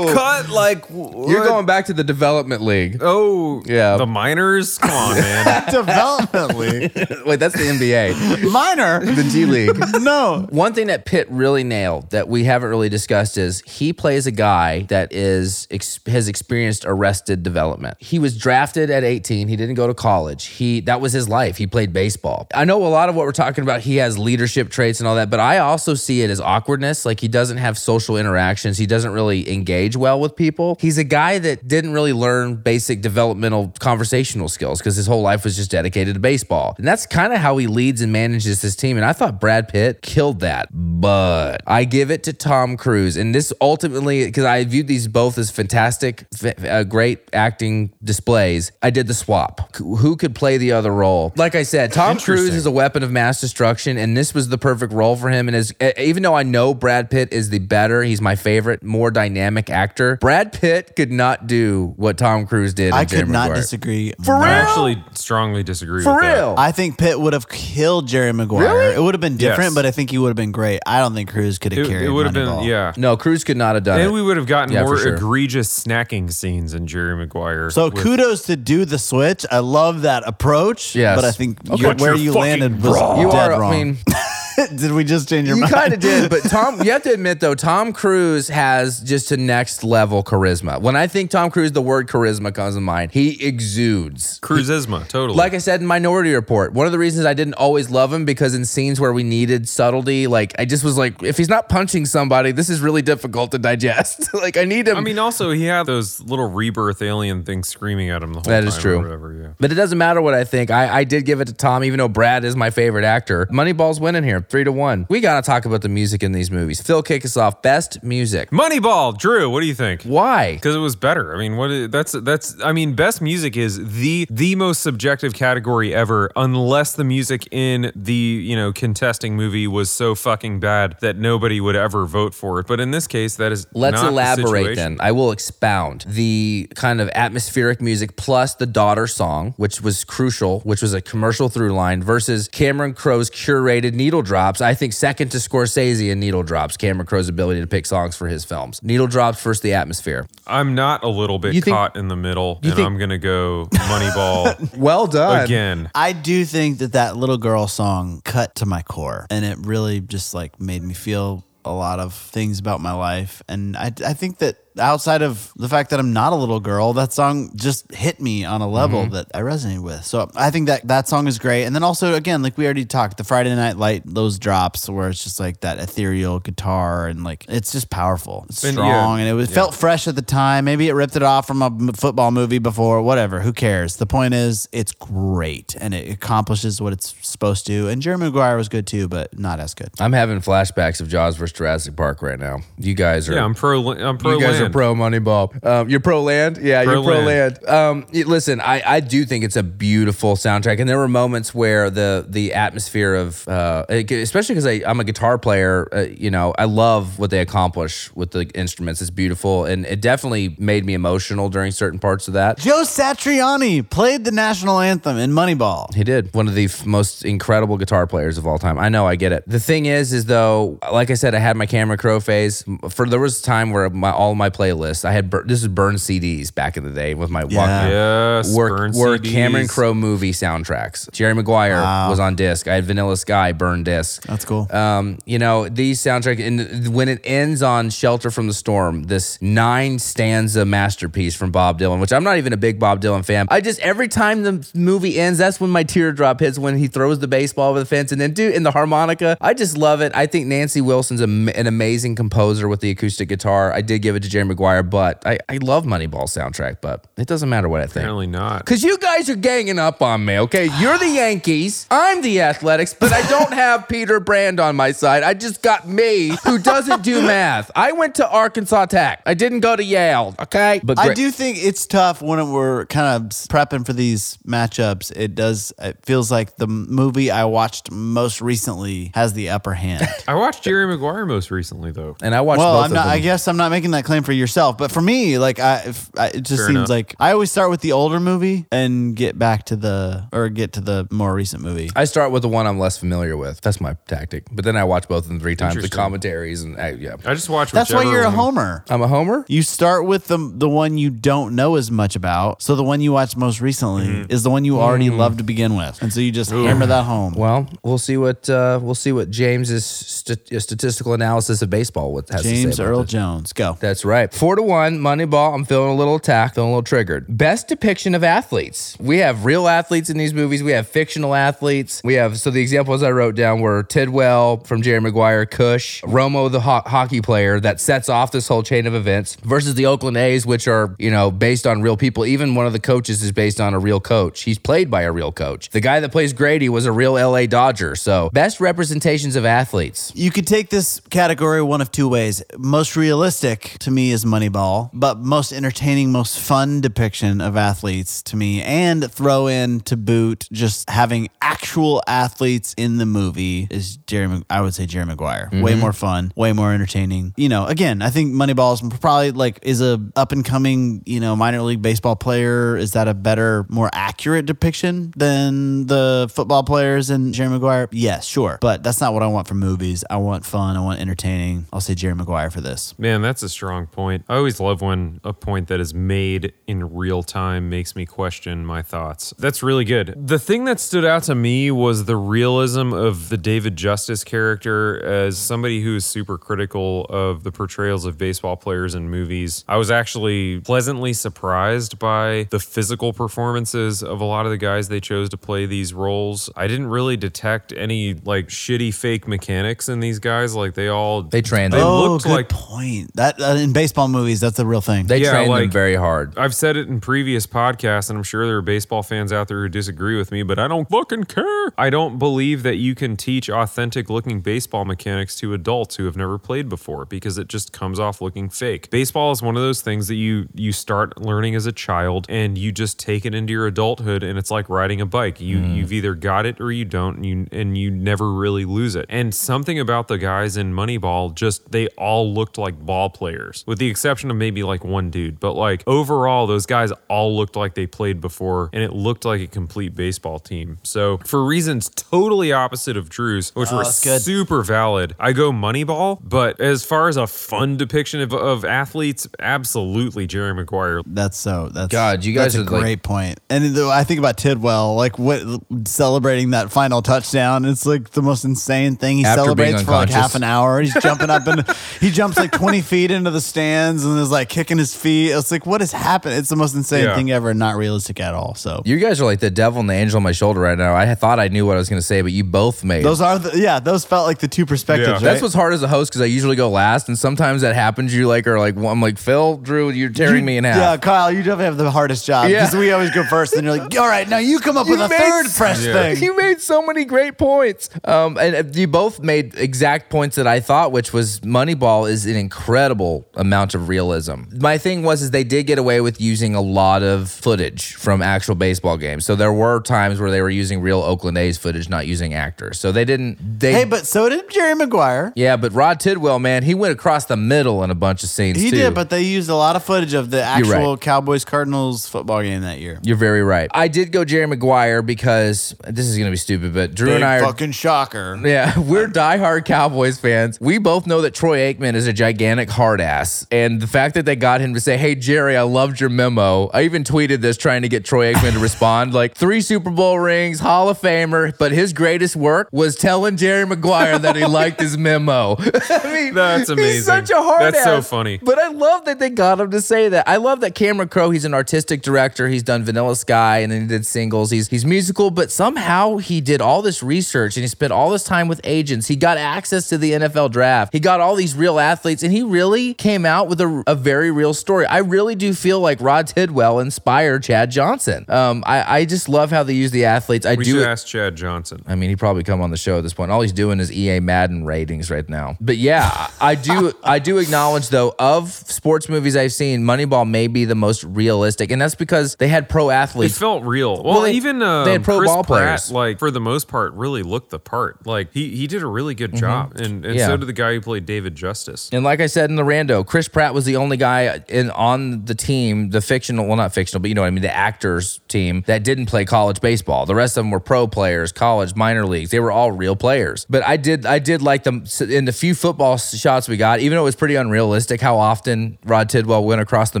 [0.04, 2.98] cut like You're going back to the development league.
[3.00, 3.96] Oh, Yeah.
[3.96, 4.78] The minors?
[4.78, 5.64] Come on, man.
[5.70, 6.92] Development league.
[7.26, 8.50] Wait, that's the NBA.
[8.52, 9.04] Minor.
[9.04, 9.76] the G League.
[10.06, 10.46] No.
[10.50, 14.30] One thing that Pitt really nailed that we haven't really discussed is he plays a
[14.30, 17.96] guy that is ex- has experienced arrested development.
[18.00, 19.48] He was drafted at 18.
[19.48, 20.46] He didn't go to college.
[20.46, 21.56] He that was his life.
[21.56, 22.46] He played baseball.
[22.54, 23.80] I know a lot of what we're talking about.
[23.80, 27.06] He has leadership traits and all that, but I also see it as awkwardness.
[27.06, 28.78] Like he doesn't have social interactions.
[28.78, 30.78] He doesn't really engage well with people.
[30.80, 35.44] He's a guy that didn't really learn basic developmental conversational skills because his whole life
[35.44, 36.74] was just dedicated to baseball.
[36.78, 38.96] And that's kind of how he leads and manages his team.
[38.96, 40.68] And I thought Brad Pitt killed that.
[40.72, 43.18] But I give it to Tom Cruise.
[43.18, 48.72] And this ultimately, because I viewed these both as fantastic, f- uh, great acting displays,
[48.82, 49.76] I did the swap.
[49.76, 51.34] C- Who could play the other role?
[51.36, 53.98] Like I said, Tom Cruise is a weapon of mass destruction.
[53.98, 55.48] And this was the perfect role for him.
[55.48, 59.10] And as, even though I know Brad Pitt is the better, he's my favorite, more
[59.10, 62.92] dynamic actor, Brad Pitt could not do what Tom Cruise did.
[62.92, 63.56] I in Jerry could not Maguire.
[63.56, 64.12] disagree.
[64.24, 64.42] For more.
[64.44, 66.34] I actually strongly disagree For with that.
[66.36, 66.54] real.
[66.56, 68.64] I think Pitt would have killed Jerry Maguire.
[68.74, 68.94] Really?
[68.96, 69.74] It would have been different, Yes.
[69.74, 70.80] but I think he would have been great.
[70.86, 72.04] I don't think Cruise could have It, carried.
[72.04, 72.66] it It would have been, Moneyball.
[72.66, 72.92] yeah.
[72.96, 74.12] No, Cruise could not have done And it.
[74.12, 75.14] we would have gotten Yeah, more sure.
[75.14, 77.70] egregious snacking scenes in Jerry Maguire.
[77.70, 79.44] So with- kudos to do the switch.
[79.50, 80.94] I love that approach.
[80.94, 81.16] Yes.
[81.16, 81.80] but I think Okay.
[81.82, 83.20] you- But where you're you landed was wrong.
[83.20, 83.60] you dead are.
[83.60, 83.72] wrong.
[83.72, 83.98] I mean,
[84.76, 85.70] did we just change your you mind?
[85.70, 86.82] You kind of did, but Tom.
[86.82, 90.80] You have to admit though, Tom Cruise has just a next level charisma.
[90.80, 93.12] When I think Tom Cruise, the word charisma comes to mind.
[93.12, 94.40] He exudes.
[94.40, 95.36] Cruzisma, totally.
[95.36, 98.24] Like I said in Minority Report, one of the reasons I didn't always love him
[98.24, 101.68] because in scenes where we needed subtlety, like I just was like, if he's not
[101.68, 104.32] punching somebody, this is really difficult to digest.
[104.34, 104.96] like I need him.
[104.96, 108.44] I mean, also he had those little rebirth alien things screaming at him the whole
[108.44, 108.68] That time.
[108.68, 108.98] is true.
[108.98, 109.48] Or whatever, yeah.
[109.58, 110.70] But it doesn't matter what I think.
[110.70, 113.46] I, I did give it to Tom, even though Brad is my favorite actor.
[113.46, 115.06] Moneyball's winning here, three to one.
[115.08, 116.80] We got to talk about the music in these movies.
[116.80, 117.62] Phil, kick us off.
[117.62, 118.50] Best music.
[118.50, 119.48] Moneyball, Drew.
[119.50, 120.02] What do you think?
[120.02, 120.54] Why?
[120.54, 121.34] Because it was better.
[121.34, 121.90] I mean, what?
[121.90, 122.56] That's that's.
[122.62, 127.92] I mean, best music is the the most subjective category ever, unless the music in
[127.94, 132.60] the you know contesting movie was so fucking bad that nobody would ever vote for
[132.60, 132.66] it.
[132.66, 134.96] But in this case, that is Let's not the elaborate situation.
[134.96, 134.96] then.
[135.00, 136.04] I will expound.
[136.06, 141.00] The kind of atmospheric music plus the daughter song, which was crucial, which was a
[141.00, 144.60] commercial through line, versus Cameron Crowe's curated needle drops.
[144.60, 148.28] I think second to Scorsese in needle drops, Cameron Crowe's ability to pick songs for
[148.28, 148.82] his films.
[148.82, 150.26] Needle drops first, the atmosphere.
[150.46, 153.16] I'm not a little bit You think- caught in the middle, and think- I'm gonna
[153.16, 155.42] go Moneyball Well done.
[155.42, 155.90] again.
[155.94, 160.00] I do think that that little girl song cut to my core, and it really
[160.00, 163.42] just like made me feel a lot of things about my life.
[163.48, 166.92] And I, I think that outside of the fact that I'm not a little girl,
[166.94, 169.14] that song just hit me on a level Mm-hmm.
[169.14, 170.04] that I resonate with.
[170.04, 171.64] So I think that that song is great.
[171.64, 175.08] And then also, again, like we already talked, the Friday Night Light, those drops where
[175.08, 179.22] it's just like that ethereal guitar and like it's just powerful, it's And, strong, yeah,
[179.24, 180.64] and it was felt fresh at the time.
[180.64, 183.40] Maybe it ripped it off from a football movie before, whatever.
[183.40, 183.96] Who cares?
[183.96, 187.88] The point is, it's great and it accomplishes what it's supposed to.
[187.88, 189.90] And Jerry Maguire was good too, but not as good.
[189.98, 192.60] I'm having flashbacks of Jaws versus Jurassic Park right now.
[192.78, 193.34] You guys are.
[193.34, 193.92] Yeah, I'm pro.
[193.92, 194.32] I'm pro.
[194.32, 194.64] you guys land.
[194.64, 195.64] are pro Moneyball.
[195.64, 196.58] Um, you're pro land.
[196.58, 197.58] Yeah, Pro you're pro land.
[197.62, 197.68] land.
[197.68, 201.90] Um, listen, I, I do think it's a beautiful soundtrack, and there were moments where
[201.90, 205.88] the the atmosphere of, uh, especially because I'm a guitar player.
[205.92, 209.00] Uh, you know, I love what they accomplish with the instruments.
[209.00, 212.58] It's beautiful, and it definitely made me emotional during certain parts of that.
[212.58, 215.94] Joe Satriani played the national anthem in Moneyball.
[215.94, 216.32] He did.
[216.34, 218.78] One of the f- most incredible guitar players of all time.
[218.78, 219.44] I know, I get it.
[219.46, 222.64] The thing is, is though, like I said, I had my Cameron Crowe phase.
[222.90, 225.98] For there was a time where my all my playlists, I had this is burned
[225.98, 227.90] CDs back in the day with my Walkman.
[227.90, 229.32] Yes, Were, burn were CDs.
[229.32, 231.10] Cameron Crowe movie soundtracks.
[231.12, 232.68] Jerry Maguire was on disc.
[232.68, 234.22] I had Vanilla Sky burned disc.
[234.22, 234.66] That's cool.
[234.70, 239.40] Um, you know, these soundtrack and when it ends on Shelter from the Storm, this
[239.42, 243.46] nine stanza masterpiece from Bob Dylan, which I'm not even a big Bob Dylan fan.
[243.50, 247.18] I just every time the movie ends, that's when my teardrop hits when he throws
[247.18, 249.36] the baseball over the fence and then dude in the harmonica.
[249.40, 250.12] I just love it.
[250.14, 253.72] I think Nancy Wilson's a, an amazing composer with the acoustic guitar.
[253.72, 257.26] I did give it to Jerry Maguire, but I, I love Moneyball soundtrack, but it
[257.26, 257.96] doesn't matter what I think.
[257.96, 258.64] Apparently not.
[258.64, 260.68] Because you guys are ganging up on me, okay?
[260.78, 261.86] You're the Yankees.
[261.90, 265.22] I'm the Athletics, but I don't have Peter Brand on my side.
[265.22, 267.70] I just got me who doesn't do math.
[267.74, 269.22] I went to Arkansas Tech.
[269.26, 270.80] I didn't go to Yale, okay?
[270.82, 275.12] But I great- do think it's tough when we're kind of prepping for these matchups.
[275.16, 275.72] It does.
[275.78, 280.06] It feels like the movie I watched most recently has the upper hand.
[280.28, 282.16] I watched Jerry Maguire most recently though.
[282.22, 283.02] And I watched well, both I'm of not.
[283.04, 283.12] them.
[283.12, 284.76] I guess I'm not making that claim for yourself.
[284.76, 286.88] But for me, like I, if, I it just Fair seems enough.
[286.90, 290.74] like I always start with the older movie and get back to the or get
[290.74, 291.90] to the more recent movie.
[291.96, 293.62] I start with the one I'm less familiar with.
[293.62, 294.44] That's my tactic.
[294.52, 297.16] But then I watch both of them three times, the commentaries, and I, yeah.
[297.24, 297.70] I just watch.
[297.72, 298.84] That's why you're a one- homer.
[298.90, 299.44] I'm a homer.
[299.48, 302.60] You start with the the one you don't know as much about.
[302.60, 304.32] So the one you watched most recently Mm-hmm.
[304.32, 307.04] is the one you already love to begin with, and so you just hammer that
[307.04, 307.34] home.
[307.34, 312.12] Well, we'll see what uh, we'll see what James's st- uh, statistical analysis of baseball
[312.12, 313.10] what has to James say about Earl this.
[313.12, 313.76] Jones, go.
[313.78, 314.15] That's right.
[314.24, 315.54] Four to one, Moneyball.
[315.54, 317.26] I'm feeling a little attacked, feeling a little triggered.
[317.28, 318.96] Best depiction of athletes.
[318.98, 320.62] We have real athletes in these movies.
[320.62, 322.00] We have fictional athletes.
[322.02, 326.50] We have so the examples I wrote down were Tidwell from Jerry Maguire, Cush, Romo
[326.50, 330.16] the ho- hockey player that sets off this whole chain of events versus the Oakland
[330.16, 332.24] A's, which are you know based on real people.
[332.24, 334.42] Even one of the coaches is based on a real coach.
[334.42, 335.68] He's played by a real coach.
[335.70, 337.94] The guy that plays Grady was a real LA Dodger.
[337.96, 340.12] So best representations of athletes.
[340.14, 342.42] You could take this category one of two ways.
[342.56, 348.36] Most realistic to me is Moneyball, but most entertaining, most fun depiction of athletes to
[348.36, 354.42] me, and throw in to boot just having actual athletes in the movie is Jerry.
[354.50, 355.48] I would say Jerry Maguire.
[355.52, 355.80] Way mm-hmm.
[355.80, 357.34] more fun, way more entertaining.
[357.36, 361.20] You know, again, I think Moneyball is probably like is a up and coming you
[361.20, 362.76] know minor league baseball player.
[362.76, 367.88] Is that a better, more accurate depiction than the football players in Jerry Maguire?
[367.92, 370.04] Yes, sure, but that's not what I want from movies.
[370.10, 370.76] I want fun.
[370.76, 371.66] I want entertaining.
[371.72, 372.98] I'll say Jerry Maguire for this.
[372.98, 374.24] Man, that's a strong point.
[374.28, 378.64] I always love when a point that is made in real time makes me question
[378.64, 379.34] my thoughts.
[379.38, 380.14] That's really good.
[380.16, 385.02] The thing that stood out to me was the realism of the David Justice character
[385.04, 389.64] as somebody who is super critical of the portrayals of baseball players in movies.
[389.66, 394.88] I was actually pleasantly surprised by the physical performances of a lot of the guys
[394.88, 396.50] they chose to play these roles.
[396.54, 400.54] I didn't really detect any like shitty fake mechanics in these guys.
[400.54, 401.86] Like they all They trained They them.
[401.86, 403.10] oh, looked good like point.
[403.14, 405.06] That uh, in baseball movies, that's the real thing.
[405.06, 406.36] They Yeah, trained them like- very hard.
[406.38, 409.60] I've said it in previous podcasts, and I'm sure there are baseball fans out there
[409.60, 411.72] who disagree with me, but I don't fucking care.
[411.78, 416.16] I don't believe that you can teach authentic looking baseball mechanics to adults who have
[416.16, 418.90] never played before because it just comes off looking fake.
[418.90, 422.56] Baseball is one of those things that you you start learning as a child and
[422.56, 425.40] you just take it into your adulthood and it's like riding a bike.
[425.40, 425.76] You mm.
[425.76, 429.06] you've either got it or you don't and you and you never really lose it.
[429.08, 433.75] And something about the guys in Moneyball just they all looked like ball players with
[433.76, 437.74] the exception of maybe like one dude, but like overall those guys all looked like
[437.74, 440.78] they played before and it looked like a complete baseball team.
[440.82, 446.18] So for reasons totally opposite of Drew's, which oh, were super valid, I go Moneyball,
[446.22, 451.02] but as far as a fun depiction of, of athletes, absolutely Jerry Maguire.
[451.06, 451.68] That's so.
[451.68, 453.40] That's God, you guys That's a are, like- great point.
[453.50, 455.42] And though I think about Tidwell, like what
[455.84, 457.64] celebrating that final touchdown.
[457.64, 459.18] It's like the most insane thing.
[459.18, 460.80] He celebrates for like half an hour.
[460.80, 461.64] He's jumping up and
[462.00, 465.30] he jumps like twenty feet into the stands and is like kicking his feet.
[465.32, 466.34] It's like what has happened?
[466.34, 467.16] It's the most insane Yeah.
[467.16, 467.52] thing ever.
[467.54, 468.54] Not realistic at all.
[468.54, 470.94] So You guys are like the devil and the angel on my shoulder right now.
[470.94, 473.04] I thought I knew what I was going to say, but you both made.
[473.04, 473.80] those are the yeah.
[473.80, 475.08] Those felt like the two perspectives.
[475.08, 475.12] Yeah.
[475.14, 475.22] right?
[475.22, 478.14] That's what's hard as a host because I usually go last, and sometimes that happens.
[478.14, 480.76] You like are like, well, I'm like Phil, Drew, you're tearing me in half.
[480.76, 482.60] Yeah, Kyle, you definitely have the hardest job Yeah.
[482.64, 485.00] because we always go first, and you're like, all right, now you come up with
[485.00, 486.22] a third s- fresh thing.
[486.22, 487.88] You made so many great points.
[488.04, 492.26] Um, and uh, you both made exact points that I thought, which was Moneyball is
[492.26, 494.42] an incredible amount of realism.
[494.60, 498.22] My thing was is they did get away with using a lot of footage from
[498.22, 499.24] actual baseball games.
[499.24, 502.78] So there were times where they were using real Oakland A's footage, not using actors.
[502.78, 503.38] So they didn't.
[503.60, 505.32] They Hey, but so did Jerry Maguire.
[505.36, 508.58] yeah, but Rod Tidwell, man, he went across the middle in a bunch of scenes
[508.60, 508.76] He too.
[508.76, 511.00] did, but they used a lot of footage of the actual right.
[511.00, 512.98] Cowboys Cardinals football game that year.
[513.02, 513.70] You're very right.
[513.74, 517.24] I did go Jerry Maguire because this is going to be stupid, but Drew and
[517.24, 518.38] I are fucking shocker.
[518.44, 520.58] Yeah, we're diehard Cowboys fans.
[520.60, 523.35] We both know that Troy Aikman is a gigantic hard ass.
[523.50, 526.68] And the fact that they got him to say, Hey, Jerry, I loved your memo.
[526.72, 529.12] I even tweeted this trying to get Troy Aikman to respond.
[529.12, 533.66] Like, three Super Bowl rings, Hall of Famer, but his greatest work was telling Jerry
[533.66, 535.56] Maguire that he liked his memo.
[535.90, 536.92] I mean, That's amazing.
[536.94, 538.38] He's such a hard That's so funny.
[538.42, 540.28] But I love that they got him to say that.
[540.28, 542.48] I love that Cameron Crowe, he's an artistic director.
[542.48, 544.50] He's done Vanilla Sky and then he did singles.
[544.50, 548.24] He's he's musical, but somehow he did all this research and he spent all this
[548.24, 549.08] time with agents.
[549.08, 550.92] He got access to the NFL draft.
[550.92, 554.30] He got all these real athletes and he really came out with a, a very
[554.30, 554.86] real story.
[554.86, 558.24] I really do feel like Rod Tidwell inspired Chad Johnson.
[558.28, 560.46] Um, I, I just love how they use the athletes.
[560.46, 561.82] I We do should ask Chad Johnson.
[561.86, 563.30] I mean, he probably come on the show at this point.
[563.30, 565.56] All he's doing is EA Madden ratings right now.
[565.60, 570.46] But yeah, I do I do acknowledge though of sports movies I've seen, Moneyball may
[570.46, 573.36] be the most realistic, and that's because they had pro athletes.
[573.36, 574.02] It felt real.
[574.02, 575.90] Well, they- even uh, they had pro Chris ball Pratt, players.
[575.90, 578.06] like for the most part, really looked the part.
[578.06, 580.18] Like he he did a really good job, and and Mm-hmm.
[580.18, 580.26] Yeah.
[580.26, 581.88] so did the guy who played David Justice.
[581.92, 585.24] and like I said in the rando, Chris Pratt was the only guy in on
[585.24, 588.20] the team, the fictional, well, not fictional, but you know what I mean, the actors
[588.28, 590.04] team that didn't play college baseball.
[590.04, 592.30] The rest of them were pro players, college, minor leagues.
[592.30, 593.46] They were all real players.
[593.48, 596.96] But I did, I did like them in the few football shots we got, even
[596.96, 600.00] though it was pretty unrealistic how often Rod Tidwell went across the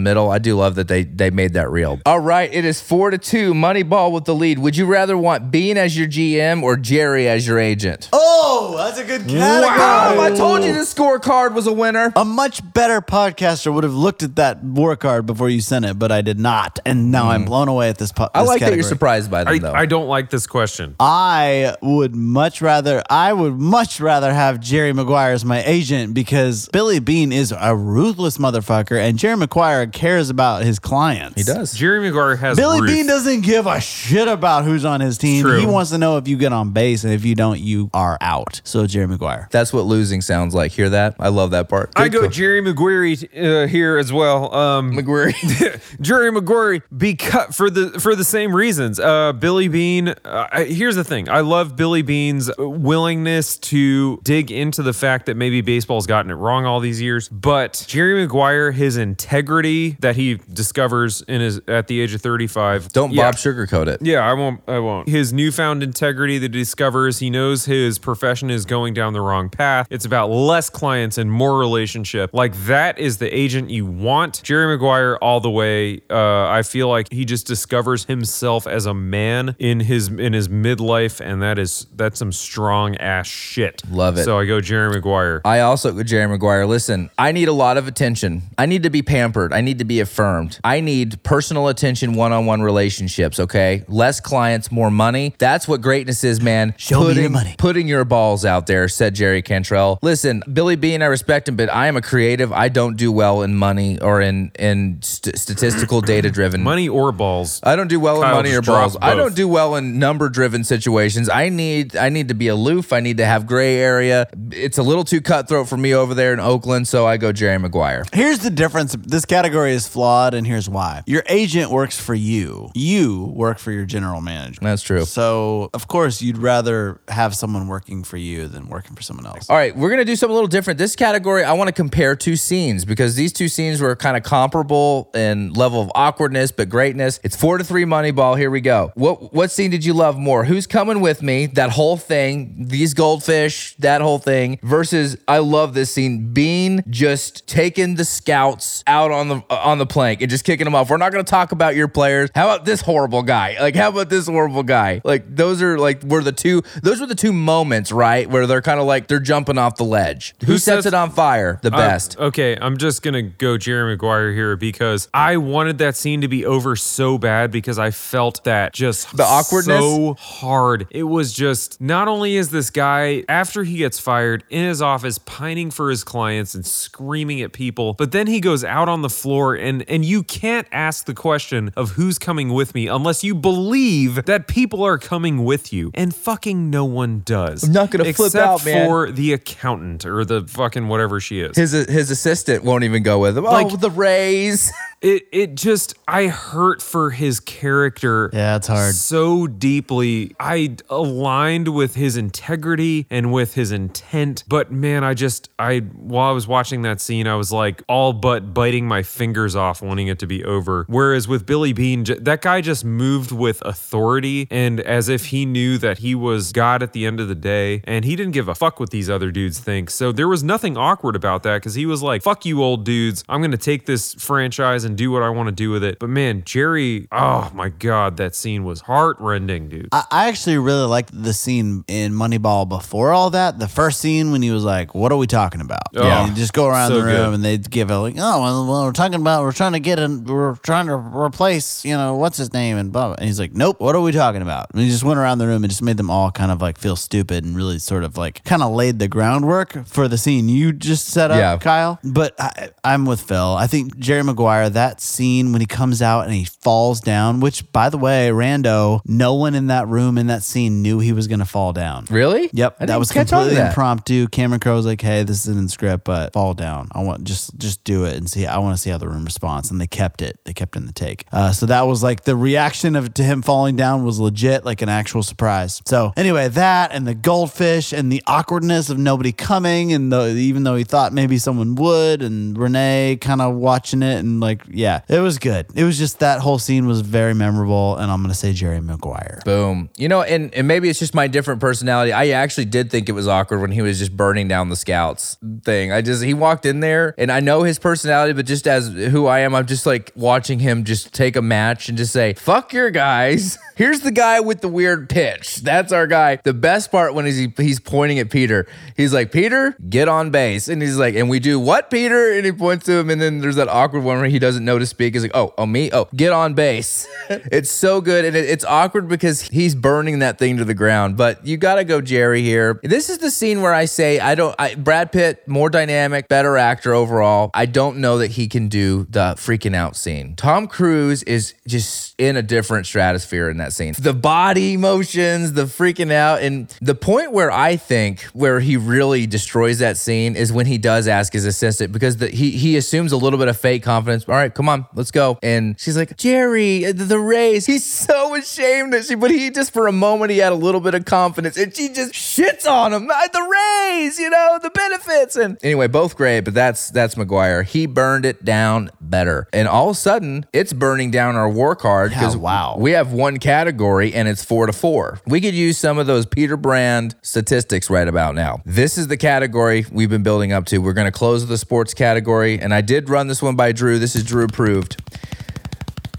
[0.00, 0.30] middle.
[0.30, 1.98] I do love that they they made that real.
[2.04, 3.54] All right, it is four to two.
[3.54, 4.58] Moneyball with the lead.
[4.58, 8.10] Would you rather want Beane as your GM or Jerry as your agent?
[8.12, 8.35] Oh,
[8.76, 9.40] that's a good category.
[9.40, 10.20] Wow!
[10.20, 12.12] I told you the scorecard was a winner.
[12.16, 15.98] A much better podcaster would have looked at that war card before you sent it,
[15.98, 18.12] but I did not, and now I'm blown away at this.
[18.12, 18.30] Po- Mm.
[18.34, 18.76] I this like that category.
[18.78, 19.72] you're surprised by them, I, though.
[19.72, 20.96] I don't like this question.
[21.00, 26.68] I would much rather I would much rather have Jerry Maguire as my agent because
[26.72, 31.36] Billy Beane is a ruthless motherfucker and Jerry Maguire cares about his clients.
[31.36, 31.72] he does.
[31.74, 32.90] Jerry Maguire has Billy Ruth.
[32.90, 35.42] Beane doesn't give a shit about who's on his team.
[35.42, 35.58] True.
[35.58, 38.18] He wants to know if you get on base and if you don't, you are
[38.20, 38.60] out.
[38.66, 39.48] So Jerry Maguire.
[39.50, 40.72] That's what losing sounds like.
[40.72, 41.16] Hear that?
[41.18, 41.92] I love that part.
[41.94, 42.30] I Good go call.
[42.30, 44.52] Jerry Maguire uh, here as well.
[44.54, 45.32] Um, Maguire.
[46.00, 48.98] Jerry Maguire because for the for the same reasons.
[48.98, 50.14] Uh, Billy Beane.
[50.24, 51.28] Uh, here's the thing.
[51.28, 56.34] I love Billy Beane's willingness to dig into the fact that maybe baseball's gotten it
[56.34, 57.28] wrong all these years.
[57.28, 62.92] But Jerry Maguire, his integrity that he discovers in his at the age of 35.
[62.92, 63.22] Don't yeah.
[63.22, 64.02] Bob sugarcoat it.
[64.02, 64.60] Yeah, I won't.
[64.66, 65.08] I won't.
[65.08, 69.48] His newfound integrity that he discovers, he knows his profession is going down the wrong
[69.48, 69.86] path.
[69.90, 72.30] It's about less clients and more relationship.
[72.32, 74.42] Like that is the agent you want.
[74.42, 76.00] Jerry Maguire, all the way.
[76.08, 80.48] Uh, I feel like he just discovers himself as a man in his in his
[80.48, 83.82] midlife, and that is that's some strong ass shit.
[83.90, 84.24] Love it.
[84.24, 85.42] So I go Jerry Maguire.
[85.44, 86.66] I also go Jerry Maguire.
[86.66, 88.42] Listen, I need a lot of attention.
[88.56, 89.52] I need to be pampered.
[89.52, 90.58] I need to be affirmed.
[90.64, 93.84] I need personal attention, one on one relationships, okay?
[93.88, 95.34] Less clients, more money.
[95.38, 96.74] That's what greatness is, man.
[96.78, 97.54] Show me your putting, money.
[97.58, 99.98] Putting your balls out there, said Jerry Cantrell.
[100.02, 102.52] Listen, Billy Beane, I respect him, but I am a creative.
[102.52, 106.62] I don't do well in money or in, in st- statistical data driven.
[106.62, 107.60] Money or balls.
[107.62, 108.98] I don't do well in money or just dropped balls.
[109.02, 111.28] I don't do well in number driven situations.
[111.28, 112.92] I need I need to be aloof.
[112.92, 114.28] I need to have gray area.
[114.52, 117.58] It's a little too cutthroat for me over there in Oakland, so I go Jerry
[117.58, 118.04] Maguire.
[118.12, 118.94] Here's the difference.
[119.00, 121.02] This category is flawed, and here's why.
[121.06, 122.70] Your agent works for you.
[122.74, 124.60] You work for your general manager.
[124.62, 125.04] That's true.
[125.04, 129.48] So, of course, you'd rather have someone working for you than working for someone else.
[129.48, 130.78] All right, we're gonna do something a little different.
[130.78, 134.22] This category, I want to compare two scenes because these two scenes were kind of
[134.22, 137.18] comparable in level of awkwardness, but greatness.
[137.22, 138.36] It's four to three Moneyball.
[138.36, 138.92] Here we go.
[138.94, 140.44] What what scene did you love more?
[140.44, 141.46] Who's coming with me?
[141.46, 144.58] That whole thing, these goldfish, that whole thing.
[144.62, 146.32] Versus, I love this scene.
[146.32, 150.64] Beane just taking the scouts out on the uh, on the plank and just kicking
[150.64, 150.90] them off.
[150.90, 152.30] We're not gonna talk about your players.
[152.34, 153.56] How about this horrible guy?
[153.60, 155.00] Like, how about this horrible guy?
[155.04, 156.62] Like, those are like were the two.
[156.82, 159.84] Those were the two moments, right, where they're kind of like they're jumping off the
[159.84, 160.34] ledge.
[160.40, 162.18] Who, Who sets says- it on fire the Uh, best?
[162.18, 166.44] okay, I'm just gonna go Jerry Maguire here because I wanted that scene to be
[166.44, 169.78] over so bad because I felt that just The awkwardness?
[169.80, 170.86] so hard.
[170.90, 175.18] It was just not only is this guy after he gets fired in his office
[175.18, 179.10] pining for his clients and screaming at people, but then he goes out on the
[179.10, 183.34] floor and and you can't ask the question of who's coming with me unless you
[183.34, 187.64] believe that people are coming with you, and fucking no one does.
[187.64, 188.86] I'm not gonna flip Except out, man.
[188.86, 191.56] for the accountant or the fucking whatever she is.
[191.56, 193.44] His his assistant won't even go with him.
[193.44, 194.72] Like- oh, the Rays.
[195.00, 198.30] it it just I hurt for his character.
[198.32, 198.94] Yeah, it's hard.
[198.94, 200.34] So deeply.
[200.40, 204.44] I aligned with his integrity and with his intent.
[204.48, 208.12] But man, I just I while I was watching that scene, I was like all
[208.12, 210.84] but biting my fingers off wanting it to be over.
[210.88, 215.78] Whereas with Billy Beane, that guy just moved with authority and as if he knew
[215.78, 218.54] that he was God at the end of the day and he didn't give a
[218.54, 219.90] fuck what these other dudes think.
[219.90, 223.24] So there was nothing awkward about that because he was like, fuck you old dudes.
[223.28, 225.98] I'm gonna take this franchise and do what I want to do with it.
[225.98, 229.88] But man, Jerry, oh my god, that scene was heartrending, dude.
[229.92, 233.58] I, I actually really liked the scene in Moneyball before all that.
[233.58, 236.52] The first scene when he was like, "What are we talking about?" Oh, yeah, just
[236.52, 237.34] go around so the room good.
[237.34, 239.98] and they'd give a like, "Oh, well, well, we're talking about we're trying to get
[239.98, 243.06] in, we're trying to replace, you know, what's his name?" And blah.
[243.08, 243.14] blah.
[243.16, 245.46] And he's like, "Nope, what are we talking about?" And he just went around the
[245.46, 248.16] room and just made them all kind of like feel stupid and really sort of
[248.16, 251.56] like kind of laid the groundwork for the scene you just set up, Yeah.
[251.58, 251.98] Kyle.
[252.04, 253.54] But I, I'm with Phil.
[253.56, 257.70] I think Jerry Maguire that scene when he comes out and he falls down, which
[257.72, 261.26] by the way, Rando, no one in that room in that scene knew he was
[261.28, 262.04] going to fall down.
[262.10, 262.50] Really?
[262.52, 263.68] Yep, I that was catch on to completely that.
[263.68, 264.28] impromptu.
[264.28, 266.88] Cameron Crowe was like, "Hey, this isn't in script, but fall down.
[266.92, 268.46] I want just just do it and see.
[268.46, 270.38] I want to see how the room responds." And they kept it.
[270.44, 271.24] They kept in the take.
[271.32, 274.82] Uh, so that was like the reaction of to him falling down was legit, like
[274.82, 275.82] an actual surprise.
[275.86, 280.64] So anyway, that and the goldfish and the awkwardness of nobody coming, and the, even
[280.64, 285.00] though he thought maybe someone would, and Renee kind of watching it, and like, yeah,
[285.08, 285.66] it was good.
[285.74, 289.40] It was just that whole scene was very memorable, and I'm gonna say Jerry Maguire.
[289.44, 289.90] Boom.
[289.96, 292.12] You know, and, and maybe it's just my different personality.
[292.12, 295.36] I actually did think it was awkward when he was just burning down the scouts
[295.64, 295.92] thing.
[295.92, 299.26] I just, he walked in there and I know his personality, but just as who
[299.26, 302.72] I am, I'm just like watching him just take a match and just say, fuck
[302.72, 303.58] your guys.
[303.76, 305.56] Here's the guy with the weird pitch.
[305.56, 306.36] That's our guy.
[306.36, 308.66] The best part when he's, he's pointing at Peter,
[308.96, 310.68] he's like, Peter, get on base.
[310.68, 312.32] And he's like, and we do what, Peter?
[312.32, 313.10] And he points to him.
[313.10, 315.12] And then there's that awkward one where he doesn't know to speak.
[315.12, 315.90] He's like, oh, oh, me?
[315.92, 317.06] Oh, get on base.
[317.28, 318.24] it's so good.
[318.24, 321.18] And it, it's awkward because he's burning that thing to the ground.
[321.18, 322.80] But you got to go Jerry here.
[322.82, 326.56] This is the scene where I say, I don't, I, Brad Pitt, more dynamic, better
[326.56, 327.50] actor overall.
[327.52, 330.36] I don't know that he can do the freaking out scene.
[330.36, 333.94] Tom Cruise is just in a different stratosphere in that scene.
[333.98, 336.40] The body motions, the freaking out.
[336.40, 340.78] And the point where I think where he really destroys that scene is when he
[340.78, 344.24] does ask his assistant because the, he, he assumes a little bit of fake confidence.
[344.26, 345.38] All right, come on, let's go.
[345.42, 347.66] And she's like, Jerry, the, the Rays.
[347.66, 350.80] He's so ashamed that she, but he just for a moment, he had a little
[350.80, 353.08] bit of confidence and she just shits on him.
[353.10, 355.36] "Ah, The Rays, you know, the benefits.
[355.36, 357.62] And anyway, both great, but that's, that's Maguire.
[357.62, 359.48] He burned it down better.
[359.52, 362.76] And all of a sudden, it's burning down our war card because wow.
[362.78, 365.20] we have one category and it's four to four.
[365.26, 368.60] We could use some of those Peter Brand statistics right about now.
[368.64, 370.78] This is the category we've been building up to.
[370.78, 373.98] We're going to close the sports category, and I did run this one by Drew.
[373.98, 375.02] This is Drew approved.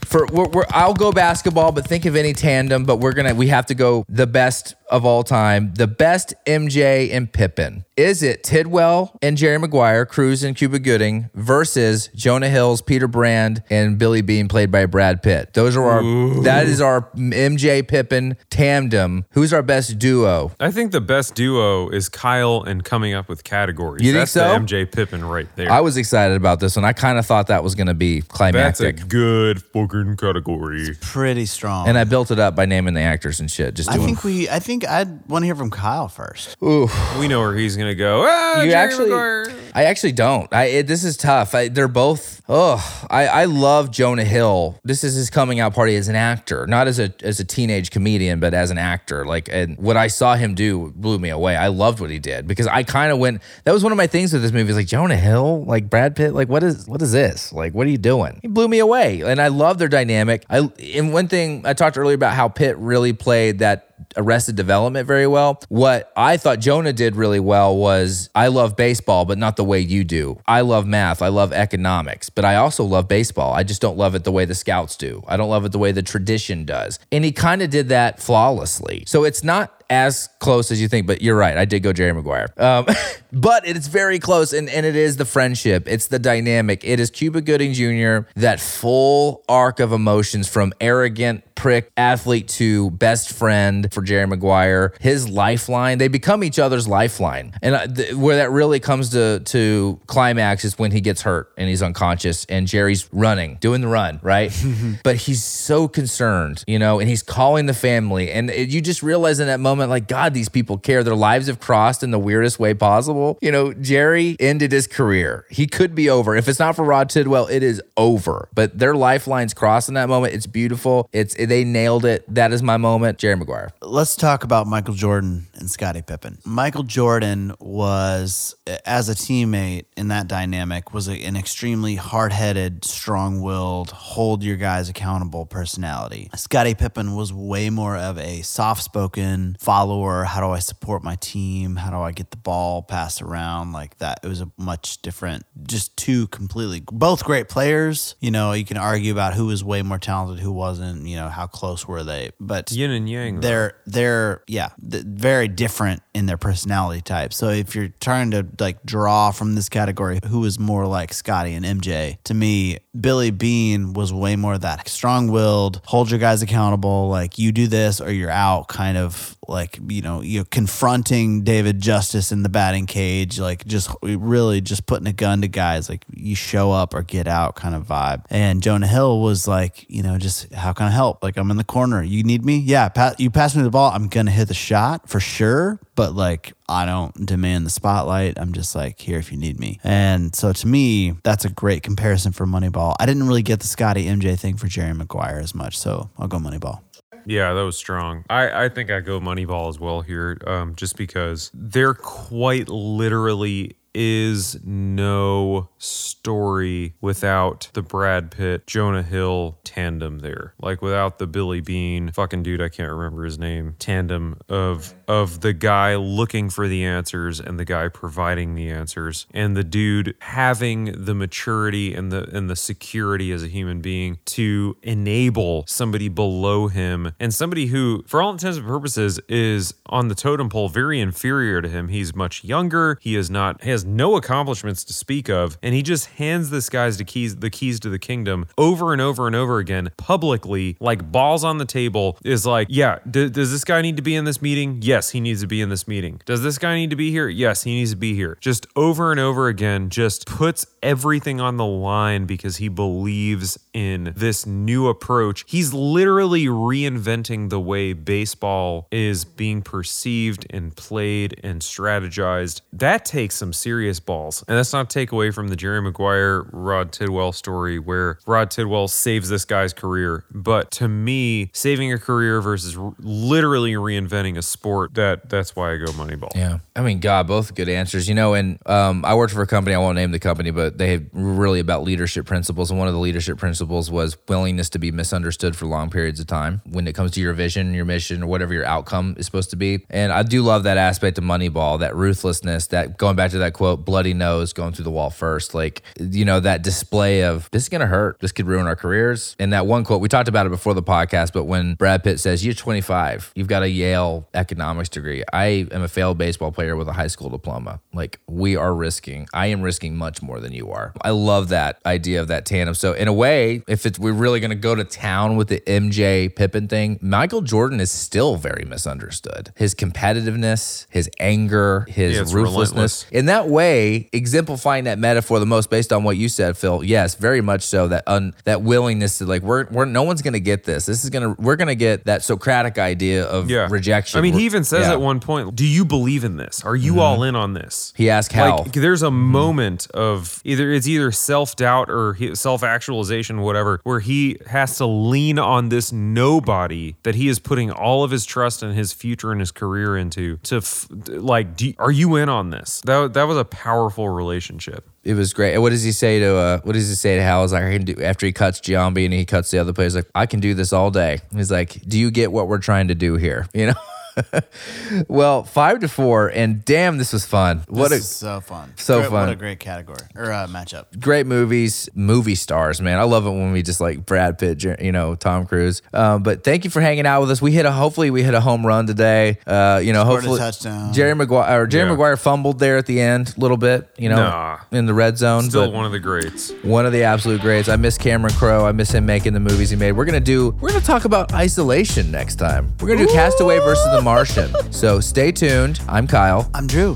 [0.06, 2.86] For we're, we're, I'll go basketball, but think of any tandem.
[2.86, 7.12] But we're gonna we have to go the best of all time, the best MJ
[7.12, 7.86] and Pippen.
[7.96, 13.64] Is it Tidwell and Jerry Maguire, Cruise and Cuba Gooding versus Jonah Hills, Peter Brand,
[13.72, 15.54] and Billy Beane, played by Brad Pitt?
[15.56, 16.44] Those are our.
[16.44, 19.26] That is our MJ Pippen tandem.
[19.32, 20.52] Who's our best duo?
[20.60, 24.06] I think the best duo is Kyle and coming up with categories.
[24.06, 24.48] You think That's so?
[24.48, 25.72] the MJ Pippen right there.
[25.72, 26.86] I was excited about this one.
[26.86, 28.98] I kind of thought that was going to be climactic.
[28.98, 30.96] That's a good fucking category.
[31.02, 31.88] Pretty strong.
[31.88, 33.74] and I built it up by naming the actors and shit.
[33.74, 34.48] Just I think we.
[34.50, 36.56] I think I'd want to hear from Kyle first.
[36.64, 36.88] Ooh,
[37.20, 38.24] We know where he's gonna go.
[38.28, 39.54] Ah, you Jerry actually Maguire.
[39.74, 43.92] i actually don't i it, this is tough I, they're both oh I, I love
[43.92, 44.80] jonah hill.
[44.84, 47.92] This is his coming out party as an actor not as a as a teenage
[47.92, 49.26] comedian but as an actor.
[49.26, 51.56] Like and what i saw him do blew me away.
[51.56, 54.08] I loved what he did because i kind of went that was one of my
[54.08, 55.64] things with this movie is like jonah hill?
[55.66, 56.34] Like brad pitt?
[56.34, 57.52] Like what is what is this?
[57.54, 58.40] Like what are you doing?
[58.42, 60.46] He blew me away and i love their dynamic.
[60.50, 65.08] I and one thing i talked earlier about how pitt really played that Arrested Development
[65.08, 65.60] very well.
[65.70, 69.80] What I thought Jonah did really well was I love baseball, but not the way
[69.80, 70.40] you do.
[70.48, 71.22] I love math.
[71.22, 73.52] I love economics, but I also love baseball.
[73.52, 75.24] I just don't love it the way the scouts do.
[75.28, 77.00] I don't love it the way the tradition does.
[77.12, 79.04] And he kind of did that flawlessly.
[79.08, 81.58] So it's not as close as you think, but you're right.
[81.58, 82.48] I did go Jerry Maguire.
[82.58, 82.86] Um,
[83.34, 85.88] but it's very close, and, and it is the friendship.
[85.88, 86.84] It's the dynamic.
[86.84, 92.92] It is Cuba Gooding Jr., that full arc of emotions from arrogant prick athlete to
[92.92, 94.94] best friend for Jerry Maguire.
[95.02, 97.54] His lifeline, they become each other's lifeline.
[97.62, 101.52] And uh, th- where that really comes to, to climax is when he gets hurt
[101.58, 104.52] and he's unconscious and Jerry's running, doing the run, right?
[105.04, 108.32] but he's so concerned, you know, and he's calling the family.
[108.32, 111.04] And it, you just realize in that moment, like, God, these people care.
[111.04, 113.38] Their lives have crossed in the weirdest way possible.
[113.42, 115.46] You know, Jerry ended his career.
[115.50, 116.36] He could be over.
[116.36, 118.50] If it's not for Rod Tidwell, it is over.
[118.54, 120.34] But their lifelines crossed in that moment.
[120.34, 121.10] It's beautiful.
[121.14, 122.26] It's they nailed it.
[122.34, 123.20] That is my moment.
[123.20, 123.70] Jerry Maguire.
[123.82, 126.40] Let's talk about Michael Jordan and Scottie Pippen.
[126.46, 128.56] Michael Jordan was,
[128.86, 135.46] as a teammate in that dynamic, was an extremely hard-headed, strong-willed, hold your guys accountable
[135.46, 136.30] personality.
[136.36, 140.24] Scottie Pippen was way more of a soft-spoken follower.
[140.24, 141.76] How do I support my team?
[141.76, 144.22] How do I get the ball passed around like that?
[144.24, 148.16] It was a much different, just two completely, both great players.
[148.22, 151.06] You know, you can argue about who was way more talented, who wasn't.
[151.06, 152.32] You know, how close were they?
[152.40, 153.42] But Yin and yang.
[153.42, 157.34] they're they're yeah th- very different in their personality type.
[157.34, 161.54] So if you're trying to like draw from this category who is more like Scotty
[161.54, 166.42] and MJ, to me, Billy Beane was way more that strong willed, hold your guys
[166.42, 170.46] accountable, like you do this or you're out kind of like, you know, you know,
[170.46, 175.48] confronting David Justice in the batting cage, like just really just putting a gun to
[175.48, 178.26] guys, like you show up or get out kind of vibe.
[178.30, 181.24] And Jonah Hill was like, you know, just how can I help?
[181.24, 182.04] Like I'm in the corner.
[182.04, 182.58] You need me?
[182.58, 183.92] Yeah, pa- you pass me the ball.
[183.92, 185.80] I'm gonna hit the shot for sure.
[185.98, 188.40] But like I don't demand the spotlight.
[188.40, 189.82] I'm just like here if you need me.
[189.84, 192.96] And so to me, that's a great comparison for Moneyball.
[193.00, 196.30] I didn't really get the Scotty MJ thing for Jerry Maguire as much, so I'll
[196.30, 196.80] go Moneyball.
[197.26, 198.24] Yeah, that was strong.
[198.30, 203.76] I, I think I go Moneyball as well here, um, just because there quite literally
[203.94, 210.54] is no story without the Brad Pitt Jonah Hill tandem there.
[210.60, 215.42] Like without the Billy Beane fucking dude, I can't remember his name, tandem of of
[215.42, 220.16] the guy looking for the answers and the guy providing the answers and the dude
[220.22, 226.10] having the maturity and the and the security as a human being to enable somebody
[226.10, 230.70] below him and somebody who for all intents and purposes is on the totem pole
[230.70, 231.88] very inferior to him.
[231.88, 232.98] He's much younger.
[233.02, 236.70] He is not he has no accomplishments to speak of and he just hands this
[236.70, 240.76] guy's the keys the keys to the kingdom over and over and over again publicly
[240.80, 244.16] like balls on the table is like yeah d- does this guy need to be
[244.16, 246.22] in this meeting yes he needs to be in this meeting.
[246.26, 247.28] Does this guy need to be here?
[247.28, 248.38] Yes he needs to be here.
[248.42, 254.14] Just over and over again just puts everything on the line because he believes in
[254.16, 255.44] this new approach.
[255.48, 262.62] He's literally reinventing the way baseball is being perceived and played and strategized.
[262.72, 264.44] That takes some serious balls.
[264.48, 268.88] And that's not take away from the Jerry Maguire Rod Tidwell story where Rod Tidwell
[268.88, 270.26] saves this guy's career.
[270.32, 275.78] But to me, saving a career versus literally reinventing a sport, that that's why I
[275.78, 276.36] go Moneyball.
[276.36, 276.60] Yeah.
[276.76, 278.08] I mean, God, both good answers.
[278.08, 280.78] You know, and um, I worked for a company, I won't name the company, but
[280.78, 282.70] they were really about leadership principles.
[282.70, 286.28] And one of the leadership principles was willingness to be misunderstood for long periods of
[286.28, 289.50] time when it comes to your vision, your mission, or whatever your outcome is supposed
[289.52, 289.86] to be.
[289.90, 293.54] And I do love that aspect of Moneyball, that ruthlessness, that going back to that
[293.54, 295.54] quote, bloody nose going through the wall first.
[295.54, 298.20] Like, you know, that display of this is to hurt.
[298.20, 299.36] This could ruin our careers.
[299.40, 302.20] And that one quote, we talked about it before the podcast, but when Brad Pitt
[302.20, 305.24] says, You're 25, you've got a Yale economics degree.
[305.34, 307.80] I am a failed baseball player with a high school diploma.
[307.94, 310.94] Like, we are risking, I am risking much more than you are.
[311.02, 312.76] I love that idea of that tandem.
[312.76, 315.60] So, in a way, if it's, we're really going to go to town with the
[315.62, 319.52] MJ Pippen thing, Michael Jordan is still very misunderstood.
[319.56, 322.72] His competitiveness, his anger, his Yeah, ruthlessness.
[322.72, 323.06] relentless.
[323.12, 326.84] In that way, exemplifying that metaphor the most based on what you said, Phil.
[326.84, 327.88] Yes, very much so.
[327.88, 330.86] That un, that willingness to like, we're, we're no one's gonna get this.
[330.86, 333.68] This is gonna we're gonna get that Socratic idea of Yeah.
[333.70, 334.18] rejection.
[334.18, 334.94] I mean, he even says yeah.
[334.94, 336.64] at one point, "Do you believe in this?
[336.64, 338.58] Are you all in on this?" He asked how.
[338.58, 344.00] Like, there's a moment of either it's either self doubt or self actualization, whatever, where
[344.00, 348.62] he has to lean on this nobody that he is putting all of his trust
[348.64, 350.38] and his future and his career into.
[350.44, 352.82] To f- like, do, are you in on this?
[352.86, 354.88] That that was a powerful relationship.
[355.04, 355.54] it was great.
[355.54, 357.44] And what does he say to uh what does he say to Hal?
[357.44, 359.96] He's like, I can do after he cuts Giambi and he cuts the other players,
[359.96, 361.20] like, I can do this all day.
[361.36, 363.48] He's like, Do you get what we're trying to do here?
[363.58, 363.74] You know?
[365.08, 367.64] well, five to four, and damn, this was fun.
[367.68, 368.74] What this a is so fun.
[368.78, 369.28] so Great- fun.
[369.28, 371.00] What a great category or uh, matchup.
[371.00, 373.00] great movies, movie stars, man.
[373.00, 375.82] I love it when we just like Brad Pitt, you know, Tom Cruise.
[375.94, 377.42] Um, but thank you for hanging out with us.
[377.42, 379.38] We hit a hopefully we hit a home run today.
[379.46, 380.94] Uh, you know, Scored a hopefully touchdown.
[380.94, 381.92] Jerry Maguire or Jerry Yeah.
[381.92, 384.58] Maguire fumbled there at the end a little bit, you know, Nah.
[384.72, 385.44] in the red zone.
[385.50, 386.52] Still one of the greats.
[386.64, 387.70] one of the absolute greats.
[387.70, 388.66] I miss Cameron Crowe.
[388.66, 389.94] I miss him making the movies he made.
[389.94, 390.52] We're gonna do.
[390.62, 392.74] We're gonna talk about isolation next time.
[392.80, 394.50] We're gonna do Castaway versus The Martian.
[394.72, 395.82] So stay tuned.
[395.90, 396.50] I'm Kyle.
[396.54, 396.96] I'm Drew.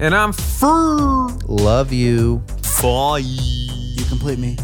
[0.00, 1.28] And I'm fur.
[1.44, 2.42] Love you.
[2.62, 3.18] Foy.
[3.18, 4.56] You complete me.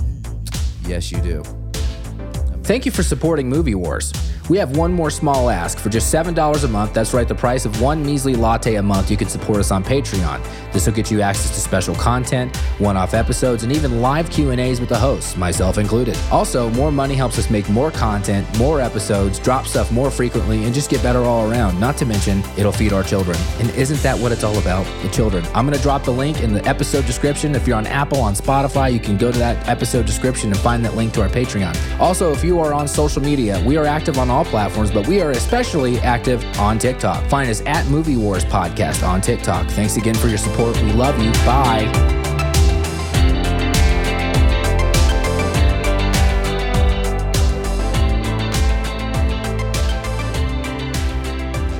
[0.86, 1.42] Yes, you do.
[2.62, 4.10] Thank you for supporting Movie Wars.
[4.52, 5.78] We have one more small ask.
[5.78, 9.10] For just $7 a month, that's right, the price of one measly latte a month,
[9.10, 10.46] you can support us on Patreon.
[10.74, 14.90] This will get you access to special content, one-off episodes, and even live Q&As with
[14.90, 16.18] the hosts, myself included.
[16.30, 20.74] Also, more money helps us make more content, more episodes, drop stuff more frequently, and
[20.74, 21.80] just get better all around.
[21.80, 23.38] Not to mention, it'll feed our children.
[23.58, 24.84] And isn't that what it's all about?
[25.00, 25.46] The children.
[25.54, 27.54] I'm going to drop the link in the episode description.
[27.54, 30.84] If you're on Apple, on Spotify, you can go to that episode description and find
[30.84, 31.74] that link to our Patreon.
[31.98, 35.20] Also, if you are on social media, we are active on all platforms, but we
[35.20, 37.24] are especially active on TikTok.
[37.28, 39.66] Find us at Movie Wars Podcast on TikTok.
[39.68, 40.80] Thanks again for your support.
[40.82, 41.32] We love you.
[41.44, 42.21] Bye.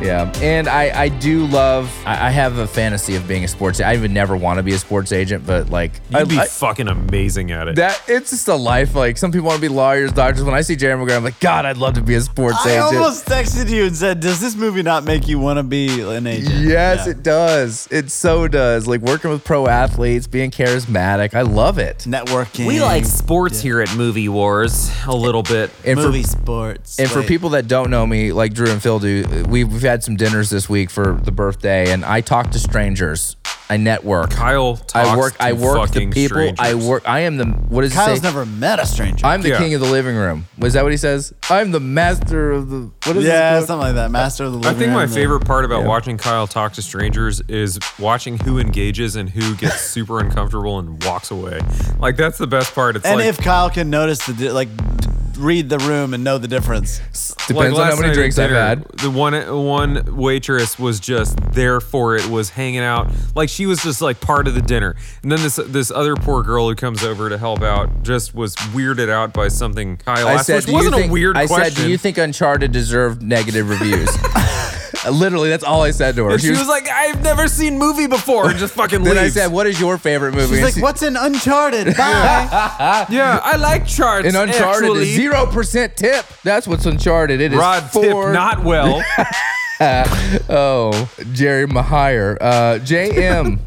[0.03, 1.91] Yeah, and I I do love.
[2.05, 3.81] I, I have a fantasy of being a sports.
[3.81, 3.97] Agent.
[3.99, 6.47] I would never want to be a sports agent, but like You'd I, be I-
[6.47, 7.77] fucking amazing at it.
[7.77, 8.95] that it's just a life.
[8.95, 10.43] Like some people want to be lawyers, doctors.
[10.45, 12.71] When I see Jerry Maguire, I'm like, God, I'd love to be a sports I
[12.71, 12.83] agent.
[12.95, 16.01] I almost texted you and said, "Does this movie not make you want to be
[16.03, 17.13] an agent?" Yes, Yeah.
[17.13, 17.89] it does.
[17.91, 18.87] It so does.
[18.87, 21.35] Like working with pro athletes, being charismatic.
[21.35, 21.99] I love it.
[22.09, 22.67] networking.
[22.67, 25.71] We like sports here at Movie Wars a little bit.
[25.85, 26.99] And for movie sports.
[26.99, 30.03] And for people that don't know me, like Drew and Phil do, we've, we've had
[30.03, 33.37] some dinners this week for the birthday, and I talk to strangers.
[33.71, 34.31] I network.
[34.31, 35.35] Kyle talks I work.
[35.35, 36.53] to I work the fucking people.
[36.59, 37.09] I work.
[37.09, 37.45] I am the.
[37.47, 38.23] What does Kyle's he say?
[38.23, 39.25] never met a stranger.
[39.25, 39.59] I'm the Yeah.
[39.59, 40.47] king of the living room.
[40.59, 41.33] Was that what he says?
[41.49, 42.91] I'm the master of the.
[43.05, 43.67] What is yeah, this?
[43.69, 44.11] something like that.
[44.11, 45.89] Master of the I living think my room, the- favorite part about Yeah.
[45.89, 51.03] watching Kyle talk to strangers is watching who engages and who gets super uncomfortable and
[51.05, 51.61] walks away.
[51.99, 52.97] Like that's the best part.
[52.97, 56.39] It's And like if Kyle can notice the like, d- read the room and know
[56.39, 56.99] the difference.
[57.47, 58.85] Depends like on how many drinks I've had.
[58.99, 59.35] The one
[59.65, 64.21] one waitress was just there for it, was hanging out, like she was just like
[64.21, 64.95] part of the dinner.
[65.23, 68.55] And then this this other poor girl who comes over to help out just was
[68.57, 71.75] weirded out by something Kyle I asked, said, which wasn't think, a weird I question.
[71.75, 74.09] said, do you think Uncharted deserved negative reviews?
[75.11, 76.31] Literally, that's all I said to her.
[76.33, 79.51] and she was like, I've never seen movie before, and just fucking then I said,
[79.51, 83.07] "What is your favorite movie?" He's And like, she- "What's an Uncharted?" Bye.
[83.11, 84.29] yeah, I like charts.
[84.29, 85.05] An Uncharted, actually.
[85.07, 86.25] zero percent tip.
[86.45, 87.41] That's what's Uncharted.
[87.41, 88.33] It is Rod tip four.
[88.33, 89.03] not well.
[90.49, 92.37] oh, Jerry Mahier.
[92.41, 93.59] Uh, JM.